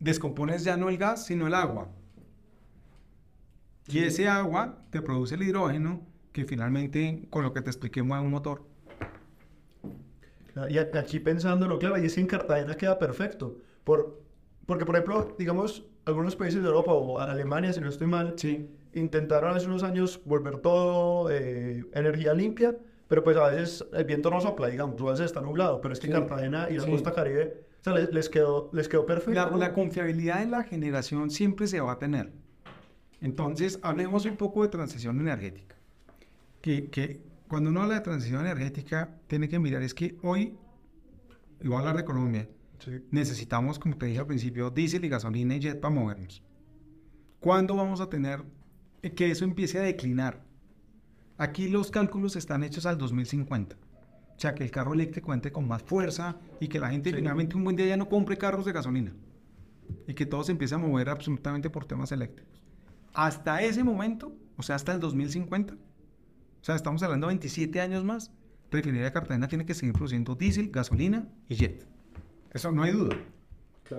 Descompones 0.00 0.64
ya 0.64 0.76
no 0.76 0.90
el 0.90 0.98
gas, 0.98 1.24
sino 1.24 1.46
el 1.46 1.54
agua. 1.54 1.88
Y 3.86 4.00
ese 4.00 4.28
agua 4.28 4.82
te 4.90 5.00
produce 5.00 5.36
el 5.36 5.44
hidrógeno 5.44 6.02
que 6.32 6.44
finalmente, 6.44 7.26
con 7.30 7.42
lo 7.42 7.54
que 7.54 7.62
te 7.62 7.70
expliqué, 7.70 8.02
mueve 8.02 8.26
un 8.26 8.32
motor. 8.32 8.71
Y 10.68 10.78
aquí 10.78 11.18
pensándolo, 11.20 11.78
claro, 11.78 11.98
y 11.98 12.06
es 12.06 12.14
que 12.14 12.20
en 12.20 12.26
Cartagena 12.26 12.76
queda 12.76 12.98
perfecto. 12.98 13.58
Por, 13.84 14.20
porque, 14.66 14.84
por 14.84 14.94
ejemplo, 14.94 15.34
digamos, 15.38 15.84
algunos 16.04 16.36
países 16.36 16.62
de 16.62 16.68
Europa 16.68 16.92
o 16.92 17.18
Alemania, 17.18 17.72
si 17.72 17.80
no 17.80 17.88
estoy 17.88 18.06
mal, 18.06 18.34
sí. 18.36 18.68
intentaron 18.94 19.56
hace 19.56 19.66
unos 19.66 19.82
años 19.82 20.20
volver 20.24 20.58
todo 20.58 21.30
eh, 21.30 21.84
energía 21.94 22.34
limpia, 22.34 22.76
pero 23.08 23.24
pues 23.24 23.36
a 23.36 23.48
veces 23.48 23.84
el 23.92 24.04
viento 24.04 24.30
no 24.30 24.40
sopla, 24.40 24.68
digamos, 24.68 25.00
a 25.00 25.04
veces 25.04 25.26
está 25.26 25.40
nublado, 25.40 25.80
pero 25.80 25.92
es 25.94 26.00
que 26.00 26.08
Cartagena 26.08 26.68
y 26.70 26.78
la 26.78 26.86
costa 26.86 27.12
caribe, 27.12 27.64
o 27.80 27.84
sea, 27.84 27.94
les, 27.94 28.12
les, 28.12 28.28
quedó, 28.28 28.70
les 28.72 28.88
quedó 28.88 29.06
perfecto. 29.06 29.32
La, 29.32 29.56
la 29.56 29.72
confiabilidad 29.72 30.42
en 30.42 30.50
la 30.50 30.64
generación 30.64 31.30
siempre 31.30 31.66
se 31.66 31.80
va 31.80 31.92
a 31.92 31.98
tener. 31.98 32.32
Entonces, 33.20 33.78
hablemos 33.82 34.24
un 34.24 34.36
poco 34.36 34.62
de 34.62 34.68
transición 34.68 35.20
energética. 35.20 35.76
Que, 36.60 36.90
que, 36.90 37.20
cuando 37.52 37.68
uno 37.68 37.82
habla 37.82 37.96
de 37.96 38.00
transición 38.00 38.40
energética, 38.40 39.14
tiene 39.26 39.46
que 39.46 39.58
mirar, 39.58 39.82
es 39.82 39.92
que 39.92 40.16
hoy, 40.22 40.56
y 41.60 41.68
voy 41.68 41.76
a 41.76 41.80
hablar 41.80 41.98
de 41.98 42.04
Colombia, 42.06 42.48
necesitamos, 43.10 43.78
como 43.78 43.98
te 43.98 44.06
dije 44.06 44.20
al 44.20 44.26
principio, 44.26 44.70
diésel 44.70 45.04
y 45.04 45.10
gasolina 45.10 45.54
y 45.54 45.60
jet 45.60 45.78
para 45.78 45.94
movernos. 45.94 46.42
¿Cuándo 47.40 47.76
vamos 47.76 48.00
a 48.00 48.08
tener 48.08 48.42
que 49.14 49.30
eso 49.30 49.44
empiece 49.44 49.78
a 49.78 49.82
declinar? 49.82 50.42
Aquí 51.36 51.68
los 51.68 51.90
cálculos 51.90 52.36
están 52.36 52.64
hechos 52.64 52.86
al 52.86 52.96
2050. 52.96 53.76
O 53.76 54.40
sea, 54.40 54.54
que 54.54 54.64
el 54.64 54.70
carro 54.70 54.94
eléctrico 54.94 55.34
entre 55.34 55.52
con 55.52 55.68
más 55.68 55.82
fuerza 55.82 56.38
y 56.58 56.68
que 56.68 56.80
la 56.80 56.88
gente 56.88 57.12
finalmente 57.12 57.54
un 57.54 57.64
buen 57.64 57.76
día 57.76 57.84
ya 57.84 57.98
no 57.98 58.08
compre 58.08 58.38
carros 58.38 58.64
de 58.64 58.72
gasolina. 58.72 59.12
Y 60.08 60.14
que 60.14 60.24
todo 60.24 60.42
se 60.42 60.52
empiece 60.52 60.74
a 60.74 60.78
mover 60.78 61.10
absolutamente 61.10 61.68
por 61.68 61.84
temas 61.84 62.12
eléctricos 62.12 62.62
hasta 63.14 63.62
ese 63.62 63.84
momento, 63.84 64.32
o 64.56 64.62
sea, 64.62 64.76
hasta 64.76 64.92
el 64.92 65.00
2050, 65.00 65.74
o 66.62 66.64
sea, 66.64 66.76
estamos 66.76 67.02
hablando 67.02 67.26
de 67.26 67.32
27 67.32 67.80
años 67.80 68.04
más, 68.04 68.30
Refinería 68.70 69.04
de 69.04 69.12
Cartagena 69.12 69.48
tiene 69.48 69.66
que 69.66 69.74
seguir 69.74 69.92
produciendo 69.92 70.34
diésel, 70.34 70.70
gasolina 70.70 71.28
y 71.48 71.56
jet. 71.56 71.86
Eso 72.52 72.72
no 72.72 72.84
hay 72.84 72.92
duda. 72.92 73.16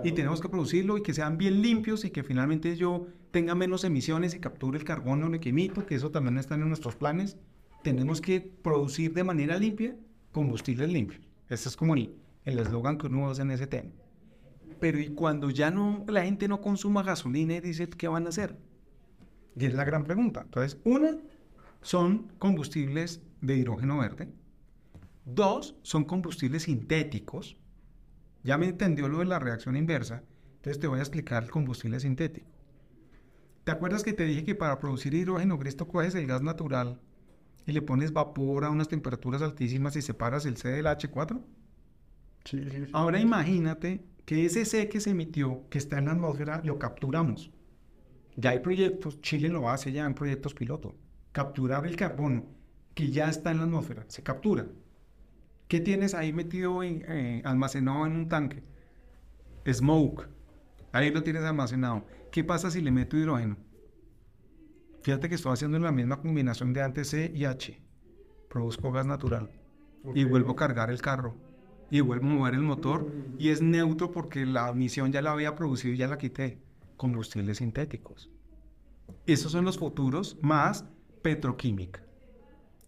Y 0.04 0.14
tenemos 0.14 0.42
que 0.42 0.50
producirlo 0.50 0.98
y 0.98 1.04
que 1.04 1.14
sean 1.14 1.38
bien 1.38 1.62
limpios 1.62 2.06
y 2.06 2.10
que 2.10 2.24
finalmente 2.24 2.76
yo 2.76 3.06
tenga 3.30 3.54
menos 3.54 3.84
emisiones 3.84 4.34
y 4.34 4.40
capture 4.40 4.78
el 4.78 4.84
carbono 4.84 5.30
que 5.40 5.50
emito, 5.50 5.86
que 5.86 5.94
eso 5.94 6.10
también 6.10 6.38
está 6.40 6.56
en 6.56 6.68
nuestros 6.68 6.96
planes. 6.96 7.38
Tenemos 7.84 8.22
que 8.22 8.42
producir 8.42 9.14
de 9.14 9.24
manera 9.24 9.58
limpia 9.58 9.96
combustibles 10.32 10.90
limpios. 10.90 11.22
Ese 11.50 11.70
es 11.70 11.76
como 11.76 11.94
el 11.96 12.10
eslogan 12.46 12.98
que 12.98 13.08
uno 13.08 13.30
usa 13.30 13.44
en 13.44 13.52
ese 13.52 13.68
tema. 13.68 13.92
Pero 14.80 15.00
y 15.00 15.10
cuando 15.10 15.50
ya 15.52 15.70
no 15.70 16.04
la 16.08 16.24
gente 16.24 16.48
no 16.48 16.62
consuma 16.62 17.04
gasolina 17.04 17.56
y 17.56 17.60
dice, 17.60 17.88
¿qué 17.90 18.08
van 18.08 18.26
a 18.26 18.30
hacer? 18.30 18.58
Y 19.56 19.66
es 19.66 19.74
la 19.76 19.84
gran 19.84 20.04
pregunta. 20.04 20.42
Entonces, 20.46 20.80
una, 20.84 21.16
son 21.84 22.32
combustibles 22.40 23.22
de 23.42 23.58
hidrógeno 23.58 24.00
verde. 24.00 24.34
Dos, 25.26 25.76
son 25.84 26.06
combustibles 26.06 26.64
sintéticos. 26.64 27.58
Ya 28.44 28.58
me 28.58 28.68
entendió 28.68 29.08
lo 29.08 29.20
de 29.20 29.26
la 29.26 29.40
reacción 29.40 29.76
inversa. 29.76 30.24
Entonces 30.56 30.80
te 30.80 30.88
voy 30.88 31.00
a 31.00 31.04
explicar 31.04 31.44
el 31.44 31.52
combustible 31.52 32.00
sintético. 32.00 32.48
¿Te 33.64 33.72
acuerdas 33.72 34.04
que 34.04 34.14
te 34.14 34.26
dije 34.26 34.44
que 34.44 34.56
para 34.56 34.80
producir 34.80 35.14
hidrógeno 35.14 35.60
esto 35.64 35.88
coges 35.88 36.16
el 36.16 36.28
gas 36.28 36.42
natural 36.42 37.00
y 37.66 37.72
le 37.72 37.82
pones 37.82 38.12
vapor 38.12 38.66
a 38.66 38.70
unas 38.70 38.90
temperaturas 38.90 39.42
altísimas 39.42 39.96
y 39.96 40.02
separas 40.02 40.46
el 40.46 40.58
C 40.58 40.70
del 40.70 40.86
H4? 40.86 41.42
Sí, 42.44 42.62
sí, 42.70 42.86
sí. 42.86 42.92
Ahora 42.92 43.20
imagínate 43.20 44.06
que 44.26 44.46
ese 44.46 44.66
C 44.66 44.90
que 44.90 45.00
se 45.00 45.12
emitió, 45.12 45.64
que 45.70 45.78
está 45.78 45.98
en 45.98 46.06
la 46.06 46.12
atmósfera, 46.12 46.62
lo 46.64 46.78
capturamos. 46.78 47.52
Ya 48.36 48.50
hay 48.50 48.60
proyectos, 48.60 49.22
Chile 49.22 49.48
lo 49.48 49.70
hace 49.70 49.92
ya 49.92 50.06
en 50.06 50.14
proyectos 50.14 50.54
piloto. 50.54 50.96
Capturar 51.34 51.86
el 51.86 51.98
carbono 51.98 52.46
que 52.94 53.10
ya 53.12 53.28
está 53.28 53.52
en 53.52 53.58
la 53.58 53.64
atmósfera, 53.64 54.06
se 54.08 54.24
captura. 54.24 54.68
¿Qué 55.68 55.80
tienes 55.80 56.14
ahí 56.14 56.32
metido, 56.32 56.84
en, 56.84 57.04
eh, 57.08 57.42
almacenado 57.44 58.06
en 58.06 58.14
un 58.14 58.30
tanque? 58.30 58.64
Smoke. 59.70 60.30
Ahí 60.92 61.12
lo 61.12 61.24
tienes 61.24 61.44
almacenado. 61.44 62.06
¿Qué 62.32 62.44
pasa 62.44 62.70
si 62.70 62.82
le 62.82 62.92
meto 62.92 63.18
hidrógeno? 63.18 63.58
Fíjate 65.02 65.28
que 65.28 65.36
estoy 65.36 65.54
haciendo 65.54 65.80
la 65.80 65.92
misma 65.92 66.22
combinación 66.22 66.72
de 66.72 66.84
antes 66.84 67.10
C 67.10 67.32
y 67.34 67.46
H. 67.46 67.82
Produzco 68.50 68.92
gas 68.92 69.06
natural. 69.06 69.50
Y 70.14 70.26
vuelvo 70.26 70.52
a 70.52 70.56
cargar 70.56 70.92
el 70.92 71.02
carro. 71.02 71.36
Y 71.90 72.02
vuelvo 72.02 72.28
a 72.28 72.30
mover 72.30 72.54
el 72.54 72.62
motor. 72.62 73.12
Y 73.40 73.50
es 73.50 73.62
neutro 73.62 74.12
porque 74.12 74.46
la 74.46 74.70
emisión 74.70 75.12
ya 75.12 75.22
la 75.22 75.32
había 75.32 75.56
producido 75.56 75.94
y 75.94 75.98
ya 75.98 76.08
la 76.08 76.18
quité 76.18 76.62
combustibles 76.96 77.58
sintéticos. 77.58 78.30
Esos 79.26 79.52
son 79.52 79.66
los 79.66 79.78
futuros 79.78 80.38
más 80.42 80.86
petroquímica. 81.24 82.04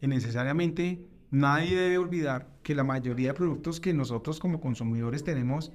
Y 0.01 0.07
necesariamente 0.07 1.07
nadie 1.31 1.75
debe 1.75 1.97
olvidar 1.97 2.47
que 2.61 2.75
la 2.75 2.83
mayoría 2.83 3.29
de 3.29 3.33
productos 3.33 3.79
que 3.79 3.93
nosotros 3.93 4.39
como 4.39 4.61
consumidores 4.61 5.23
tenemos 5.23 5.71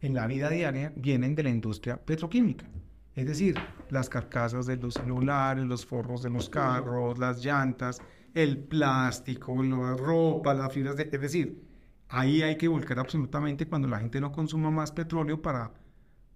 en 0.00 0.14
la 0.14 0.26
vida 0.26 0.48
diaria 0.48 0.92
vienen 0.96 1.34
de 1.34 1.42
la 1.42 1.50
industria 1.50 1.96
petroquímica. 1.96 2.66
Es 3.14 3.26
decir, 3.26 3.56
las 3.90 4.08
carcasas 4.08 4.66
de 4.66 4.76
los 4.76 4.94
celulares, 4.94 5.64
los 5.64 5.86
forros 5.86 6.22
de 6.22 6.30
los 6.30 6.48
carros, 6.48 7.18
las 7.18 7.44
llantas, 7.44 8.00
el 8.34 8.58
plástico, 8.58 9.62
la 9.62 9.96
ropa, 9.96 10.54
las 10.54 10.72
fibras 10.72 10.96
de... 10.96 11.08
Es 11.12 11.20
decir, 11.20 11.62
ahí 12.08 12.42
hay 12.42 12.56
que 12.56 12.68
volcar 12.68 12.98
absolutamente 12.98 13.66
cuando 13.68 13.86
la 13.86 14.00
gente 14.00 14.20
no 14.20 14.32
consuma 14.32 14.70
más 14.70 14.90
petróleo 14.90 15.40
para 15.40 15.72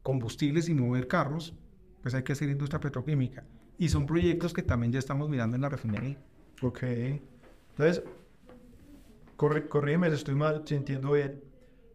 combustibles 0.02 0.68
y 0.68 0.74
mover 0.74 1.08
carros, 1.08 1.54
pues 2.02 2.14
hay 2.14 2.22
que 2.22 2.32
hacer 2.32 2.48
industria 2.48 2.80
petroquímica. 2.80 3.44
Y 3.78 3.88
son 3.88 4.06
proyectos 4.06 4.52
que 4.52 4.62
también 4.62 4.92
ya 4.92 4.98
estamos 4.98 5.28
mirando 5.28 5.54
en 5.54 5.62
la 5.62 5.68
refinería. 5.68 6.18
Ok. 6.62 6.82
Entonces, 6.82 8.02
corre, 9.36 9.68
corrígeme 9.68 10.08
si 10.08 10.16
estoy 10.16 10.34
mal, 10.34 10.62
si 10.66 10.74
entiendo 10.74 11.12
bien. 11.12 11.40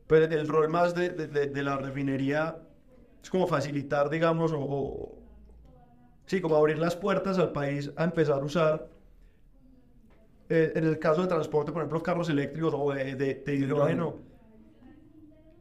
Pero 0.07 0.25
el 0.25 0.47
rol 0.47 0.69
más 0.69 0.95
de, 0.95 1.09
de, 1.09 1.47
de 1.47 1.63
la 1.63 1.77
refinería 1.77 2.57
es 3.21 3.29
como 3.29 3.47
facilitar, 3.47 4.09
digamos, 4.09 4.53
o, 4.53 4.59
o, 4.59 5.17
sí, 6.25 6.39
como 6.39 6.55
abrir 6.55 6.77
las 6.77 6.95
puertas 6.95 7.37
al 7.37 7.51
país 7.51 7.91
a 7.97 8.05
empezar 8.05 8.41
a 8.41 8.45
usar, 8.45 8.89
eh, 10.49 10.71
en 10.75 10.85
el 10.85 10.99
caso 10.99 11.21
de 11.21 11.27
transporte, 11.27 11.71
por 11.71 11.81
ejemplo, 11.81 12.01
carros 12.01 12.29
eléctricos 12.29 12.73
o 12.75 12.93
de, 12.93 13.15
de, 13.15 13.43
de 13.45 13.55
hidrógeno. 13.55 14.19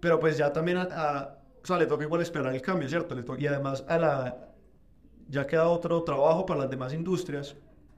Pero 0.00 0.20
pues 0.20 0.36
ya 0.36 0.52
también 0.52 0.78
a, 0.78 0.88
a, 0.90 1.38
o 1.62 1.66
sea, 1.66 1.78
le 1.78 1.86
toca 1.86 2.04
igual 2.04 2.20
esperar 2.20 2.54
el 2.54 2.62
cambio, 2.62 2.88
¿cierto? 2.88 3.14
Le 3.14 3.22
toca, 3.22 3.40
y 3.40 3.46
además 3.46 3.84
a 3.88 3.98
la, 3.98 4.51
ya 5.32 5.46
queda 5.46 5.66
otro 5.66 6.02
trabajo 6.02 6.44
para 6.44 6.60
las 6.60 6.70
demás 6.70 6.92
industrias 6.92 7.56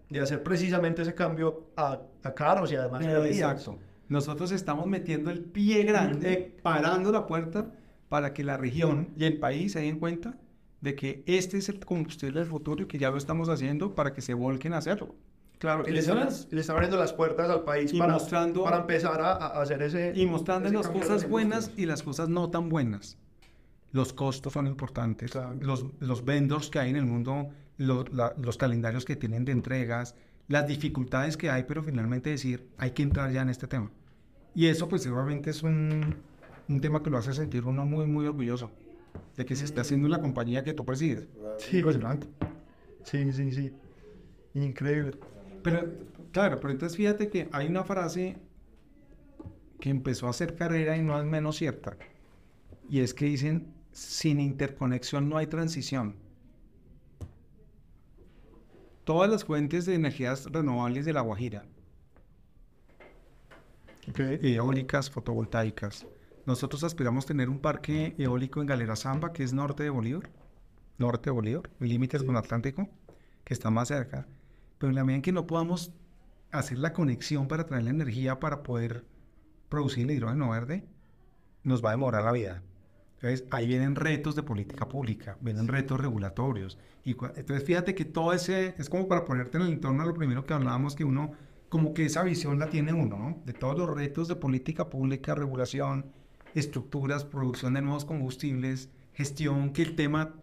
de 0.08 0.20
hacer 0.20 0.42
precisamente 0.44 1.02
ese 1.02 1.14
cambio 1.14 1.66
a, 1.76 2.00
a 2.22 2.32
carros 2.32 2.70
y 2.70 2.76
además 2.76 3.04
a 3.04 3.26
Exacto. 3.26 3.76
Nosotros 4.08 4.52
estamos 4.52 4.86
metiendo 4.86 5.30
el 5.30 5.40
pie 5.40 5.82
grande, 5.82 6.56
parando 6.62 7.10
la 7.10 7.26
puerta 7.26 7.72
para 8.08 8.32
que 8.32 8.44
la 8.44 8.56
región 8.56 9.08
y 9.16 9.24
el 9.24 9.38
país 9.38 9.72
se 9.72 9.80
den 9.80 9.98
cuenta 9.98 10.36
de 10.80 10.94
que 10.94 11.24
este 11.26 11.56
es 11.58 11.68
el 11.68 11.84
combustible 11.84 12.38
del 12.38 12.48
futuro 12.48 12.84
y 12.84 12.86
que 12.86 12.98
ya 12.98 13.10
lo 13.10 13.16
estamos 13.16 13.48
haciendo 13.48 13.94
para 13.94 14.12
que 14.12 14.20
se 14.20 14.34
volquen 14.34 14.72
a 14.72 14.78
hacerlo. 14.78 15.16
Claro, 15.58 15.88
y 15.88 15.92
le 15.92 16.00
están, 16.00 16.28
están 16.28 16.76
abriendo 16.76 16.98
las 16.98 17.14
puertas 17.14 17.50
al 17.50 17.64
país 17.64 17.92
para, 17.94 18.12
mostrando, 18.12 18.62
para 18.62 18.76
empezar 18.78 19.20
a, 19.20 19.32
a, 19.32 19.62
hacer 19.62 19.82
ese... 19.82 20.12
Y 20.14 20.26
mostrando 20.26 20.70
las 20.70 20.88
cosas 20.88 21.28
buenas 21.28 21.72
y 21.76 21.86
las 21.86 22.02
cosas 22.02 22.28
no 22.28 22.50
tan 22.50 22.68
buenas. 22.68 23.16
Los 23.94 24.12
costos 24.12 24.52
son 24.52 24.66
importantes, 24.66 25.30
claro. 25.30 25.56
los, 25.60 25.86
los 26.00 26.24
vendors 26.24 26.68
que 26.68 26.80
hay 26.80 26.90
en 26.90 26.96
el 26.96 27.06
mundo, 27.06 27.48
los, 27.78 28.12
la, 28.12 28.34
los 28.36 28.58
calendarios 28.58 29.04
que 29.04 29.14
tienen 29.14 29.44
de 29.44 29.52
entregas, 29.52 30.16
las 30.48 30.66
dificultades 30.66 31.36
que 31.36 31.48
hay, 31.48 31.62
pero 31.62 31.80
finalmente 31.80 32.30
decir, 32.30 32.68
hay 32.76 32.90
que 32.90 33.04
entrar 33.04 33.30
ya 33.30 33.42
en 33.42 33.50
este 33.50 33.68
tema. 33.68 33.92
Y 34.52 34.66
eso 34.66 34.88
pues 34.88 35.04
seguramente 35.04 35.50
es 35.50 35.62
un, 35.62 36.16
un 36.68 36.80
tema 36.80 37.04
que 37.04 37.10
lo 37.10 37.18
hace 37.18 37.32
sentir 37.34 37.64
uno 37.64 37.86
muy, 37.86 38.04
muy 38.06 38.26
orgulloso 38.26 38.72
de 39.36 39.44
que 39.44 39.54
se 39.54 39.64
está 39.64 39.82
haciendo 39.82 40.08
la 40.08 40.20
compañía 40.20 40.64
que 40.64 40.74
tú 40.74 40.84
presides. 40.84 41.28
Sí, 41.58 41.78
impresionante. 41.78 42.26
Sí, 43.04 43.32
sí, 43.32 43.52
sí. 43.52 43.72
Increíble. 44.54 45.12
Pero, 45.62 45.88
claro, 46.32 46.58
pero 46.58 46.72
entonces 46.72 46.96
fíjate 46.96 47.28
que 47.28 47.48
hay 47.52 47.68
una 47.68 47.84
frase 47.84 48.38
que 49.78 49.90
empezó 49.90 50.26
a 50.26 50.30
hacer 50.30 50.56
carrera 50.56 50.96
y 50.96 51.02
no 51.02 51.16
es 51.16 51.24
menos 51.24 51.56
cierta. 51.56 51.96
Y 52.88 53.00
es 53.00 53.14
que 53.14 53.26
dicen, 53.26 53.73
sin 53.94 54.40
interconexión 54.40 55.28
no 55.28 55.38
hay 55.38 55.46
transición. 55.46 56.16
Todas 59.04 59.30
las 59.30 59.44
fuentes 59.44 59.86
de 59.86 59.94
energías 59.94 60.46
renovables 60.50 61.04
de 61.04 61.12
La 61.12 61.20
Guajira, 61.20 61.64
okay. 64.08 64.38
eólicas, 64.42 65.10
fotovoltaicas. 65.10 66.06
Nosotros 66.44 66.82
aspiramos 66.82 67.24
tener 67.24 67.48
un 67.48 67.60
parque 67.60 68.14
eólico 68.18 68.60
en 68.60 68.66
Galera 68.66 68.96
Zamba, 68.96 69.32
que 69.32 69.44
es 69.44 69.52
norte 69.52 69.84
de 69.84 69.90
Bolívar, 69.90 70.30
norte 70.98 71.30
de 71.30 71.34
Bolívar, 71.34 71.70
límites 71.78 72.22
sí. 72.22 72.26
con 72.26 72.36
Atlántico, 72.36 72.88
que 73.44 73.54
está 73.54 73.70
más 73.70 73.88
cerca. 73.88 74.26
Pero 74.78 74.90
en 74.90 74.96
la 74.96 75.04
medida 75.04 75.16
en 75.16 75.22
que 75.22 75.32
no 75.32 75.46
podamos 75.46 75.92
hacer 76.50 76.78
la 76.78 76.92
conexión 76.92 77.46
para 77.46 77.64
traer 77.64 77.84
la 77.84 77.90
energía 77.90 78.40
para 78.40 78.62
poder 78.62 79.04
producir 79.68 80.04
el 80.04 80.16
hidrógeno 80.16 80.50
verde, 80.50 80.84
nos 81.62 81.84
va 81.84 81.90
a 81.90 81.92
demorar 81.92 82.24
la 82.24 82.32
vida. 82.32 82.62
Entonces, 83.14 83.46
ahí 83.50 83.66
vienen 83.66 83.94
retos 83.94 84.36
de 84.36 84.42
política 84.42 84.88
pública, 84.88 85.38
vienen 85.40 85.68
retos 85.68 86.00
regulatorios. 86.00 86.78
Y 87.04 87.12
entonces, 87.12 87.64
fíjate 87.64 87.94
que 87.94 88.04
todo 88.04 88.32
ese 88.32 88.74
es 88.78 88.88
como 88.88 89.08
para 89.08 89.24
ponerte 89.24 89.56
en 89.56 89.64
el 89.64 89.72
entorno 89.72 90.02
a 90.02 90.06
lo 90.06 90.14
primero 90.14 90.44
que 90.44 90.54
hablábamos, 90.54 90.94
que 90.94 91.04
uno, 91.04 91.32
como 91.68 91.94
que 91.94 92.04
esa 92.04 92.22
visión 92.22 92.58
la 92.58 92.68
tiene 92.68 92.92
uno, 92.92 93.16
¿no? 93.16 93.42
De 93.46 93.52
todos 93.52 93.78
los 93.78 93.94
retos 93.94 94.28
de 94.28 94.36
política 94.36 94.90
pública, 94.90 95.34
regulación, 95.34 96.06
estructuras, 96.54 97.24
producción 97.24 97.74
de 97.74 97.82
nuevos 97.82 98.04
combustibles, 98.04 98.90
gestión, 99.12 99.72
que 99.72 99.82
el 99.82 99.96
tema 99.96 100.34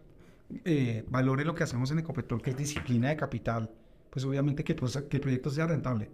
eh, 0.64 1.04
valore 1.08 1.44
lo 1.44 1.54
que 1.54 1.64
hacemos 1.64 1.90
en 1.90 2.00
Ecopetrol, 2.00 2.42
que 2.42 2.50
es 2.50 2.56
disciplina 2.56 3.08
de 3.08 3.16
capital, 3.16 3.70
pues 4.10 4.24
obviamente 4.24 4.64
que, 4.64 4.74
pues, 4.74 4.96
que 4.96 5.16
el 5.16 5.20
proyecto 5.20 5.50
sea 5.50 5.66
rentable. 5.66 6.10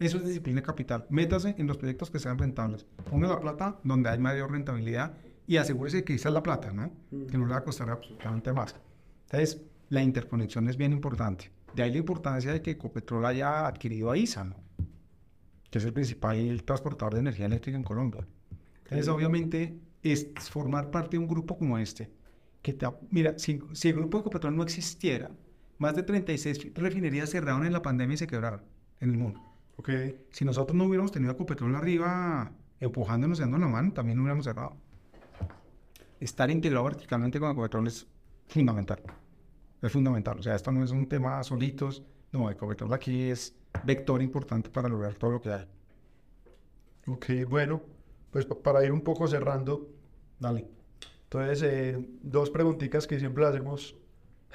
Eso 0.00 0.16
es 0.16 0.26
disciplina 0.26 0.60
de 0.60 0.66
capital. 0.66 1.06
Métase 1.10 1.54
en 1.58 1.66
los 1.68 1.78
proyectos 1.78 2.10
que 2.10 2.18
sean 2.18 2.38
rentables. 2.38 2.86
Ponga 3.08 3.28
la 3.28 3.40
plata 3.40 3.78
donde 3.84 4.08
hay 4.08 4.18
mayor 4.18 4.50
rentabilidad 4.50 5.14
y 5.46 5.56
asegúrese 5.56 6.04
que 6.04 6.14
esa 6.14 6.28
es 6.28 6.34
la 6.34 6.42
plata, 6.42 6.72
¿no? 6.72 6.92
Mm. 7.10 7.26
Que 7.26 7.38
no 7.38 7.46
le 7.46 7.52
va 7.52 7.58
a 7.58 7.64
costar 7.64 7.90
absolutamente 7.90 8.52
más. 8.52 8.76
Entonces, 9.24 9.62
la 9.88 10.02
interconexión 10.02 10.68
es 10.68 10.76
bien 10.76 10.92
importante. 10.92 11.50
De 11.74 11.82
ahí 11.82 11.90
la 11.90 11.98
importancia 11.98 12.52
de 12.52 12.62
que 12.62 12.72
Ecopetrol 12.72 13.24
haya 13.24 13.66
adquirido 13.66 14.10
a 14.10 14.16
ISA, 14.16 14.44
¿no? 14.44 14.56
Que 15.70 15.78
es 15.78 15.84
el 15.84 15.92
principal 15.92 16.62
transportador 16.64 17.14
de 17.14 17.20
energía 17.20 17.46
eléctrica 17.46 17.76
en 17.76 17.84
Colombia. 17.84 18.26
Entonces, 18.84 19.08
obviamente, 19.08 19.78
es 20.02 20.28
formar 20.50 20.90
parte 20.90 21.16
de 21.16 21.18
un 21.18 21.28
grupo 21.28 21.56
como 21.56 21.78
este. 21.78 22.10
Que 22.60 22.74
te, 22.74 22.86
mira, 23.10 23.38
si, 23.38 23.60
si 23.72 23.88
el 23.88 23.96
grupo 23.96 24.18
de 24.18 24.20
Ecopetrol 24.22 24.54
no 24.54 24.62
existiera, 24.62 25.30
más 25.78 25.96
de 25.96 26.02
36 26.02 26.74
refinerías 26.74 27.30
cerraron 27.30 27.66
en 27.66 27.72
la 27.72 27.82
pandemia 27.82 28.14
y 28.14 28.18
se 28.18 28.26
quebraron 28.26 28.62
en 29.00 29.10
el 29.10 29.16
mundo. 29.16 29.40
Okay. 29.76 30.26
Si 30.30 30.44
nosotros 30.44 30.76
no 30.76 30.84
hubiéramos 30.84 31.10
tenido 31.10 31.32
Ecopetrol 31.32 31.74
arriba 31.74 32.52
empujándonos 32.78 33.38
y 33.38 33.42
dando 33.42 33.58
la 33.58 33.68
mano, 33.68 33.92
también 33.92 34.18
no 34.18 34.22
hubiéramos 34.22 34.44
cerrado 34.44 34.76
estar 36.24 36.50
integrado 36.50 36.84
verticalmente 36.84 37.40
con 37.40 37.50
Ecopetrol 37.50 37.86
es 37.86 38.06
fundamental. 38.46 39.02
Es 39.80 39.92
fundamental. 39.92 40.38
O 40.38 40.42
sea, 40.42 40.54
esto 40.54 40.70
no 40.70 40.84
es 40.84 40.90
un 40.90 41.08
tema 41.08 41.42
solitos. 41.42 42.02
No, 42.30 42.50
Ecopetrol 42.50 42.92
aquí 42.92 43.30
es 43.30 43.54
vector 43.84 44.22
importante 44.22 44.70
para 44.70 44.88
lograr 44.88 45.14
todo 45.14 45.32
lo 45.32 45.40
que 45.40 45.52
hay. 45.52 45.66
Ok, 47.06 47.26
bueno, 47.48 47.82
pues 48.30 48.46
para 48.46 48.84
ir 48.84 48.92
un 48.92 49.02
poco 49.02 49.26
cerrando. 49.26 49.88
Dale. 50.38 50.68
Entonces, 51.24 51.62
eh, 51.62 52.08
dos 52.22 52.50
preguntitas 52.50 53.06
que 53.06 53.18
siempre 53.18 53.44
hacemos 53.46 53.96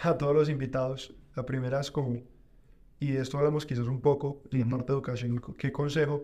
a 0.02 0.18
todos 0.18 0.36
los 0.36 0.50
invitados. 0.50 1.14
La 1.36 1.46
primera 1.46 1.80
es 1.80 1.92
como, 1.92 2.22
y 3.00 3.12
de 3.12 3.22
esto 3.22 3.38
hablamos 3.38 3.66
quizás 3.66 3.88
un 3.88 4.00
poco, 4.00 4.42
en 4.52 4.62
la 4.62 4.68
parte 4.68 4.88
de 4.88 4.94
educación, 4.94 5.42
¿qué 5.58 5.72
consejo 5.72 6.24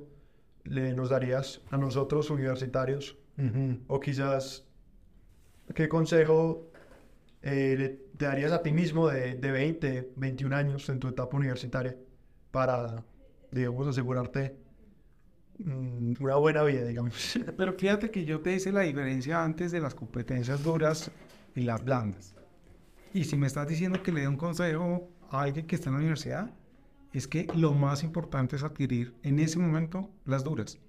le 0.63 0.93
nos 0.93 1.09
darías 1.09 1.61
a 1.71 1.77
nosotros 1.77 2.29
universitarios? 2.29 3.17
Uh 3.37 3.41
-huh. 3.41 3.79
O 3.87 3.99
quizás 3.99 4.65
¿Qué 5.73 5.87
consejo 5.89 6.69
eh, 7.41 8.07
te 8.17 8.25
darías 8.25 8.51
a 8.51 8.61
ti 8.61 8.71
mismo 8.71 9.07
de, 9.07 9.35
de 9.35 9.51
20, 9.51 10.13
21 10.15 10.55
años 10.55 10.89
en 10.89 10.99
tu 10.99 11.07
etapa 11.07 11.35
universitaria 11.35 11.95
para, 12.51 13.03
digamos, 13.51 13.87
asegurarte 13.87 14.55
mmm, 15.57 16.13
una 16.19 16.35
buena 16.35 16.63
vida, 16.63 16.85
digamos? 16.85 17.39
Pero 17.57 17.73
fíjate 17.73 18.11
que 18.11 18.25
yo 18.25 18.41
te 18.41 18.53
hice 18.53 18.71
la 18.71 18.81
diferencia 18.81 19.43
antes 19.43 19.71
de 19.71 19.79
las 19.79 19.95
competencias 19.95 20.63
duras 20.63 21.11
y 21.55 21.61
las 21.61 21.83
blandas. 21.83 22.35
Y 23.13 23.25
si 23.25 23.37
me 23.37 23.47
estás 23.47 23.67
diciendo 23.67 24.01
que 24.01 24.11
le 24.11 24.21
dé 24.21 24.27
un 24.27 24.37
consejo 24.37 25.09
a 25.29 25.41
alguien 25.41 25.67
que 25.67 25.75
está 25.75 25.89
en 25.89 25.95
la 25.95 25.99
universidad, 25.99 26.51
es 27.13 27.27
que 27.27 27.47
lo 27.55 27.73
más 27.73 28.03
importante 28.03 28.55
es 28.55 28.63
adquirir 28.63 29.13
en 29.21 29.39
ese 29.39 29.59
momento 29.59 30.09
las 30.25 30.43
duras. 30.43 30.79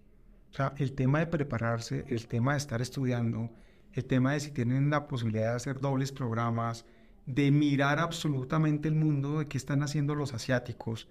O 0.50 0.54
sea, 0.54 0.72
el 0.78 0.92
tema 0.94 1.18
de 1.18 1.26
prepararse, 1.26 2.04
el 2.08 2.26
tema 2.26 2.52
de 2.52 2.58
estar 2.58 2.80
estudiando, 2.80 3.50
el 3.94 4.04
tema 4.04 4.32
de 4.32 4.40
si 4.40 4.50
tienen 4.50 4.90
la 4.90 5.06
posibilidad 5.06 5.50
de 5.50 5.56
hacer 5.56 5.80
dobles 5.80 6.12
programas, 6.12 6.84
de 7.26 7.50
mirar 7.50 7.98
absolutamente 7.98 8.88
el 8.88 8.94
mundo, 8.94 9.38
de 9.38 9.46
qué 9.46 9.56
están 9.56 9.82
haciendo 9.82 10.14
los 10.14 10.34
asiáticos, 10.34 11.08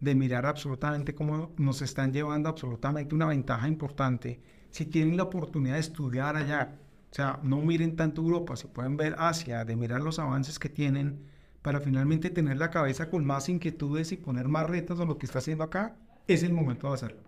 de 0.00 0.14
mirar 0.14 0.46
absolutamente 0.46 1.14
cómo 1.14 1.52
nos 1.56 1.82
están 1.82 2.12
llevando 2.12 2.48
absolutamente 2.48 3.14
una 3.14 3.26
ventaja 3.26 3.66
importante. 3.66 4.40
Si 4.70 4.84
tienen 4.84 5.16
la 5.16 5.24
oportunidad 5.24 5.74
de 5.74 5.80
estudiar 5.80 6.36
allá, 6.36 6.78
o 7.10 7.14
sea, 7.14 7.40
no 7.42 7.62
miren 7.62 7.96
tanto 7.96 8.20
Europa, 8.20 8.56
si 8.56 8.66
pueden 8.66 8.96
ver 8.96 9.16
Asia, 9.18 9.64
de 9.64 9.74
mirar 9.74 10.02
los 10.02 10.18
avances 10.18 10.58
que 10.58 10.68
tienen 10.68 11.24
para 11.62 11.80
finalmente 11.80 12.30
tener 12.30 12.58
la 12.58 12.70
cabeza 12.70 13.08
con 13.08 13.24
más 13.24 13.48
inquietudes 13.48 14.12
y 14.12 14.16
poner 14.18 14.48
más 14.48 14.68
retos 14.68 15.00
a 15.00 15.04
lo 15.04 15.16
que 15.18 15.26
está 15.26 15.38
haciendo 15.38 15.64
acá, 15.64 15.96
es 16.28 16.42
el 16.42 16.52
momento 16.52 16.88
de 16.88 16.94
hacerlo. 16.94 17.22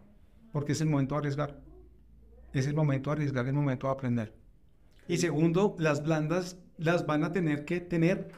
Porque 0.53 0.73
es 0.73 0.81
el 0.81 0.89
momento 0.89 1.15
de 1.15 1.21
arriesgar. 1.21 1.59
Es 2.53 2.67
el 2.67 2.75
momento 2.75 3.11
de 3.11 3.15
arriesgar, 3.15 3.45
es 3.47 3.49
el 3.49 3.55
momento 3.55 3.87
de 3.87 3.93
aprender. 3.95 4.35
Y 5.09 5.17
segundo, 5.17 5.75
las 5.79 6.05
blandas 6.05 6.59
las 6.77 7.07
van 7.07 7.25
a 7.25 7.33
tener 7.33 7.65
que 7.65 7.81
tener, 7.81 8.29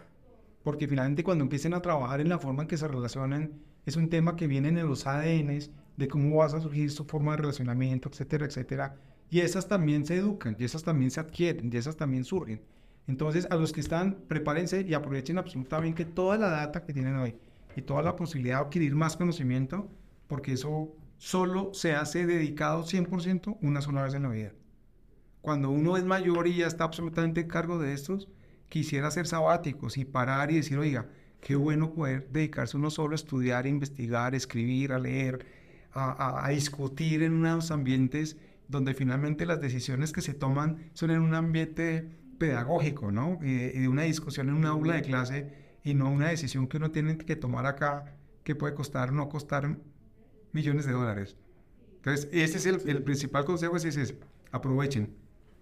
porque 0.62 0.86
finalmente 0.86 1.24
cuando 1.24 1.42
empiecen 1.42 1.74
a 1.74 1.82
trabajar 1.82 2.20
en 2.20 2.28
la 2.28 2.38
forma 2.38 2.62
en 2.62 2.68
que 2.68 2.76
se 2.76 2.86
relacionan, 2.86 3.52
es 3.86 3.96
un 3.96 4.08
tema 4.08 4.36
que 4.36 4.46
viene 4.46 4.68
en 4.68 4.86
los 4.86 5.06
ADNs 5.06 5.70
de 5.96 6.08
cómo 6.08 6.36
vas 6.36 6.54
a 6.54 6.60
surgir 6.60 6.92
su 6.92 7.04
forma 7.04 7.32
de 7.32 7.38
relacionamiento, 7.38 8.08
etcétera, 8.08 8.46
etcétera. 8.46 8.96
Y 9.30 9.40
esas 9.40 9.66
también 9.66 10.06
se 10.06 10.16
educan, 10.16 10.56
y 10.58 10.64
esas 10.64 10.84
también 10.84 11.10
se 11.10 11.18
adquieren, 11.18 11.70
y 11.72 11.76
esas 11.76 11.96
también 11.96 12.24
surgen. 12.24 12.62
Entonces, 13.08 13.48
a 13.50 13.56
los 13.56 13.72
que 13.72 13.80
están, 13.80 14.18
prepárense 14.28 14.82
y 14.82 14.94
aprovechen 14.94 15.38
absolutamente 15.38 16.04
toda 16.04 16.38
la 16.38 16.50
data 16.50 16.84
que 16.84 16.92
tienen 16.92 17.16
hoy 17.16 17.34
y 17.74 17.82
toda 17.82 18.02
la 18.02 18.14
posibilidad 18.14 18.58
de 18.58 18.64
adquirir 18.66 18.94
más 18.94 19.16
conocimiento, 19.16 19.88
porque 20.28 20.52
eso 20.52 20.94
solo 21.18 21.74
se 21.74 21.94
hace 21.94 22.26
dedicado 22.26 22.84
100% 22.84 23.58
una 23.60 23.80
sola 23.80 24.04
vez 24.04 24.14
en 24.14 24.22
la 24.22 24.28
vida. 24.28 24.52
Cuando 25.40 25.70
uno 25.70 25.96
es 25.96 26.04
mayor 26.04 26.46
y 26.46 26.56
ya 26.56 26.66
está 26.66 26.84
absolutamente 26.84 27.40
en 27.40 27.48
cargo 27.48 27.78
de 27.78 27.92
estos, 27.94 28.28
quisiera 28.68 29.08
hacer 29.08 29.26
sabáticos 29.26 29.96
y 29.96 30.04
parar 30.04 30.50
y 30.50 30.56
decir, 30.56 30.78
oiga, 30.78 31.08
qué 31.40 31.56
bueno 31.56 31.92
poder 31.92 32.28
dedicarse 32.30 32.76
uno 32.76 32.90
solo 32.90 33.12
a 33.12 33.16
estudiar, 33.16 33.64
a 33.64 33.68
investigar, 33.68 34.34
a 34.34 34.36
escribir, 34.36 34.92
a 34.92 34.98
leer, 34.98 35.46
a, 35.92 36.48
discutir 36.50 37.22
en 37.22 37.32
unos 37.32 37.70
ambientes 37.70 38.36
donde 38.68 38.94
finalmente 38.94 39.46
las 39.46 39.60
decisiones 39.60 40.12
que 40.12 40.20
se 40.20 40.34
toman 40.34 40.90
son 40.92 41.10
en 41.10 41.20
un 41.20 41.34
ambiente 41.34 42.08
pedagógico, 42.38 43.10
¿no? 43.10 43.38
Y 43.42 43.54
de, 43.54 43.88
una 43.88 44.02
discusión 44.02 44.48
en 44.48 44.54
una 44.54 44.68
aula 44.70 44.94
de 44.94 45.02
clase 45.02 45.52
y 45.82 45.94
no 45.94 46.10
una 46.10 46.28
decisión 46.28 46.68
que 46.68 46.76
uno 46.76 46.90
tiene 46.90 47.18
que 47.18 47.34
tomar 47.34 47.66
acá 47.66 48.14
que 48.44 48.54
puede 48.54 48.74
costar 48.74 49.10
o 49.10 49.12
no 49.12 49.28
costar 49.28 49.76
millones 50.52 50.86
de 50.86 50.92
dólares. 50.92 51.36
Entonces, 51.96 52.28
ese 52.32 52.58
es 52.58 52.66
el, 52.66 52.88
el 52.88 53.02
principal 53.02 53.44
consejo, 53.44 53.76
es 53.76 53.84
ese, 53.84 54.16
aprovechen, 54.52 55.14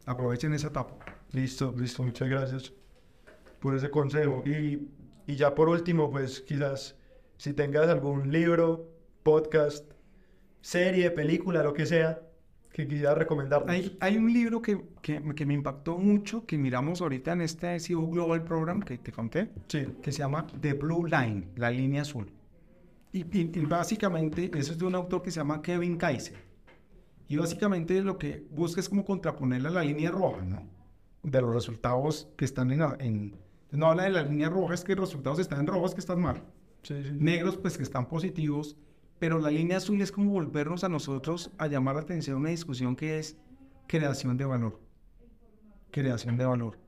aprovechen 0.08 0.54
esa 0.54 0.68
etapa. 0.68 0.94
Listo, 1.32 1.74
listo, 1.76 2.02
muchas 2.02 2.28
gracias 2.28 2.72
por 3.60 3.76
ese 3.76 3.90
consejo. 3.90 4.42
Y, 4.46 4.88
y 5.26 5.36
ya 5.36 5.54
por 5.54 5.68
último, 5.68 6.10
pues 6.10 6.40
quizás 6.40 6.96
si 7.36 7.52
tengas 7.52 7.88
algún 7.88 8.32
libro, 8.32 8.90
podcast, 9.22 9.92
serie, 10.60 11.10
película, 11.10 11.62
lo 11.62 11.72
que 11.72 11.86
sea, 11.86 12.20
que 12.72 12.86
quisiera 12.86 13.14
recomendar. 13.14 13.64
Hay, 13.68 13.96
hay, 14.00 14.16
un 14.16 14.32
libro 14.32 14.62
que, 14.62 14.80
que, 15.02 15.22
que, 15.34 15.46
me 15.46 15.54
impactó 15.54 15.98
mucho, 15.98 16.46
que 16.46 16.56
miramos 16.56 17.00
ahorita 17.00 17.32
en 17.32 17.42
este 17.42 17.78
CEO 17.78 18.06
Global 18.08 18.44
Program 18.44 18.80
que 18.80 18.98
te 18.98 19.12
conté, 19.12 19.50
sí. 19.68 19.86
que 20.02 20.12
se 20.12 20.18
llama 20.18 20.46
The 20.60 20.74
Blue 20.74 21.06
Line, 21.06 21.48
la 21.56 21.70
línea 21.70 22.02
azul. 22.02 22.30
Y, 23.12 23.20
y, 23.20 23.64
básicamente 23.64 24.50
eso 24.54 24.72
es 24.72 24.78
de 24.78 24.84
un 24.84 24.94
autor 24.94 25.22
que 25.22 25.30
se 25.30 25.40
llama 25.40 25.62
Kevin 25.62 25.96
Kaiser. 25.96 26.47
Y 27.28 27.36
básicamente 27.36 28.00
lo 28.02 28.18
que 28.18 28.46
busca 28.50 28.80
es 28.80 28.88
como 28.88 29.04
contraponerle 29.04 29.68
a 29.68 29.72
la 29.72 29.84
línea 29.84 30.10
roja, 30.10 30.42
¿no? 30.42 30.66
De 31.22 31.40
los 31.40 31.54
resultados 31.54 32.28
que 32.36 32.44
están 32.44 32.70
en, 32.70 32.82
en... 33.00 33.36
No 33.70 33.86
habla 33.86 34.04
de 34.04 34.10
la 34.10 34.22
línea 34.22 34.48
roja, 34.48 34.74
es 34.74 34.82
que 34.82 34.94
los 34.94 35.10
resultados 35.10 35.38
están 35.38 35.60
en 35.60 35.66
rojos, 35.66 35.94
que 35.94 36.00
están 36.00 36.20
mal. 36.20 36.42
Sí, 36.82 36.94
sí. 37.02 37.10
Negros, 37.12 37.56
pues 37.58 37.76
que 37.76 37.82
están 37.82 38.08
positivos 38.08 38.76
pero 39.18 39.40
la 39.40 39.50
línea 39.50 39.78
azul 39.78 40.00
es 40.00 40.12
como 40.12 40.30
volvernos 40.30 40.84
a 40.84 40.88
nosotros 40.88 41.50
a 41.58 41.66
llamar 41.66 41.96
la 41.96 42.02
atención 42.02 42.36
a 42.36 42.40
una 42.40 42.50
discusión 42.50 42.94
que 42.94 43.18
es 43.18 43.36
creación 43.86 44.36
de 44.36 44.44
valor. 44.44 44.80
Creación 45.90 46.36
de 46.36 46.44
valor. 46.44 46.78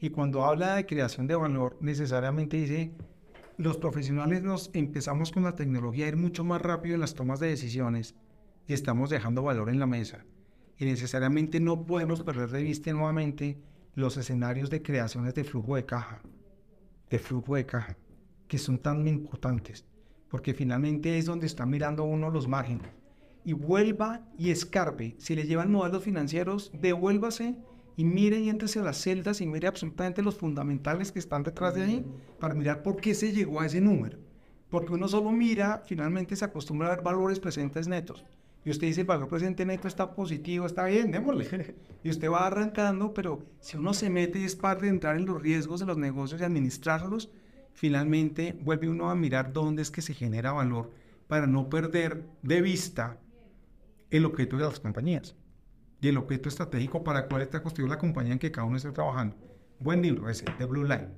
Y 0.00 0.10
cuando 0.10 0.44
habla 0.44 0.74
de 0.74 0.86
creación 0.86 1.26
de 1.26 1.36
valor, 1.36 1.76
necesariamente 1.80 2.56
dice, 2.56 2.92
los 3.56 3.76
profesionales 3.76 4.42
nos 4.42 4.70
empezamos 4.72 5.30
con 5.30 5.44
la 5.44 5.54
tecnología 5.54 6.06
a 6.06 6.08
ir 6.08 6.16
mucho 6.16 6.42
más 6.42 6.62
rápido 6.62 6.94
en 6.94 7.00
las 7.00 7.14
tomas 7.14 7.38
de 7.40 7.48
decisiones 7.48 8.16
y 8.68 8.74
estamos 8.74 9.10
dejando 9.10 9.42
valor 9.42 9.70
en 9.70 9.80
la 9.80 9.86
mesa. 9.86 10.24
Y 10.76 10.84
necesariamente 10.84 11.58
no 11.58 11.84
podemos 11.84 12.22
perder 12.22 12.50
de 12.50 12.62
vista 12.62 12.92
nuevamente 12.92 13.58
los 13.94 14.16
escenarios 14.16 14.70
de 14.70 14.82
creaciones 14.82 15.34
de 15.34 15.42
flujo 15.42 15.74
de 15.74 15.84
caja, 15.84 16.22
de 17.10 17.18
flujo 17.18 17.56
de 17.56 17.66
caja, 17.66 17.96
que 18.46 18.58
son 18.58 18.78
tan 18.78 19.08
importantes 19.08 19.84
porque 20.28 20.54
finalmente 20.54 21.18
es 21.18 21.26
donde 21.26 21.46
está 21.46 21.66
mirando 21.66 22.04
uno 22.04 22.30
los 22.30 22.48
márgenes. 22.48 22.90
Y 23.44 23.54
vuelva 23.54 24.20
y 24.36 24.50
escarpe. 24.50 25.16
Si 25.18 25.34
le 25.34 25.44
llevan 25.44 25.72
modelos 25.72 26.04
financieros, 26.04 26.70
devuélvase 26.74 27.56
y 27.96 28.04
mire 28.04 28.38
y 28.38 28.50
entre 28.50 28.68
a 28.80 28.84
las 28.84 28.98
celdas 28.98 29.40
y 29.40 29.46
mire 29.46 29.66
absolutamente 29.68 30.22
los 30.22 30.36
fundamentales 30.36 31.10
que 31.10 31.18
están 31.18 31.42
detrás 31.42 31.74
de 31.74 31.82
ahí 31.82 32.06
para 32.38 32.54
mirar 32.54 32.82
por 32.82 33.00
qué 33.00 33.14
se 33.14 33.32
llegó 33.32 33.60
a 33.60 33.66
ese 33.66 33.80
número. 33.80 34.18
Porque 34.68 34.92
uno 34.92 35.08
solo 35.08 35.32
mira, 35.32 35.82
finalmente 35.86 36.36
se 36.36 36.44
acostumbra 36.44 36.88
a 36.88 36.96
ver 36.96 37.04
valores 37.04 37.40
presentes 37.40 37.88
netos. 37.88 38.24
Y 38.64 38.70
usted 38.70 38.86
dice, 38.88 39.02
el 39.02 39.06
valor 39.06 39.28
presente 39.28 39.64
neto 39.64 39.88
está 39.88 40.14
positivo, 40.14 40.66
está 40.66 40.84
bien, 40.84 41.10
démosle. 41.10 41.76
Y 42.04 42.10
usted 42.10 42.30
va 42.30 42.46
arrancando, 42.46 43.12
pero 43.14 43.44
si 43.60 43.76
uno 43.76 43.92
se 43.92 44.10
mete 44.10 44.38
y 44.38 44.44
es 44.44 44.56
parte 44.56 44.86
de 44.86 44.90
entrar 44.90 45.16
en 45.16 45.26
los 45.26 45.40
riesgos 45.42 45.80
de 45.80 45.86
los 45.86 45.96
negocios 45.96 46.40
y 46.40 46.44
administrarlos, 46.44 47.30
finalmente 47.72 48.58
vuelve 48.60 48.88
uno 48.88 49.10
a 49.10 49.14
mirar 49.14 49.52
dónde 49.52 49.82
es 49.82 49.90
que 49.90 50.02
se 50.02 50.14
genera 50.14 50.52
valor 50.52 50.90
para 51.28 51.46
no 51.46 51.68
perder 51.68 52.24
de 52.42 52.60
vista 52.62 53.18
el 54.10 54.24
objeto 54.24 54.56
de 54.56 54.64
las 54.64 54.80
compañías 54.80 55.36
y 56.00 56.08
el 56.08 56.16
objeto 56.16 56.48
estratégico 56.48 57.02
para 57.04 57.20
el 57.20 57.28
cual 57.28 57.42
está 57.42 57.62
construida 57.62 57.94
la 57.94 57.98
compañía 57.98 58.32
en 58.32 58.38
que 58.38 58.50
cada 58.50 58.66
uno 58.66 58.76
esté 58.76 58.90
trabajando. 58.92 59.36
Buen 59.80 60.02
libro 60.02 60.28
ese, 60.28 60.44
de 60.58 60.64
Blue 60.64 60.84
Line. 60.84 61.08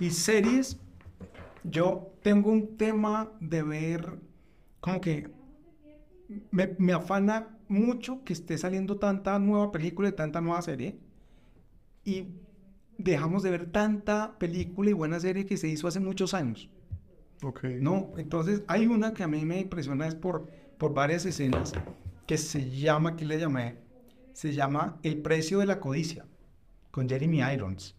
Y 0.00 0.10
series, 0.10 0.80
yo 1.64 2.12
tengo 2.22 2.50
un 2.50 2.76
tema 2.76 3.30
de 3.40 3.62
ver 3.62 4.18
como 4.80 5.00
que 5.00 5.30
me, 6.50 6.74
me 6.78 6.92
afana 6.92 7.58
mucho 7.68 8.22
que 8.24 8.32
esté 8.32 8.58
saliendo 8.58 8.98
tanta 8.98 9.38
nueva 9.38 9.72
película 9.72 10.08
y 10.08 10.12
tanta 10.12 10.40
nueva 10.40 10.62
serie. 10.62 10.98
Y 12.04 12.26
dejamos 12.98 13.42
de 13.42 13.50
ver 13.50 13.70
tanta 13.70 14.38
película 14.38 14.90
y 14.90 14.92
buena 14.92 15.20
serie 15.20 15.46
que 15.46 15.56
se 15.56 15.68
hizo 15.68 15.88
hace 15.88 16.00
muchos 16.00 16.34
años. 16.34 16.68
Okay. 17.42 17.80
No, 17.80 18.12
entonces 18.16 18.62
hay 18.68 18.86
una 18.86 19.14
que 19.14 19.24
a 19.24 19.28
mí 19.28 19.44
me 19.44 19.60
impresiona 19.60 20.06
es 20.06 20.14
por, 20.14 20.48
por 20.78 20.94
varias 20.94 21.26
escenas 21.26 21.72
que 22.26 22.38
se 22.38 22.70
llama, 22.70 23.16
¿qué 23.16 23.24
le 23.24 23.38
llamé? 23.38 23.78
Se 24.32 24.52
llama 24.52 24.98
El 25.02 25.20
precio 25.22 25.58
de 25.58 25.66
la 25.66 25.80
codicia 25.80 26.24
con 26.90 27.08
Jeremy 27.08 27.40
Irons. 27.52 27.96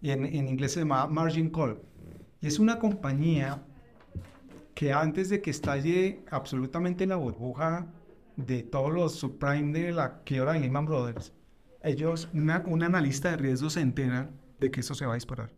Y 0.00 0.10
en, 0.10 0.24
en 0.24 0.48
inglés 0.48 0.72
se 0.72 0.80
llama 0.80 1.06
Margin 1.06 1.50
Call. 1.50 1.80
Y 2.40 2.46
es 2.48 2.58
una 2.58 2.78
compañía 2.78 3.64
que 4.78 4.92
antes 4.92 5.28
de 5.28 5.42
que 5.42 5.50
estalle 5.50 6.24
absolutamente 6.30 7.04
la 7.04 7.16
burbuja 7.16 7.88
de 8.36 8.62
todos 8.62 8.92
los 8.92 9.16
subprime 9.16 9.76
de 9.76 9.90
la 9.90 10.22
quiebra 10.22 10.52
de 10.52 10.60
Lehman 10.60 10.86
Brothers, 10.86 11.32
ellos, 11.82 12.28
un 12.32 12.82
analista 12.84 13.32
de 13.32 13.38
riesgo 13.38 13.70
se 13.70 13.80
entera 13.80 14.30
de 14.60 14.70
que 14.70 14.78
eso 14.78 14.94
se 14.94 15.04
va 15.04 15.14
a 15.14 15.16
disparar. 15.16 15.50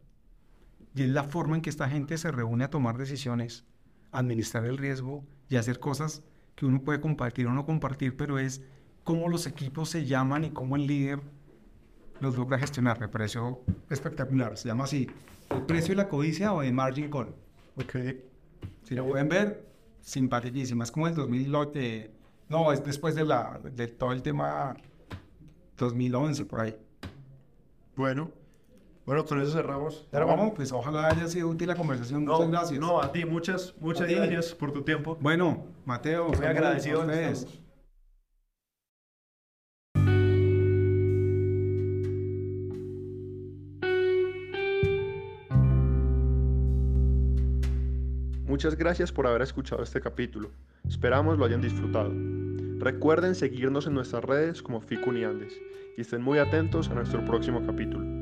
Y 0.95 1.03
es 1.03 1.11
la 1.11 1.25
forma 1.25 1.55
en 1.55 1.61
que 1.61 1.69
esta 1.69 1.87
gente 1.87 2.17
se 2.17 2.31
reúne 2.31 2.65
a 2.65 2.71
tomar 2.71 2.97
decisiones, 2.97 3.67
administrar 4.11 4.65
el 4.65 4.79
riesgo 4.79 5.23
y 5.51 5.57
hacer 5.57 5.81
cosas 5.81 6.23
que 6.55 6.65
uno 6.65 6.81
puede 6.81 7.03
compartir 7.03 7.47
o 7.47 7.53
no 7.53 7.67
compartir, 7.67 8.17
pero 8.17 8.39
es 8.39 8.63
cómo 9.05 9.29
los 9.29 9.47
equipos 9.47 9.91
se 9.91 10.07
llaman 10.07 10.45
y 10.45 10.51
cómo 10.51 10.77
el 10.77 10.87
líder 10.87 11.21
los 12.21 12.39
logra 12.39 12.59
gestionar. 12.59 12.99
Me 12.99 13.09
pareció 13.09 13.61
espectacular. 13.91 14.57
Se 14.57 14.69
llama 14.69 14.85
así, 14.85 15.11
el 15.51 15.67
precio 15.67 15.91
de 15.91 15.97
la 15.97 16.09
codicia 16.09 16.55
o 16.55 16.63
de 16.63 16.73
margin 16.73 17.11
call. 17.11 17.35
Ok. 17.77 18.30
Si 18.91 18.97
lo 18.97 19.07
pueden 19.07 19.29
ver, 19.29 19.65
simpaticísima. 20.01 20.83
Es 20.83 20.91
como 20.91 21.07
el 21.07 21.15
2008. 21.15 22.11
No, 22.49 22.73
es 22.73 22.85
después 22.85 23.15
de, 23.15 23.25
la, 23.25 23.61
de 23.63 23.87
todo 23.87 24.11
el 24.11 24.21
tema 24.21 24.75
2011, 25.79 26.45
por 26.47 26.61
ahí. 26.61 26.77
Bueno, 27.95 28.33
bueno, 29.07 29.25
con 29.25 29.41
eso 29.41 29.53
cerramos. 29.53 30.09
Pero 30.11 30.27
vamos, 30.27 30.55
pues 30.57 30.73
ojalá 30.73 31.07
haya 31.07 31.29
sido 31.29 31.51
útil 31.51 31.69
la 31.69 31.77
conversación. 31.77 32.25
No, 32.25 32.33
muchas 32.33 32.51
gracias. 32.51 32.81
No, 32.81 33.01
a 33.01 33.13
ti, 33.13 33.25
muchas, 33.25 33.73
muchas 33.79 34.09
gracias 34.09 34.55
por 34.57 34.73
tu 34.73 34.83
tiempo. 34.83 35.17
Bueno, 35.21 35.67
Mateo, 35.85 36.27
muy 36.27 36.45
agradecido 36.45 37.03
a 37.03 37.05
ustedes. 37.05 37.60
Muchas 48.61 48.77
gracias 48.77 49.11
por 49.11 49.27
haber 49.27 49.41
escuchado 49.41 49.83
este 49.83 50.03
capítulo. 50.03 50.51
Esperamos 50.87 51.39
lo 51.39 51.47
hayan 51.47 51.63
disfrutado. 51.63 52.13
Recuerden 52.79 53.35
seguirnos 53.35 53.87
en 53.87 53.95
nuestras 53.95 54.23
redes 54.23 54.61
como 54.61 54.83
Ficuniandes 54.83 55.59
y 55.97 56.03
estén 56.03 56.21
muy 56.21 56.39
atentos 56.39 56.91
a 56.91 56.95
nuestro 56.95 57.25
próximo 57.25 57.65
capítulo. 57.65 58.20